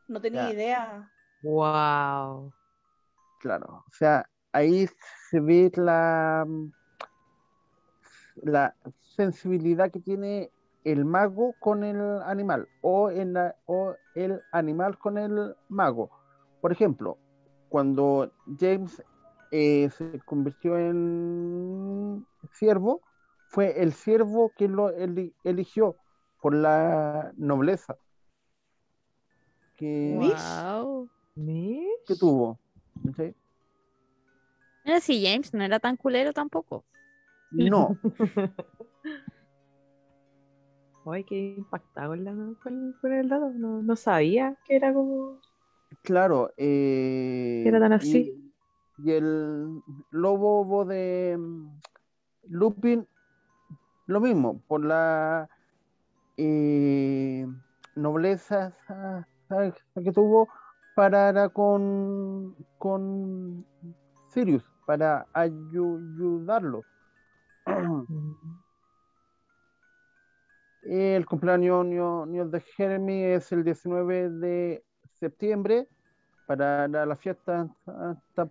No 0.07 0.19
tenía 0.19 0.47
Ya. 0.47 0.53
idea. 0.53 1.11
Wow. 1.41 2.51
Claro, 3.39 3.83
o 3.87 3.91
sea, 3.91 4.27
ahí 4.51 4.87
se 5.29 5.39
ve 5.39 5.71
la, 5.75 6.47
la 8.37 8.75
sensibilidad 9.15 9.91
que 9.91 9.99
tiene 9.99 10.51
el 10.83 11.05
mago 11.05 11.53
con 11.59 11.83
el 11.83 12.01
animal 12.23 12.67
o, 12.81 13.11
en 13.11 13.33
la- 13.33 13.55
o 13.67 13.95
el 14.15 14.41
animal 14.51 14.97
con 14.97 15.17
el 15.19 15.55
mago. 15.69 16.09
Por 16.61 16.71
ejemplo, 16.71 17.19
cuando 17.75 18.31
James 18.57 19.03
eh, 19.51 19.89
se 19.89 20.17
convirtió 20.21 20.77
en 20.77 22.25
siervo, 22.53 23.01
fue 23.47 23.81
el 23.81 23.91
siervo 23.91 24.53
que 24.55 24.69
lo 24.69 24.91
eli- 24.91 25.33
eligió 25.43 25.97
por 26.39 26.55
la 26.55 27.33
nobleza 27.35 27.97
que, 29.75 30.13
Wow. 30.15 31.09
Mish. 31.35 31.85
que 32.07 32.15
tuvo. 32.15 32.57
¿sí? 33.17 33.35
Mira, 34.85 35.01
si 35.01 35.25
James 35.25 35.53
no 35.53 35.61
era 35.65 35.77
tan 35.81 35.97
culero 35.97 36.31
tampoco. 36.31 36.85
No, 37.51 37.97
Ay, 41.07 41.25
qué 41.25 41.55
impactado 41.57 42.11
con, 42.11 42.23
la- 42.23 42.53
con- 42.63 42.93
con 43.01 43.11
el 43.11 43.27
dato. 43.27 43.49
No, 43.49 43.81
no 43.81 43.95
sabía 43.97 44.55
que 44.63 44.77
era 44.77 44.93
como. 44.93 45.41
Claro, 46.05 46.51
eh, 46.55 47.63
Era 47.65 47.79
tan 47.79 47.91
y- 47.91 47.95
así. 47.95 48.53
Y, 48.97 49.11
el 49.11 49.81
lobo 50.11 50.85
de 50.85 51.35
mm, 51.37 51.79
Lupin, 52.49 53.05
lo 54.05 54.21
mismo, 54.21 54.61
por 54.67 54.85
la 54.85 55.49
eh, 56.37 57.45
nobleza 57.95 58.73
que 59.95 60.11
tuvo 60.13 60.47
para 60.95 61.49
con, 61.49 62.55
con 62.77 63.65
Sirius, 64.29 64.63
para 64.85 65.25
ayu- 65.33 65.99
ayudarlo. 66.15 66.85
El 70.83 71.25
cumpleaños 71.25 71.83
ño- 71.87 72.27
ño 72.27 72.47
de 72.47 72.61
Jeremy 72.61 73.23
es 73.23 73.51
el 73.51 73.63
19 73.63 74.29
de 74.29 74.83
septiembre 75.13 75.87
para 76.45 76.87
la, 76.87 77.05
la 77.05 77.15
fiesta 77.15 77.67
hasta 77.85 78.49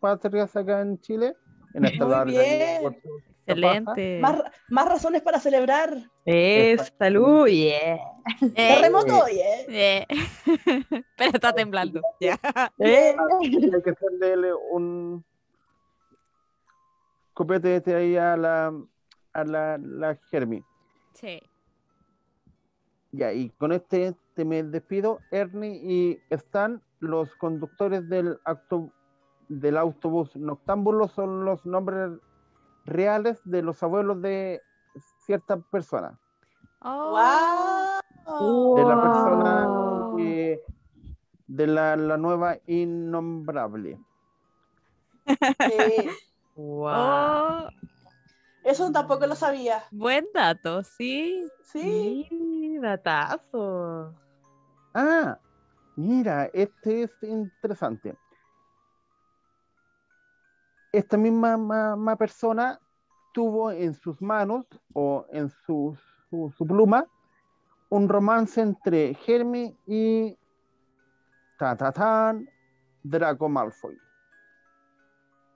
patrias 0.00 0.54
acá 0.56 0.80
en 0.80 1.00
Chile. 1.00 1.34
En 1.74 1.84
esta 1.84 2.04
Muy 2.04 2.12
larga 2.12 2.40
bien. 2.40 3.00
Excelente. 3.46 4.18
Más, 4.20 4.42
más 4.68 4.88
razones 4.88 5.22
para 5.22 5.38
celebrar. 5.38 5.96
Es 6.24 6.92
salud, 6.98 7.46
yeah. 7.46 7.96
Eh, 8.42 8.52
Terremoto, 8.54 9.24
eh. 9.26 10.06
Pero 11.16 11.30
está 11.32 11.52
temblando. 11.52 12.02
Ya. 12.20 12.38
Eh. 12.78 13.16
Hay 13.40 13.82
que 13.82 13.90
hacerle 13.90 14.52
un 14.70 15.24
copete 17.32 17.76
este 17.76 17.94
ahí 17.94 18.16
a 18.16 18.36
la 18.36 18.74
a 19.32 19.44
la, 19.44 19.78
la 19.78 20.16
Jeremy. 20.30 20.62
Sí. 21.14 21.40
Ya, 23.12 23.32
y 23.32 23.48
con 23.50 23.72
este 23.72 24.14
te 24.34 24.44
me 24.44 24.62
despido. 24.62 25.20
Ernie 25.30 25.80
y 25.82 26.20
Stan, 26.30 26.82
los 27.00 27.34
conductores 27.36 28.08
del, 28.08 28.38
acto, 28.44 28.90
del 29.48 29.76
autobús 29.76 30.34
noctámbulo, 30.36 31.08
son 31.08 31.44
los 31.44 31.64
nombres 31.66 32.10
reales 32.84 33.40
de 33.44 33.62
los 33.62 33.82
abuelos 33.82 34.20
de 34.22 34.60
ciertas 35.24 35.60
personas. 35.70 36.18
Oh. 36.80 37.10
¡Wow! 38.26 38.74
De 38.76 38.84
la 38.84 39.02
persona 39.02 40.16
que- 40.16 40.62
de 41.46 41.66
la, 41.66 41.96
la 41.96 42.16
nueva 42.18 42.58
innombrable. 42.66 43.98
Sí. 45.26 46.08
Wow. 46.56 46.88
Oh, 46.92 47.68
Eso 48.64 48.90
tampoco 48.92 49.26
lo 49.26 49.34
sabía. 49.34 49.82
buen 49.90 50.26
dato, 50.34 50.82
sí. 50.82 51.48
Sí. 51.62 52.26
Sí, 52.28 52.78
datazo. 52.80 54.14
Ah, 54.94 55.38
mira, 55.98 56.48
este 56.52 57.02
es 57.02 57.22
interesante. 57.22 58.16
Esta 60.92 61.16
misma 61.16 61.56
ma- 61.56 61.96
ma 61.96 62.16
persona 62.16 62.80
tuvo 63.32 63.70
en 63.72 63.94
sus 63.94 64.20
manos 64.22 64.64
o 64.94 65.26
en 65.30 65.50
su, 65.50 65.98
su, 66.30 66.50
su 66.56 66.66
pluma 66.66 67.06
un 67.90 68.08
romance 68.08 68.60
entre 68.60 69.16
Hermie 69.26 69.76
y 69.86 70.36
ta, 71.56 71.76
ta, 71.76 71.92
tan, 71.92 72.48
Draco 73.02 73.48
Malfoy. 73.48 73.98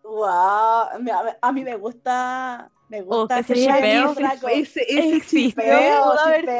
Wow, 0.02 0.98
a, 1.12 1.38
a 1.40 1.52
mí 1.52 1.62
me 1.62 1.76
gusta, 1.76 2.70
me 2.88 3.00
Oh, 3.02 3.20
gusta 3.20 3.38
ese. 3.40 3.54
Ese, 4.50 4.82
ese 4.82 5.16
Existe. 5.16 5.62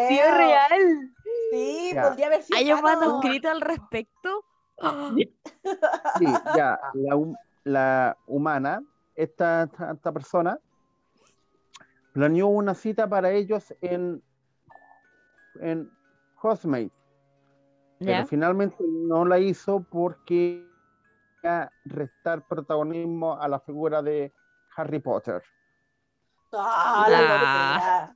sido 0.09 0.37
real. 0.37 1.11
Sí, 1.53 1.91
Ya. 1.93 2.09
podría 2.09 2.27
haber 2.29 2.43
sido 2.43 2.59
¿Hay 2.59 2.73
un 2.73 2.81
manuscrito 2.81 3.51
al 3.51 3.61
respecto? 3.61 4.45
Sí, 6.19 6.27
ya, 6.57 6.81
la, 6.95 7.15
hum- 7.17 7.37
la 7.65 8.17
humana, 8.27 8.83
esta, 9.15 9.65
esta, 9.65 9.93
esta 9.93 10.13
persona, 10.13 10.59
planeó 12.13 12.49
una 12.49 12.75
cita 12.75 13.07
para 13.09 13.31
ellos 13.31 13.73
en, 13.83 14.23
en 15.61 15.91
Housemaid, 16.37 16.91
pero 17.99 18.13
¿Ya? 18.13 18.27
finalmente 18.27 18.77
no 18.81 19.25
la 19.25 19.39
hizo 19.39 19.83
porque 19.83 20.69
quería 21.43 21.71
restar 21.85 22.47
protagonismo 22.47 23.39
a 23.39 23.47
la 23.47 23.61
figura 23.61 24.03
de 24.03 24.33
Harry 24.77 24.99
Potter. 25.01 25.43
Ah, 26.53 27.07
la 27.09 27.19
Ah. 27.21 28.15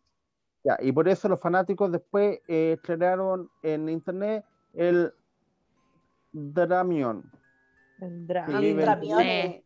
Ya, 0.66 0.76
y 0.80 0.90
por 0.90 1.06
eso 1.06 1.28
los 1.28 1.38
fanáticos 1.38 1.92
después 1.92 2.40
eh, 2.48 2.72
estrenaron 2.72 3.48
en 3.62 3.88
internet 3.88 4.44
el 4.74 5.12
Dramion. 6.32 7.22
El 8.00 8.26
Dramiones. 8.26 9.62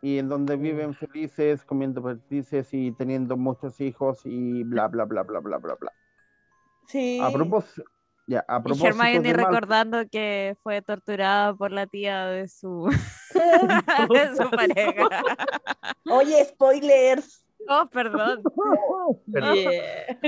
y 0.00 0.18
en 0.18 0.28
donde 0.28 0.56
viven 0.56 0.94
felices, 0.94 1.64
comiendo 1.64 2.00
perdices 2.04 2.72
y 2.72 2.92
teniendo 2.92 3.36
muchos 3.36 3.80
hijos 3.80 4.20
y 4.24 4.62
bla, 4.62 4.86
bla, 4.86 5.06
bla, 5.06 5.24
bla, 5.24 5.40
bla, 5.40 5.58
bla, 5.58 5.74
bla. 5.74 5.92
Sí. 6.86 7.18
A 7.20 7.32
propósito, 7.32 7.82
ya, 8.28 8.44
a 8.46 8.58
Y 8.58 8.62
propósito 8.62 8.86
Hermione 8.86 9.34
Mal- 9.34 9.44
recordando 9.44 10.08
que 10.08 10.56
fue 10.62 10.82
torturada 10.82 11.52
por 11.52 11.72
la 11.72 11.88
tía 11.88 12.26
de 12.26 12.46
su, 12.46 12.84
de 13.34 14.36
su 14.36 14.50
pareja. 14.50 15.08
Oye, 16.08 16.44
spoilers. 16.44 17.43
Oh, 17.68 17.88
perdón. 17.90 18.42
Perdón. 19.32 19.54
Yeah. 19.54 20.18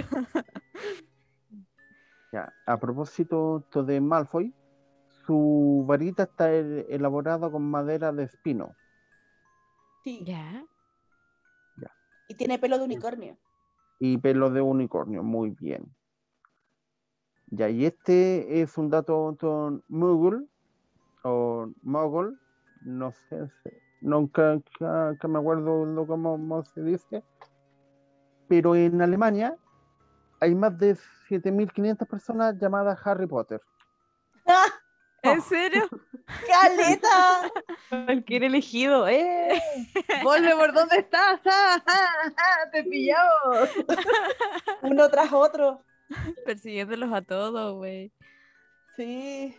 Ya, 2.33 2.53
a 2.67 2.79
propósito 2.79 3.65
to 3.71 3.83
de 3.85 4.01
Malfoy, 4.01 4.53
su 5.27 5.85
varita 5.87 6.25
está 6.25 6.53
el- 6.53 6.85
elaborada 6.89 7.51
con 7.51 7.69
madera 7.71 8.13
de 8.13 8.25
espino. 8.25 8.75
Sí. 10.05 10.25
¿Ya? 10.25 10.65
Y 12.29 12.35
tiene 12.35 12.59
pelo 12.59 12.79
de 12.79 12.85
unicornio. 12.85 13.37
y 13.99 14.19
pelo 14.19 14.51
de 14.51 14.61
unicornio, 14.61 15.23
muy 15.23 15.51
bien. 15.51 15.95
Ya, 17.47 17.69
y 17.71 17.87
este 17.87 18.61
es 18.61 18.77
un 18.77 18.91
dato 18.91 19.37
Moogle 19.89 20.45
o 21.23 21.71
Mogul, 21.83 22.39
no 22.83 23.13
sé, 23.13 23.49
nunca 24.01 24.59
que, 24.79 25.19
que 25.21 25.29
me 25.29 25.39
acuerdo 25.39 25.85
lo 25.85 26.07
cómo, 26.07 26.33
cómo 26.33 26.65
se 26.65 26.83
dice, 26.83 27.23
pero 28.49 28.75
en 28.75 29.01
Alemania 29.03 29.57
hay 30.41 30.55
más 30.55 30.79
de 30.79 30.97
7.500 31.29 32.07
personas 32.07 32.59
llamadas 32.59 32.99
Harry 33.05 33.27
Potter. 33.27 33.61
¡Ah! 34.47 34.67
¿En 35.23 35.43
serio? 35.43 35.89
¡Caleta! 36.49 37.51
Cualquier 37.89 38.45
elegido. 38.45 39.09
¡Eh! 39.09 39.61
Voldemort, 40.23 40.75
¿dónde 40.75 40.99
estás? 40.99 41.41
¡Ah, 41.45 41.83
ah, 41.87 42.33
ah! 42.37 42.71
¡Te 42.71 42.85
pillamos! 42.85 43.71
Uno 44.83 45.09
tras 45.09 45.33
otro. 45.33 45.83
Persiguiéndolos 46.45 47.13
a 47.13 47.23
todos, 47.23 47.75
güey. 47.75 48.13
Sí. 48.97 49.57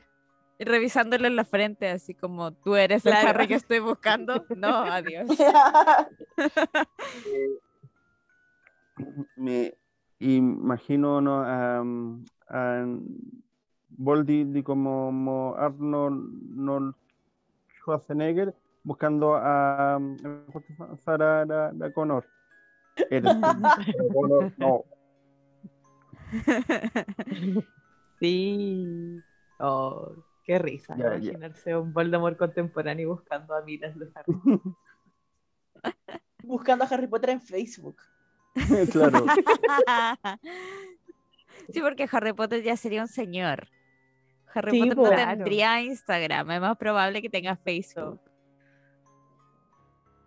Y 0.60 0.66
revisándole 0.66 1.30
la 1.30 1.46
frente, 1.46 1.88
así 1.90 2.16
como 2.16 2.52
tú 2.52 2.76
eres 2.76 3.06
el 3.06 3.12
Claro. 3.12 3.30
Harry 3.30 3.48
que 3.48 3.54
estoy 3.56 3.80
buscando. 3.80 4.46
No, 4.56 4.70
adiós. 4.70 5.30
Me 9.36 9.74
imagino 10.20 11.22
¿no? 11.22 11.44
a, 11.44 11.84
Voldy 13.90 14.44
de 14.44 14.64
como, 14.64 15.08
como 15.08 15.56
Arnold 15.58 16.56
no, 16.56 16.94
Schwarzenegger 17.80 18.54
buscando 18.84 19.36
a, 19.36 19.96
a 19.96 20.00
Sarah 21.04 21.46
la, 21.46 21.72
la 21.74 21.92
Connor. 21.92 22.26
Eres 23.10 23.36
no. 24.58 24.84
Sí. 28.20 29.22
Oh, 29.60 30.12
qué 30.48 30.58
risa. 30.58 30.96
Ya, 30.98 31.10
ya. 31.10 31.16
Imaginarse 31.18 31.76
un 31.78 31.94
Voldemort 31.94 32.38
contemporáneo 32.38 33.10
buscando 33.10 33.54
a 33.54 33.62
miras 33.62 33.96
de 34.00 34.10
Harry. 34.16 34.34
Buscando 36.44 36.86
a 36.86 36.88
Harry 36.88 37.08
Potter 37.08 37.32
en 37.32 37.42
Facebook. 37.42 37.98
claro. 38.92 39.26
Sí, 41.74 41.82
porque 41.82 42.08
Harry 42.10 42.32
Potter 42.34 42.64
ya 42.64 42.78
sería 42.78 43.02
un 43.02 43.08
señor. 43.10 43.68
Harry 44.54 44.72
Sí, 44.72 44.80
Potter 44.80 44.96
po. 44.96 45.04
no 45.04 45.10
Claro. 45.10 45.32
tendría 45.32 45.82
Instagram, 45.82 46.52
es 46.52 46.62
más 46.62 46.78
probable 46.78 47.22
que 47.22 47.30
tenga 47.30 47.56
Facebook. 47.58 48.22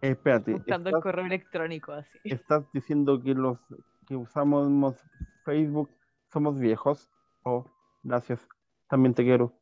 Espérate, 0.03 0.53
Buscando 0.53 0.91
el 0.91 0.95
¿estás, 0.97 1.03
correo 1.03 1.25
electrónico 1.27 1.93
así. 1.93 2.19
estás 2.25 2.65
diciendo 2.73 3.23
que 3.23 3.35
los 3.35 3.59
que 4.07 4.17
usamos 4.17 4.97
Facebook 5.45 5.91
somos 6.33 6.59
viejos? 6.59 7.11
Oh, 7.43 7.65
gracias. 8.03 8.47
También 8.89 9.15
te 9.15 9.23
quiero. 9.25 9.55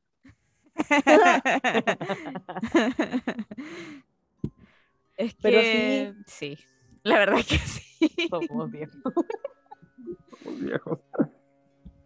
es 5.17 5.35
Pero 5.41 5.61
que 5.63 6.15
sí. 6.27 6.59
la 7.03 7.19
verdad 7.19 7.37
que 7.39 7.59
sí. 7.59 8.29
Somos 8.31 8.71
viejos. 8.71 8.97
Somos 10.43 10.61
viejos. 10.61 10.99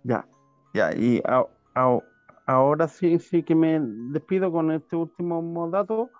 Ya, 0.04 0.26
ya, 0.74 0.92
y 0.94 1.20
a- 1.24 1.46
a- 1.74 2.00
ahora 2.46 2.88
sí, 2.88 3.18
sí 3.18 3.42
que 3.44 3.54
me 3.54 3.78
despido 3.80 4.50
con 4.52 4.70
este 4.72 4.96
último 4.96 5.68
dato. 5.70 6.10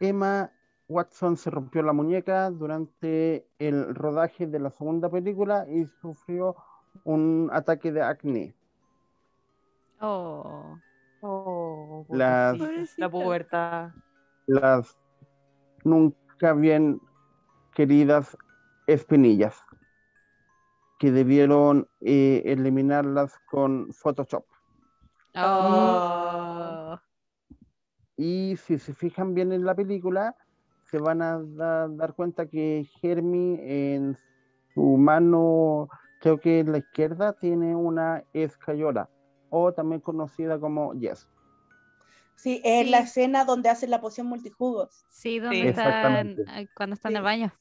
Emma 0.00 0.52
Watson 0.88 1.36
se 1.36 1.50
rompió 1.50 1.82
la 1.82 1.92
muñeca 1.92 2.50
durante 2.50 3.46
el 3.58 3.94
rodaje 3.94 4.46
de 4.46 4.58
la 4.60 4.70
segunda 4.70 5.10
película 5.10 5.66
y 5.68 5.86
sufrió 5.86 6.56
un 7.04 7.50
ataque 7.52 7.92
de 7.92 8.02
acné. 8.02 8.56
Oh. 10.00 10.78
Oh, 11.20 12.06
Las- 12.10 12.58
pobrecita. 12.58 12.94
La 13.00 13.10
pubertad. 13.10 13.90
Las 14.46 14.98
nunca 15.84 16.52
bien 16.54 17.00
queridas 17.74 18.36
espinillas 18.86 19.56
que 20.98 21.10
debieron 21.12 21.88
eh, 22.00 22.42
eliminarlas 22.46 23.38
con 23.50 23.92
Photoshop. 23.92 24.44
Oh. 25.34 26.98
Y 28.16 28.56
si 28.56 28.78
se 28.78 28.92
fijan 28.92 29.32
bien 29.34 29.52
en 29.52 29.64
la 29.64 29.74
película, 29.74 30.36
se 30.84 30.98
van 30.98 31.22
a 31.22 31.38
da- 31.38 31.88
dar 31.88 32.14
cuenta 32.14 32.46
que 32.46 32.86
Hermie 33.02 33.94
en 33.94 34.16
su 34.74 34.82
mano, 34.98 35.88
creo 36.20 36.38
que 36.38 36.60
en 36.60 36.72
la 36.72 36.78
izquierda, 36.78 37.32
tiene 37.34 37.74
una 37.74 38.24
escayola, 38.34 39.08
o 39.50 39.72
también 39.72 40.00
conocida 40.00 40.58
como 40.58 40.94
Yes. 40.94 41.28
Sí, 42.36 42.62
es 42.64 42.86
Sí. 42.86 42.90
la 42.90 43.00
escena 43.00 43.44
donde 43.44 43.68
hacen 43.68 43.90
la 43.90 44.00
poción 44.00 44.26
multijugos. 44.26 45.04
Sí, 45.10 45.38
donde 45.40 45.60
Sí. 45.60 45.68
están 45.68 46.36
ay, 46.48 46.68
cuando 46.74 46.94
están 46.94 47.12
en 47.12 47.16
el 47.18 47.22
baño. 47.22 47.52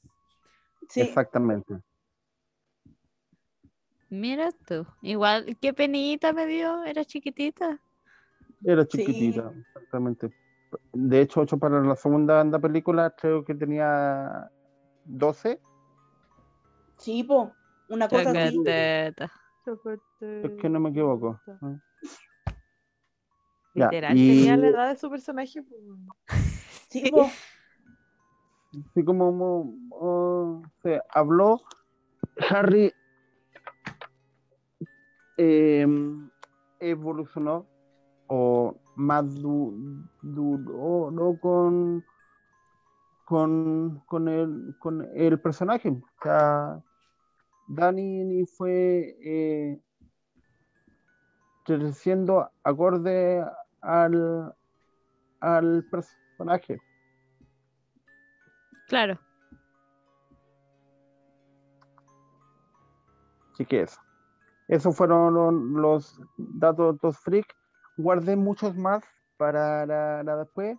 Sí. 0.87 1.01
Exactamente. 1.01 1.81
Mira 4.09 4.51
tú. 4.65 4.87
Igual, 5.01 5.57
qué 5.61 5.73
penita 5.73 6.33
me 6.33 6.45
dio, 6.47 6.83
era 6.83 7.03
chiquitita. 7.05 7.79
Era 8.63 8.83
Sí. 8.83 8.97
chiquitita, 8.97 9.51
exactamente. 9.67 10.31
De 10.93 11.21
hecho, 11.21 11.41
ocho 11.41 11.57
para 11.57 11.81
la 11.81 11.95
segunda 11.95 12.39
anda 12.39 12.59
película, 12.59 13.09
creo 13.11 13.43
que 13.43 13.55
tenía 13.55 14.49
12. 15.05 15.61
Sí, 16.97 17.23
po. 17.23 17.53
Una 17.89 18.07
cosa 18.07 18.29
así. 18.31 18.57
Es 20.21 20.51
que 20.61 20.69
no 20.69 20.79
me 20.79 20.89
equivoco. 20.89 21.39
Ya, 23.75 23.85
Literal, 23.85 24.17
y- 24.17 24.27
tenía 24.37 24.57
la 24.57 24.67
edad 24.67 24.89
de 24.89 24.95
su 24.99 25.09
personaje. 25.09 25.61
pues. 25.63 25.81
Sí. 26.89 27.03
Así 28.91 29.03
como 29.05 29.31
mo- 29.31 30.63
se 30.81 30.99
habló, 31.11 31.61
Harry 32.49 32.91
eh, 35.37 35.85
evolucionó 36.79 37.67
o 38.27 38.75
maduró 38.95 39.73
con, 41.39 42.03
con, 43.25 44.01
con, 44.07 44.27
el, 44.27 44.75
con 44.79 45.07
el 45.15 45.39
personaje. 45.39 45.89
O 45.89 46.01
sea, 46.23 46.81
Dani 47.69 48.45
fue 48.47 49.15
eh, 49.23 49.79
creciendo 51.63 52.49
acorde 52.63 53.45
al, 53.81 54.55
al 55.39 55.85
personaje. 55.85 56.81
Claro. 58.87 59.19
Así 63.53 63.65
que 63.65 63.81
eso. 63.83 64.01
Esos 64.67 64.95
fueron 64.97 65.79
los 65.79 66.19
datos 66.37 66.99
dos 66.99 67.19
freak. 67.19 67.55
Guardé 67.97 68.35
muchos 68.35 68.75
más 68.75 69.03
para 69.37 69.85
la, 69.85 70.23
la 70.23 70.37
después. 70.37 70.75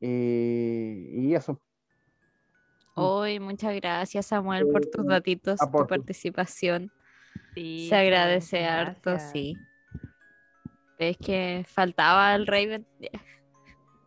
Eh, 0.00 1.08
y 1.12 1.34
eso. 1.34 1.60
Hoy, 2.96 3.40
muchas 3.40 3.74
gracias, 3.74 4.26
Samuel, 4.26 4.66
por 4.68 4.86
tus 4.86 5.04
datitos, 5.06 5.58
tu 5.58 5.64
aporte. 5.66 5.96
participación. 5.96 6.90
Sí, 7.54 7.88
Se 7.88 7.96
agradece 7.96 8.64
harto, 8.66 9.18
sí. 9.18 9.58
¿Ves 10.98 11.16
que 11.18 11.64
faltaba 11.68 12.34
el 12.34 12.46
Raven? 12.46 12.86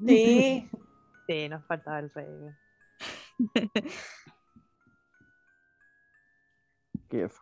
Sí, 0.06 0.70
Sí, 1.28 1.50
nos 1.50 1.66
faltaba 1.66 2.00
el 2.00 2.10
rey. 2.12 2.28
que 7.10 7.24
eso. 7.26 7.42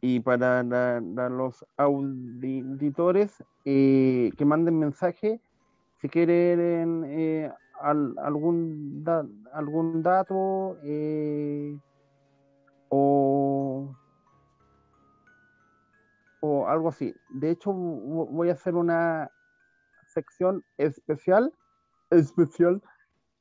Y 0.00 0.20
para 0.20 0.62
la- 0.62 1.00
la- 1.00 1.28
los 1.28 1.64
auditores 1.76 3.44
eh, 3.64 4.30
que 4.36 4.44
manden 4.44 4.78
mensaje, 4.78 5.40
si 6.00 6.08
quieren 6.08 7.04
eh, 7.06 7.52
al- 7.80 8.14
algún, 8.18 9.02
da- 9.04 9.26
algún 9.52 10.02
dato 10.02 10.78
eh, 10.82 11.78
o, 12.88 13.94
o 16.40 16.66
algo 16.68 16.88
así. 16.88 17.14
De 17.28 17.50
hecho, 17.50 17.72
vo- 17.72 18.28
voy 18.30 18.48
a 18.50 18.52
hacer 18.52 18.74
una 18.74 19.30
sección 20.06 20.64
especial, 20.76 21.52
especial 22.10 22.82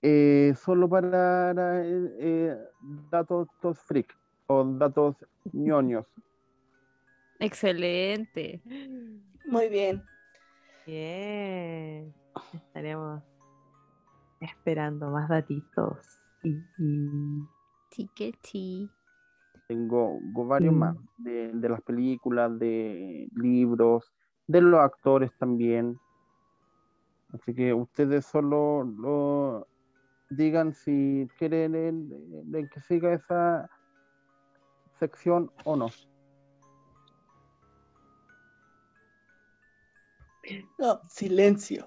eh, 0.01 0.53
solo 0.55 0.88
para 0.89 1.51
eh, 1.85 2.09
eh, 2.19 2.57
datos 3.09 3.47
freak 3.85 4.14
o 4.47 4.64
datos 4.64 5.15
ñoños. 5.53 6.05
Excelente. 7.39 8.61
muy 9.45 9.69
bien. 9.69 10.03
Bien. 10.85 12.14
Estaremos 12.53 13.23
esperando 14.39 15.09
más 15.09 15.30
datitos. 15.30 16.19
Y, 16.43 16.64
y- 16.77 17.47
Tiqueti. 17.89 18.91
Tengo, 19.68 20.19
tengo 20.22 20.45
varios 20.45 20.73
Mm. 20.73 20.77
más 20.77 20.95
de, 21.18 21.51
de 21.53 21.69
las 21.69 21.81
películas, 21.81 22.57
de 22.59 23.30
libros, 23.35 24.14
de 24.45 24.61
los 24.61 24.80
actores 24.80 25.31
también. 25.38 25.99
Así 27.34 27.53
que 27.53 27.73
ustedes 27.73 28.26
solo 28.26 28.84
lo 28.84 29.68
digan 30.30 30.73
si 30.73 31.27
quieren 31.38 31.76
el- 31.76 32.55
el 32.55 32.69
que 32.69 32.81
siga 32.81 33.14
esa 33.14 33.69
sección 34.99 35.51
o 35.65 35.76
no. 35.76 35.88
No, 40.78 41.02
silencio. 41.10 41.86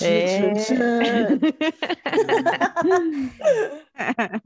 Eh. 0.00 0.54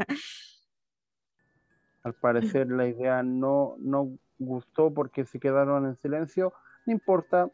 Al 2.03 2.15
parecer 2.15 2.71
la 2.71 2.87
idea 2.87 3.23
no, 3.23 3.77
no 3.79 4.19
gustó 4.39 4.93
porque 4.93 5.25
se 5.25 5.41
quedaron 5.41 5.87
en 5.87 5.97
silencio. 5.97 6.53
No 6.87 6.93
importa. 6.93 7.51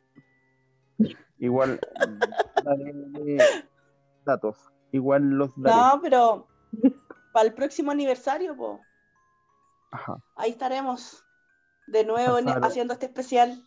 Igual 1.39 1.81
daré 2.63 2.95
datos. 4.25 4.59
Igual 4.93 5.31
los 5.31 5.51
daré. 5.57 5.77
No, 5.77 6.01
pero 6.03 6.49
para 7.33 7.49
el 7.49 7.55
próximo 7.55 7.91
aniversario, 7.91 8.57
po, 8.57 8.81
Ajá. 9.91 10.19
ahí 10.37 10.51
estaremos 10.51 11.25
de 11.87 12.05
nuevo 12.05 12.37
haciendo 12.63 12.93
este 12.93 13.07
especial. 13.07 13.67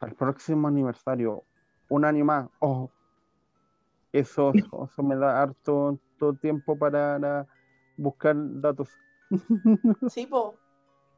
Al 0.00 0.14
próximo 0.14 0.68
aniversario. 0.68 1.44
Un 1.88 2.04
año 2.04 2.24
más. 2.24 2.48
Oh. 2.58 2.90
Eso, 4.12 4.52
eso 4.54 5.02
me 5.02 5.16
da 5.16 5.42
harto, 5.42 5.88
harto 5.88 6.34
tiempo 6.34 6.76
para, 6.76 7.18
para 7.18 7.46
buscar 7.96 8.34
datos. 8.36 8.88
Sí, 10.10 10.26
po. 10.26 10.56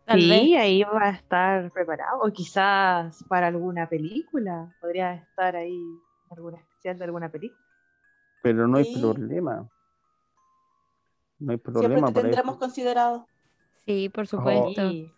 Tal 0.04 0.20
sí, 0.20 0.28
vez. 0.28 0.60
ahí 0.60 0.82
va 0.82 1.04
a 1.04 1.10
estar 1.10 1.70
preparado. 1.70 2.20
O 2.22 2.32
quizás 2.32 3.24
para 3.28 3.46
alguna 3.46 3.88
película. 3.88 4.74
Podría 4.80 5.14
estar 5.14 5.56
ahí 5.56 5.80
alguna 6.30 6.58
especial 6.58 6.98
de 6.98 7.04
alguna 7.04 7.30
película. 7.30 7.60
Pero 8.42 8.66
no 8.66 8.78
hay 8.78 8.84
Sí. 8.84 9.00
problema. 9.00 9.68
No 11.38 11.52
hay 11.52 11.58
Siempre 11.58 11.72
problema 11.72 12.08
te 12.08 12.12
para 12.14 12.22
tendremos 12.24 12.54
eso. 12.54 12.60
considerado. 12.60 13.26
Sí, 13.86 14.08
por 14.08 14.26
supuesto. 14.26 14.90
Sí. 14.90 15.14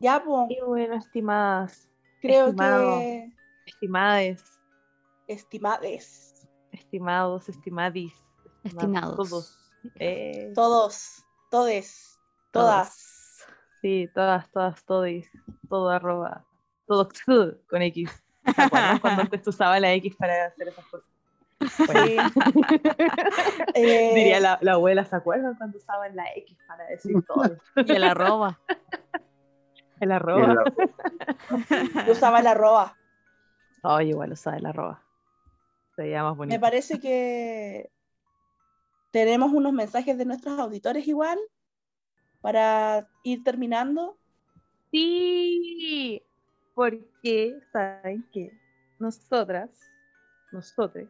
Ya, 0.00 0.22
Y 0.48 0.60
bueno, 0.60 0.94
estimadas, 0.94 1.88
creo 2.20 2.46
estimado. 2.46 2.98
que 3.00 3.32
estimades, 3.66 4.44
estimades, 5.26 6.46
estimados, 6.72 7.48
estimadis, 7.48 8.14
Estimados. 8.62 9.16
todos. 9.16 9.58
Eh, 9.98 10.52
todos, 10.54 11.24
todes, 11.50 12.18
todas. 12.52 13.44
sí, 13.80 14.08
todas, 14.14 14.50
todas, 14.50 14.84
todis, 14.84 15.28
todo 15.68 15.90
arroba, 15.90 16.44
todo 16.86 17.08
con 17.68 17.82
X. 17.82 18.10
¿Se 18.54 18.62
acuerdan 18.62 18.98
cuando 19.00 19.22
antes 19.22 19.46
usaba 19.46 19.80
la 19.80 19.92
X 19.94 20.14
para 20.16 20.46
hacer 20.46 20.68
esas 20.68 20.84
cosas? 20.86 21.08
Bueno, 21.86 22.22
Eh, 23.74 24.12
diría 24.14 24.38
la, 24.40 24.58
la 24.62 24.72
abuela, 24.74 25.04
¿se 25.04 25.16
acuerdan 25.16 25.56
cuando 25.56 25.78
usaban 25.78 26.14
la 26.14 26.24
X 26.36 26.56
para 26.68 26.84
decir 26.86 27.14
todo? 27.26 27.56
Y 27.76 27.92
el 27.92 28.04
arroba. 28.04 28.58
El 30.00 30.12
arroba. 30.12 30.64
El- 30.76 32.06
Yo 32.06 32.12
usaba 32.12 32.42
la 32.42 32.52
arroba. 32.52 32.96
Oh, 33.82 34.00
igual 34.00 34.32
usaba 34.32 34.56
el 34.56 34.66
arroba. 34.66 35.02
Se 35.96 36.16
más 36.16 36.36
bonito. 36.36 36.54
Me 36.54 36.60
parece 36.60 37.00
que 37.00 37.90
tenemos 39.10 39.52
unos 39.52 39.72
mensajes 39.72 40.16
de 40.16 40.24
nuestros 40.24 40.58
auditores 40.58 41.06
igual 41.08 41.38
para 42.40 43.08
ir 43.24 43.42
terminando. 43.42 44.16
Sí, 44.90 46.22
porque 46.74 47.60
saben 47.72 48.22
que 48.32 48.52
nosotras, 48.98 49.70
nosotros, 50.52 51.08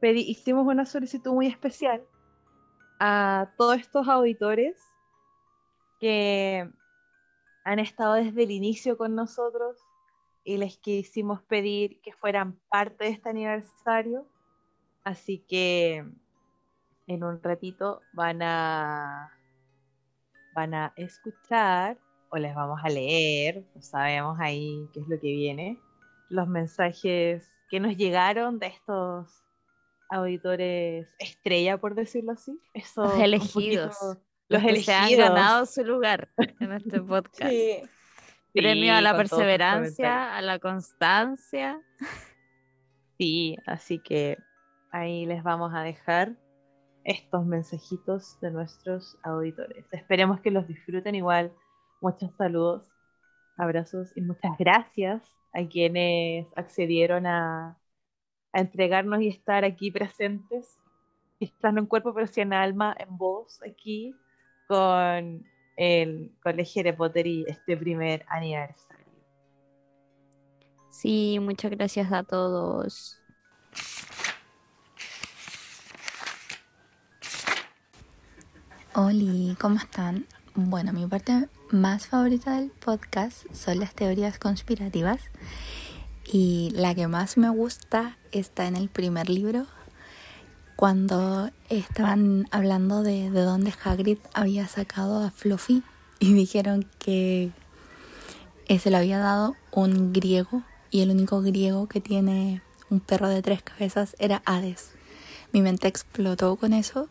pedi- 0.00 0.24
hicimos 0.26 0.66
una 0.66 0.86
solicitud 0.86 1.32
muy 1.32 1.46
especial 1.46 2.02
a 2.98 3.52
todos 3.56 3.78
estos 3.78 4.08
auditores 4.08 4.76
que 6.00 6.68
han 7.64 7.78
estado 7.78 8.14
desde 8.14 8.42
el 8.42 8.50
inicio 8.50 8.96
con 8.96 9.14
nosotros 9.14 9.76
y 10.44 10.56
les 10.56 10.78
quisimos 10.78 11.42
pedir 11.42 12.00
que 12.00 12.12
fueran 12.12 12.58
parte 12.70 13.04
de 13.04 13.10
este 13.10 13.28
aniversario. 13.28 14.26
Así 15.04 15.44
que 15.48 16.04
en 17.06 17.24
un 17.24 17.42
ratito 17.42 18.00
van 18.12 18.42
a 18.42 19.30
van 20.54 20.74
a 20.74 20.92
escuchar 20.96 21.98
o 22.30 22.36
les 22.36 22.54
vamos 22.54 22.80
a 22.82 22.88
leer, 22.88 23.64
no 23.74 23.82
sabemos 23.82 24.38
ahí 24.40 24.88
qué 24.92 25.00
es 25.00 25.08
lo 25.08 25.18
que 25.20 25.32
viene, 25.32 25.78
los 26.28 26.48
mensajes 26.48 27.50
que 27.68 27.80
nos 27.80 27.96
llegaron 27.96 28.58
de 28.58 28.68
estos 28.68 29.44
auditores 30.08 31.08
estrella, 31.18 31.78
por 31.78 31.94
decirlo 31.94 32.32
así. 32.32 32.60
Esos 32.74 33.16
elegidos. 33.18 33.96
Los 34.50 34.64
los 34.64 34.72
que 34.72 34.82
se 34.82 34.92
han 34.92 35.16
ganado 35.16 35.64
su 35.64 35.84
lugar 35.84 36.28
en 36.58 36.72
este 36.72 37.00
podcast. 37.00 37.50
Sí, 37.50 37.82
Premio 38.52 38.94
a 38.94 39.00
la 39.00 39.16
perseverancia, 39.16 40.36
a 40.36 40.42
la 40.42 40.58
constancia. 40.58 41.80
Sí, 43.16 43.56
así 43.64 44.00
que 44.00 44.38
ahí 44.90 45.24
les 45.24 45.44
vamos 45.44 45.72
a 45.72 45.82
dejar 45.82 46.36
estos 47.04 47.46
mensajitos 47.46 48.40
de 48.40 48.50
nuestros 48.50 49.16
auditores. 49.22 49.86
Esperemos 49.92 50.40
que 50.40 50.50
los 50.50 50.66
disfruten 50.66 51.14
igual. 51.14 51.52
Muchos 52.00 52.34
saludos, 52.36 52.90
abrazos 53.56 54.10
y 54.16 54.20
muchas 54.20 54.58
gracias 54.58 55.22
a 55.54 55.64
quienes 55.64 56.48
accedieron 56.56 57.26
a, 57.26 57.78
a 58.52 58.60
entregarnos 58.60 59.20
y 59.20 59.28
estar 59.28 59.64
aquí 59.64 59.92
presentes. 59.92 60.76
Quizás 61.38 61.72
no 61.72 61.78
en 61.78 61.86
cuerpo, 61.86 62.12
pero 62.12 62.26
sí 62.26 62.40
en 62.40 62.52
alma, 62.52 62.96
en 62.98 63.16
voz, 63.16 63.62
aquí 63.62 64.12
con 64.70 65.44
el 65.76 66.30
Colegio 66.44 66.80
Harry 66.80 66.92
Potter 66.96 67.26
y 67.26 67.44
este 67.48 67.76
primer 67.76 68.24
aniversario. 68.28 69.04
Sí, 70.92 71.38
muchas 71.40 71.72
gracias 71.72 72.12
a 72.12 72.22
todos. 72.22 73.20
Hola, 78.94 79.56
¿cómo 79.60 79.74
están? 79.74 80.26
Bueno, 80.54 80.92
mi 80.92 81.04
parte 81.04 81.48
más 81.72 82.06
favorita 82.06 82.60
del 82.60 82.70
podcast 82.70 83.52
son 83.52 83.80
las 83.80 83.92
teorías 83.96 84.38
conspirativas 84.38 85.20
y 86.32 86.70
la 86.74 86.94
que 86.94 87.08
más 87.08 87.36
me 87.36 87.50
gusta 87.50 88.18
está 88.30 88.68
en 88.68 88.76
el 88.76 88.88
primer 88.88 89.30
libro 89.30 89.66
cuando 90.80 91.50
estaban 91.68 92.48
hablando 92.50 93.02
de, 93.02 93.30
de 93.30 93.42
dónde 93.42 93.70
Hagrid 93.84 94.16
había 94.32 94.66
sacado 94.66 95.22
a 95.22 95.30
Fluffy 95.30 95.82
y 96.20 96.32
dijeron 96.32 96.88
que 96.98 97.50
se 98.66 98.90
lo 98.90 98.96
había 98.96 99.18
dado 99.18 99.56
un 99.72 100.14
griego 100.14 100.62
y 100.90 101.02
el 101.02 101.10
único 101.10 101.42
griego 101.42 101.86
que 101.86 102.00
tiene 102.00 102.62
un 102.88 103.00
perro 103.00 103.28
de 103.28 103.42
tres 103.42 103.60
cabezas 103.60 104.16
era 104.18 104.40
Hades. 104.46 104.92
Mi 105.52 105.60
mente 105.60 105.86
explotó 105.86 106.56
con 106.56 106.72
eso. 106.72 107.10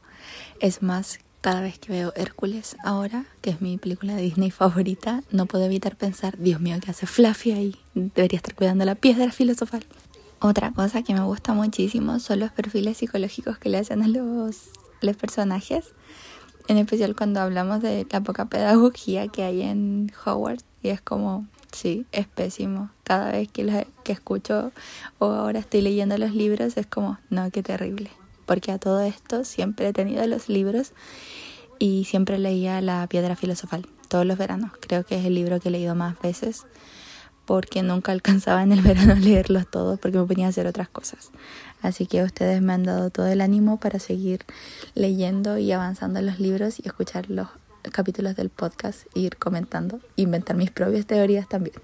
Es 0.60 0.82
más, 0.82 1.20
cada 1.42 1.62
vez 1.62 1.78
que 1.78 1.92
veo 1.92 2.12
Hércules 2.16 2.76
ahora, 2.84 3.26
que 3.42 3.52
es 3.52 3.62
mi 3.62 3.78
película 3.78 4.16
de 4.16 4.24
Disney 4.24 4.50
favorita, 4.50 5.22
no 5.30 5.46
puedo 5.46 5.66
evitar 5.66 5.96
pensar, 5.96 6.40
Dios 6.40 6.60
mío, 6.60 6.78
¿qué 6.84 6.90
hace 6.90 7.06
Fluffy 7.06 7.52
ahí? 7.52 7.76
Debería 7.94 8.38
estar 8.38 8.56
cuidando 8.56 8.84
la 8.84 8.96
piedra 8.96 9.32
filosofal. 9.32 9.86
Otra 10.42 10.72
cosa 10.72 11.04
que 11.04 11.14
me 11.14 11.22
gusta 11.22 11.54
muchísimo 11.54 12.20
son 12.20 12.40
los 12.40 12.52
perfiles 12.52 12.98
psicológicos 12.98 13.58
que 13.58 13.70
le 13.70 13.78
hacen 13.78 14.02
a 14.04 14.08
los, 14.08 14.70
los 15.02 15.16
personajes, 15.18 15.94
en 16.68 16.78
especial 16.78 17.16
cuando 17.16 17.42
hablamos 17.42 17.82
de 17.82 18.08
la 18.10 18.22
poca 18.22 18.46
pedagogía 18.46 19.28
que 19.28 19.44
hay 19.44 19.64
en 19.64 20.12
Hogwarts 20.26 20.64
y 20.82 20.90
es 20.90 21.02
como, 21.02 21.48
sí, 21.72 22.06
es 22.12 22.28
pésimo. 22.28 22.90
Cada 23.04 23.32
vez 23.32 23.50
que, 23.52 23.88
que 24.04 24.12
escucho 24.14 24.72
o 25.18 25.26
ahora 25.26 25.60
estoy 25.60 25.82
leyendo 25.82 26.18
los 26.18 26.34
libros 26.34 26.78
es 26.78 26.86
como, 26.86 27.18
no, 27.30 27.52
qué 27.52 27.64
terrible 27.64 28.12
porque 28.50 28.72
a 28.72 28.80
todo 28.80 29.02
esto 29.02 29.44
siempre 29.44 29.90
he 29.90 29.94
tenido 29.94 30.26
los 30.26 30.50
libros 30.50 30.94
y 31.78 32.06
siempre 32.06 32.40
leía 32.40 32.82
La 32.82 33.06
Piedra 33.06 33.36
Filosofal, 33.36 33.88
todos 34.08 34.26
los 34.26 34.40
veranos. 34.40 34.72
Creo 34.80 35.06
que 35.06 35.20
es 35.20 35.26
el 35.28 35.36
libro 35.36 35.60
que 35.60 35.70
he 35.70 35.72
leído 35.72 35.94
más 35.94 36.20
veces 36.20 36.66
porque 37.50 37.82
nunca 37.82 38.12
alcanzaba 38.12 38.62
en 38.62 38.72
el 38.72 38.82
verano 38.84 39.14
a 39.14 39.16
leerlos 39.16 39.66
todos 39.66 40.00
porque 40.00 40.20
me 40.20 40.26
ponía 40.26 40.46
a 40.46 40.50
hacer 40.50 40.68
otras 40.68 40.88
cosas. 40.88 41.32
Así 41.82 42.06
que 42.06 42.22
ustedes 42.22 42.62
me 42.62 42.74
han 42.74 42.84
dado 42.84 43.10
todo 43.10 43.26
el 43.26 43.42
ánimo 43.42 43.80
para 43.80 43.98
seguir 43.98 44.46
leyendo 44.94 45.58
y 45.58 45.72
avanzando 45.72 46.20
en 46.20 46.28
los 46.28 46.40
libros 46.40 46.78
y 46.78 46.88
escuchar 46.88 47.28
los 47.28 47.48
capítulos 47.92 48.36
del 48.36 48.52
podcast 48.52 49.08
e 49.16 49.22
ir 49.22 49.38
comentando, 49.38 50.00
inventar 50.16 50.58
mis 50.58 50.70
propias 50.70 51.08
teorías 51.08 51.50
también. 51.50 51.76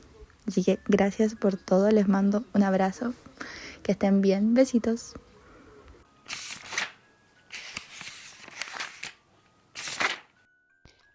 Así 0.48 0.64
que 0.64 0.78
gracias 0.88 1.34
por 1.34 1.58
todo, 1.58 1.90
les 1.90 2.08
mando 2.08 2.44
un 2.54 2.62
abrazo, 2.62 3.16
que 3.82 3.94
estén 3.94 4.22
bien, 4.22 4.54
besitos. 4.54 5.14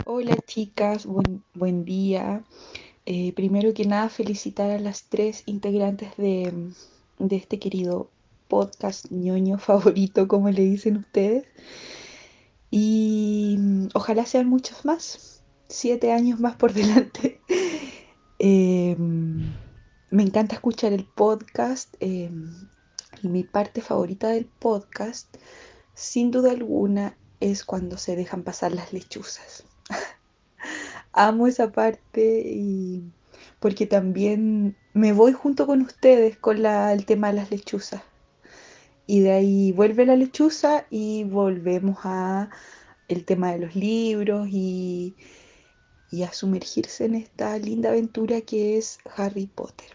Hola 0.05 0.37
chicas, 0.45 1.07
buen, 1.07 1.45
buen 1.55 1.85
día. 1.85 2.43
Eh, 3.07 3.33
primero 3.33 3.75
que 3.75 3.85
nada, 3.85 4.09
felicitar 4.09 4.71
a 4.71 4.79
las 4.79 5.05
tres 5.05 5.43
integrantes 5.47 6.17
de, 6.17 6.73
de 7.19 7.37
este 7.37 7.59
querido 7.59 8.11
podcast 8.49 9.11
ñoño 9.11 9.59
favorito, 9.69 10.29
como 10.29 10.51
le 10.51 10.63
dicen 10.63 10.99
ustedes. 10.99 11.45
Y 12.71 13.57
mm, 13.59 13.89
ojalá 13.95 14.27
sean 14.27 14.49
muchos 14.49 14.85
más, 14.85 15.43
siete 15.69 16.13
años 16.13 16.41
más 16.41 16.57
por 16.57 16.73
delante. 16.75 17.41
Eh, 18.39 18.97
me 18.99 20.23
encanta 20.23 20.55
escuchar 20.55 20.93
el 20.93 21.05
podcast. 21.05 21.95
Eh, 22.01 22.31
y 23.23 23.29
mi 23.29 23.45
parte 23.45 23.81
favorita 23.81 24.29
del 24.29 24.47
podcast, 24.47 25.37
sin 25.95 26.31
duda 26.31 26.53
alguna, 26.53 27.17
es 27.41 27.65
cuando 27.65 27.99
se 27.99 28.17
dejan 28.17 28.43
pasar 28.43 28.73
las 28.73 28.93
lechuzas. 28.93 29.65
Amo 31.13 31.47
esa 31.47 31.73
parte 31.73 32.43
y 32.47 33.03
porque 33.59 33.87
también 33.87 34.77
me 34.95 35.13
voy 35.13 35.33
junto 35.33 35.67
con 35.67 35.83
ustedes 35.83 36.37
con 36.39 36.65
el 36.65 37.05
tema 37.07 37.29
de 37.29 37.35
las 37.35 37.51
lechuzas. 37.51 38.03
Y 39.07 39.21
de 39.21 39.33
ahí 39.33 39.73
vuelve 39.73 40.07
la 40.07 40.17
lechuza 40.17 40.87
y 40.91 41.25
volvemos 41.25 41.99
a 42.05 42.51
el 43.09 43.25
tema 43.25 43.53
de 43.53 43.59
los 43.59 43.75
libros 43.75 44.49
y, 44.51 45.17
y 46.11 46.23
a 46.23 46.33
sumergirse 46.33 47.07
en 47.07 47.17
esta 47.17 47.59
linda 47.59 47.91
aventura 47.91 48.41
que 48.41 48.79
es 48.79 48.99
Harry 49.17 49.47
Potter. 49.47 49.89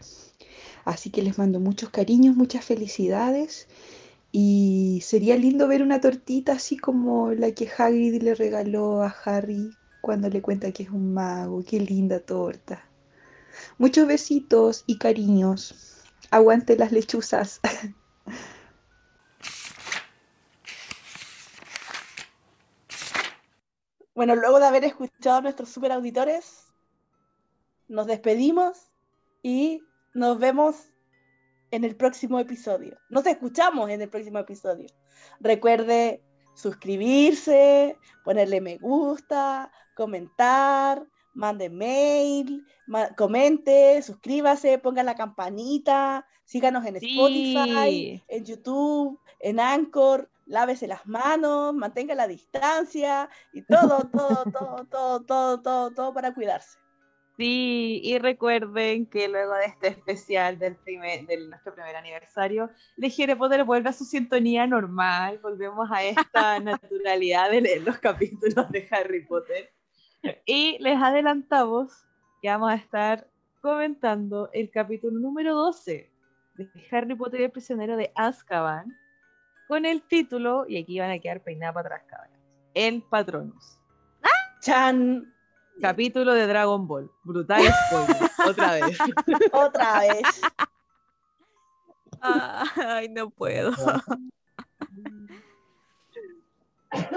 Así 0.84 1.10
que 1.10 1.24
les 1.24 1.38
mando 1.38 1.60
muchos 1.60 1.90
cariños, 1.90 2.36
muchas 2.36 2.66
felicidades 2.66 3.68
y 4.32 5.00
sería 5.02 5.38
lindo 5.38 5.68
ver 5.68 5.82
una 5.82 6.02
tortita 6.02 6.54
así 6.54 6.78
como 6.78 7.32
la 7.32 7.52
que 7.52 7.70
Hagrid 7.70 8.22
le 8.22 8.36
regaló 8.36 9.02
a 9.02 9.16
Harry 9.24 9.72
cuando 10.06 10.30
le 10.30 10.40
cuenta 10.40 10.72
que 10.72 10.84
es 10.84 10.90
un 10.90 11.16
mago. 11.16 11.64
Qué 11.68 11.80
linda 11.80 12.20
torta. 12.20 12.88
Muchos 13.80 14.06
besitos 14.06 14.84
y 14.86 15.00
cariños. 15.00 16.04
Aguante 16.30 16.78
las 16.78 16.92
lechuzas. 16.92 17.60
Bueno, 24.14 24.34
luego 24.38 24.60
de 24.62 24.66
haber 24.66 24.86
escuchado 24.86 25.40
a 25.40 25.42
nuestros 25.42 25.68
super 25.68 25.92
auditores, 25.92 26.68
nos 27.90 28.08
despedimos 28.08 28.90
y 29.44 29.84
nos 30.14 30.40
vemos 30.40 30.94
en 31.72 31.84
el 31.84 31.98
próximo 31.98 32.40
episodio. 32.40 32.98
Nos 33.10 33.26
escuchamos 33.26 33.90
en 33.90 34.02
el 34.02 34.08
próximo 34.08 34.40
episodio. 34.40 34.88
Recuerde 35.42 36.24
suscribirse, 36.56 37.98
ponerle 38.24 38.62
me 38.62 38.78
gusta, 38.78 39.72
comentar, 39.96 41.06
mande 41.34 41.70
mail, 41.70 42.66
comente, 43.16 44.02
suscríbase, 44.02 44.80
ponga 44.80 45.04
la 45.04 45.16
campanita, 45.16 46.26
síganos 46.46 46.86
en 46.86 46.96
Spotify, 46.96 48.24
en 48.28 48.46
YouTube, 48.46 49.20
en 49.40 49.60
Anchor, 49.60 50.30
lávese 50.46 50.88
las 50.88 51.06
manos, 51.06 51.74
mantenga 51.74 52.16
la 52.16 52.28
distancia 52.28 53.30
y 53.54 53.62
todo, 53.64 54.10
todo, 54.12 54.44
todo, 54.52 54.86
todo, 54.86 55.22
todo, 55.26 55.62
todo, 55.62 55.92
todo 55.92 56.14
para 56.14 56.34
cuidarse. 56.34 56.78
Sí, 57.38 58.00
y 58.02 58.18
recuerden 58.18 59.08
que 59.08 59.28
luego 59.28 59.54
de 59.56 59.66
este 59.66 59.90
especial 59.90 60.58
del 60.58 60.76
primer, 60.78 61.26
de 61.26 61.48
nuestro 61.48 61.74
primer 61.74 61.96
aniversario, 61.98 62.70
Harry 62.98 63.36
Potter 63.36 63.66
vuelve 63.66 63.90
a 63.90 63.94
su 63.94 64.06
sintonía 64.06 64.66
normal, 64.66 65.40
volvemos 65.40 65.90
a 65.92 66.02
esta 66.04 66.60
naturalidad 66.62 67.52
de 67.52 67.62
leer 67.62 67.82
los 67.84 67.98
capítulos 67.98 68.70
de 68.72 68.88
Harry 68.90 69.26
Potter. 69.26 69.70
Y 70.46 70.78
les 70.80 70.98
adelantamos 71.02 72.06
que 72.42 72.48
vamos 72.48 72.72
a 72.72 72.76
estar 72.76 73.28
comentando 73.62 74.50
el 74.54 74.70
capítulo 74.72 75.20
número 75.20 75.56
12 75.56 76.10
de 76.56 76.70
Harry 76.92 77.16
Potter 77.16 77.42
y 77.42 77.44
el 77.44 77.52
prisionero 77.52 77.98
de 77.98 78.14
Azkaban, 78.16 78.96
con 79.68 79.86
el 79.86 80.04
título, 80.04 80.66
y 80.70 80.78
aquí 80.78 81.00
van 81.00 81.12
a 81.12 81.20
quedar 81.20 81.42
peinadas 81.42 81.74
para 81.74 81.96
atrás, 81.96 82.04
cabras, 82.08 82.40
El 82.74 83.02
Patronus. 83.02 83.78
¡Chan! 84.62 85.35
Capítulo 85.82 86.34
de 86.34 86.48
Dragon 86.48 86.88
Ball. 86.88 87.12
Brutal 87.24 87.62
spoiler. 87.88 88.32
Otra 88.48 88.72
vez. 88.74 88.98
Otra 89.52 90.00
vez. 90.00 90.42
Ay, 92.22 93.10
no 93.10 93.30
puedo. 93.30 93.72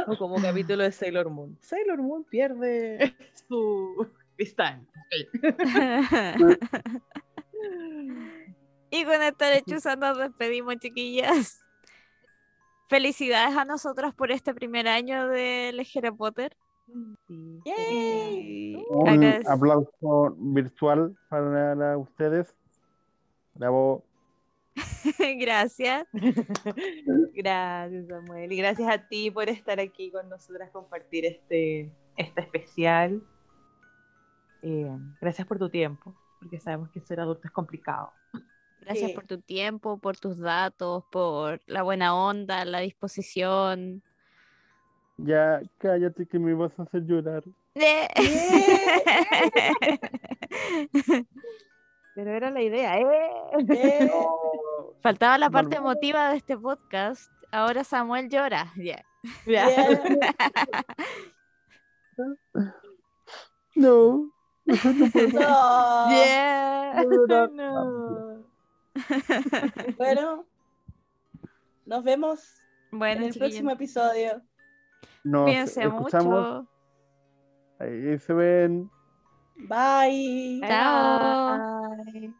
O 0.06 0.16
como 0.18 0.40
capítulo 0.43 0.82
de 0.82 0.93
Sailor 0.93 1.30
Moon. 1.30 1.56
Sailor 1.60 1.98
Moon 1.98 2.24
pierde 2.24 3.14
su 3.48 4.09
cristal. 4.36 4.86
y 8.90 9.05
con 9.05 9.22
esta 9.22 9.51
lechuza 9.51 9.97
nos 9.97 10.18
despedimos, 10.18 10.76
chiquillas. 10.76 11.64
Felicidades 12.89 13.56
a 13.56 13.64
nosotros 13.64 14.14
por 14.14 14.32
este 14.32 14.55
primer 14.55 14.89
año 14.89 15.28
de 15.28 15.86
Harry 15.94 16.10
Potter. 16.10 16.56
Yay. 17.65 18.82
Un 18.89 19.24
aplauso 19.47 20.36
virtual 20.39 21.16
para 21.28 21.98
ustedes. 21.98 22.55
Bravo. 23.55 24.05
gracias. 25.39 26.06
gracias, 27.35 28.06
Samuel. 28.09 28.52
Y 28.52 28.56
gracias 28.56 28.89
a 28.89 29.09
ti 29.09 29.31
por 29.31 29.48
estar 29.48 29.81
aquí 29.81 30.10
con 30.10 30.28
nosotras, 30.28 30.70
compartir 30.70 31.27
este, 31.27 31.93
este 32.16 32.40
especial. 32.40 33.23
Eh, 34.62 34.97
gracias 35.20 35.47
por 35.47 35.59
tu 35.59 35.69
tiempo, 35.69 36.15
porque 36.40 36.59
sabemos 36.59 36.90
que 36.90 37.01
ser 37.01 37.20
adulto 37.20 37.47
es 37.47 37.52
complicado. 37.52 38.12
Gracias 38.81 39.10
Sí. 39.10 39.15
por 39.15 39.27
tu 39.27 39.39
tiempo, 39.40 39.98
por 39.98 40.16
tus 40.16 40.39
datos, 40.39 41.05
por 41.10 41.60
la 41.66 41.82
buena 41.82 42.15
onda, 42.15 42.65
la 42.65 42.81
disposición. 42.81 44.02
Ya, 45.19 45.61
cállate 45.78 46.27
que 46.27 46.39
me 46.39 46.55
vas 46.55 46.73
a 46.78 46.85
hacer 46.85 47.03
llorar. 47.05 47.43
Eh. 47.74 48.09
Pero 52.15 52.31
era 52.32 52.51
la 52.51 52.62
idea, 52.62 52.99
¿eh? 52.99 53.31
Eh, 53.69 54.11
Faltaba 55.03 55.39
la 55.39 55.51
parte 55.51 55.77
Normal. 55.77 55.93
emotiva 55.93 56.31
de 56.31 56.36
este 56.36 56.57
podcast. 56.57 57.31
Ahora 57.53 57.85
Samuel 57.85 58.28
llora. 58.28 58.73
Ya. 58.77 59.05
bien. 59.47 60.20
No, 63.77 64.32
no 64.65 64.74
puedo 65.12 65.28
No. 65.28 66.09
Yeah. 66.11 67.05
llorar. 67.05 67.51
No. 67.53 68.43
Bueno, 69.97 70.45
nos 71.86 72.03
vemos 72.03 72.61
Bueno, 72.90 73.23
en 73.23 73.28
el 73.28 73.39
próximo 73.39 73.70
episodio. 73.70 74.43
Nos 75.24 75.45
cuídense 75.45 75.82
escuchamos. 75.85 76.51
mucho. 76.61 76.69
Ahí 77.78 78.19
se 78.19 78.32
ven. 78.32 78.90
Bye. 79.69 80.61
Chao. 80.66 81.59
Bye. 82.12 82.35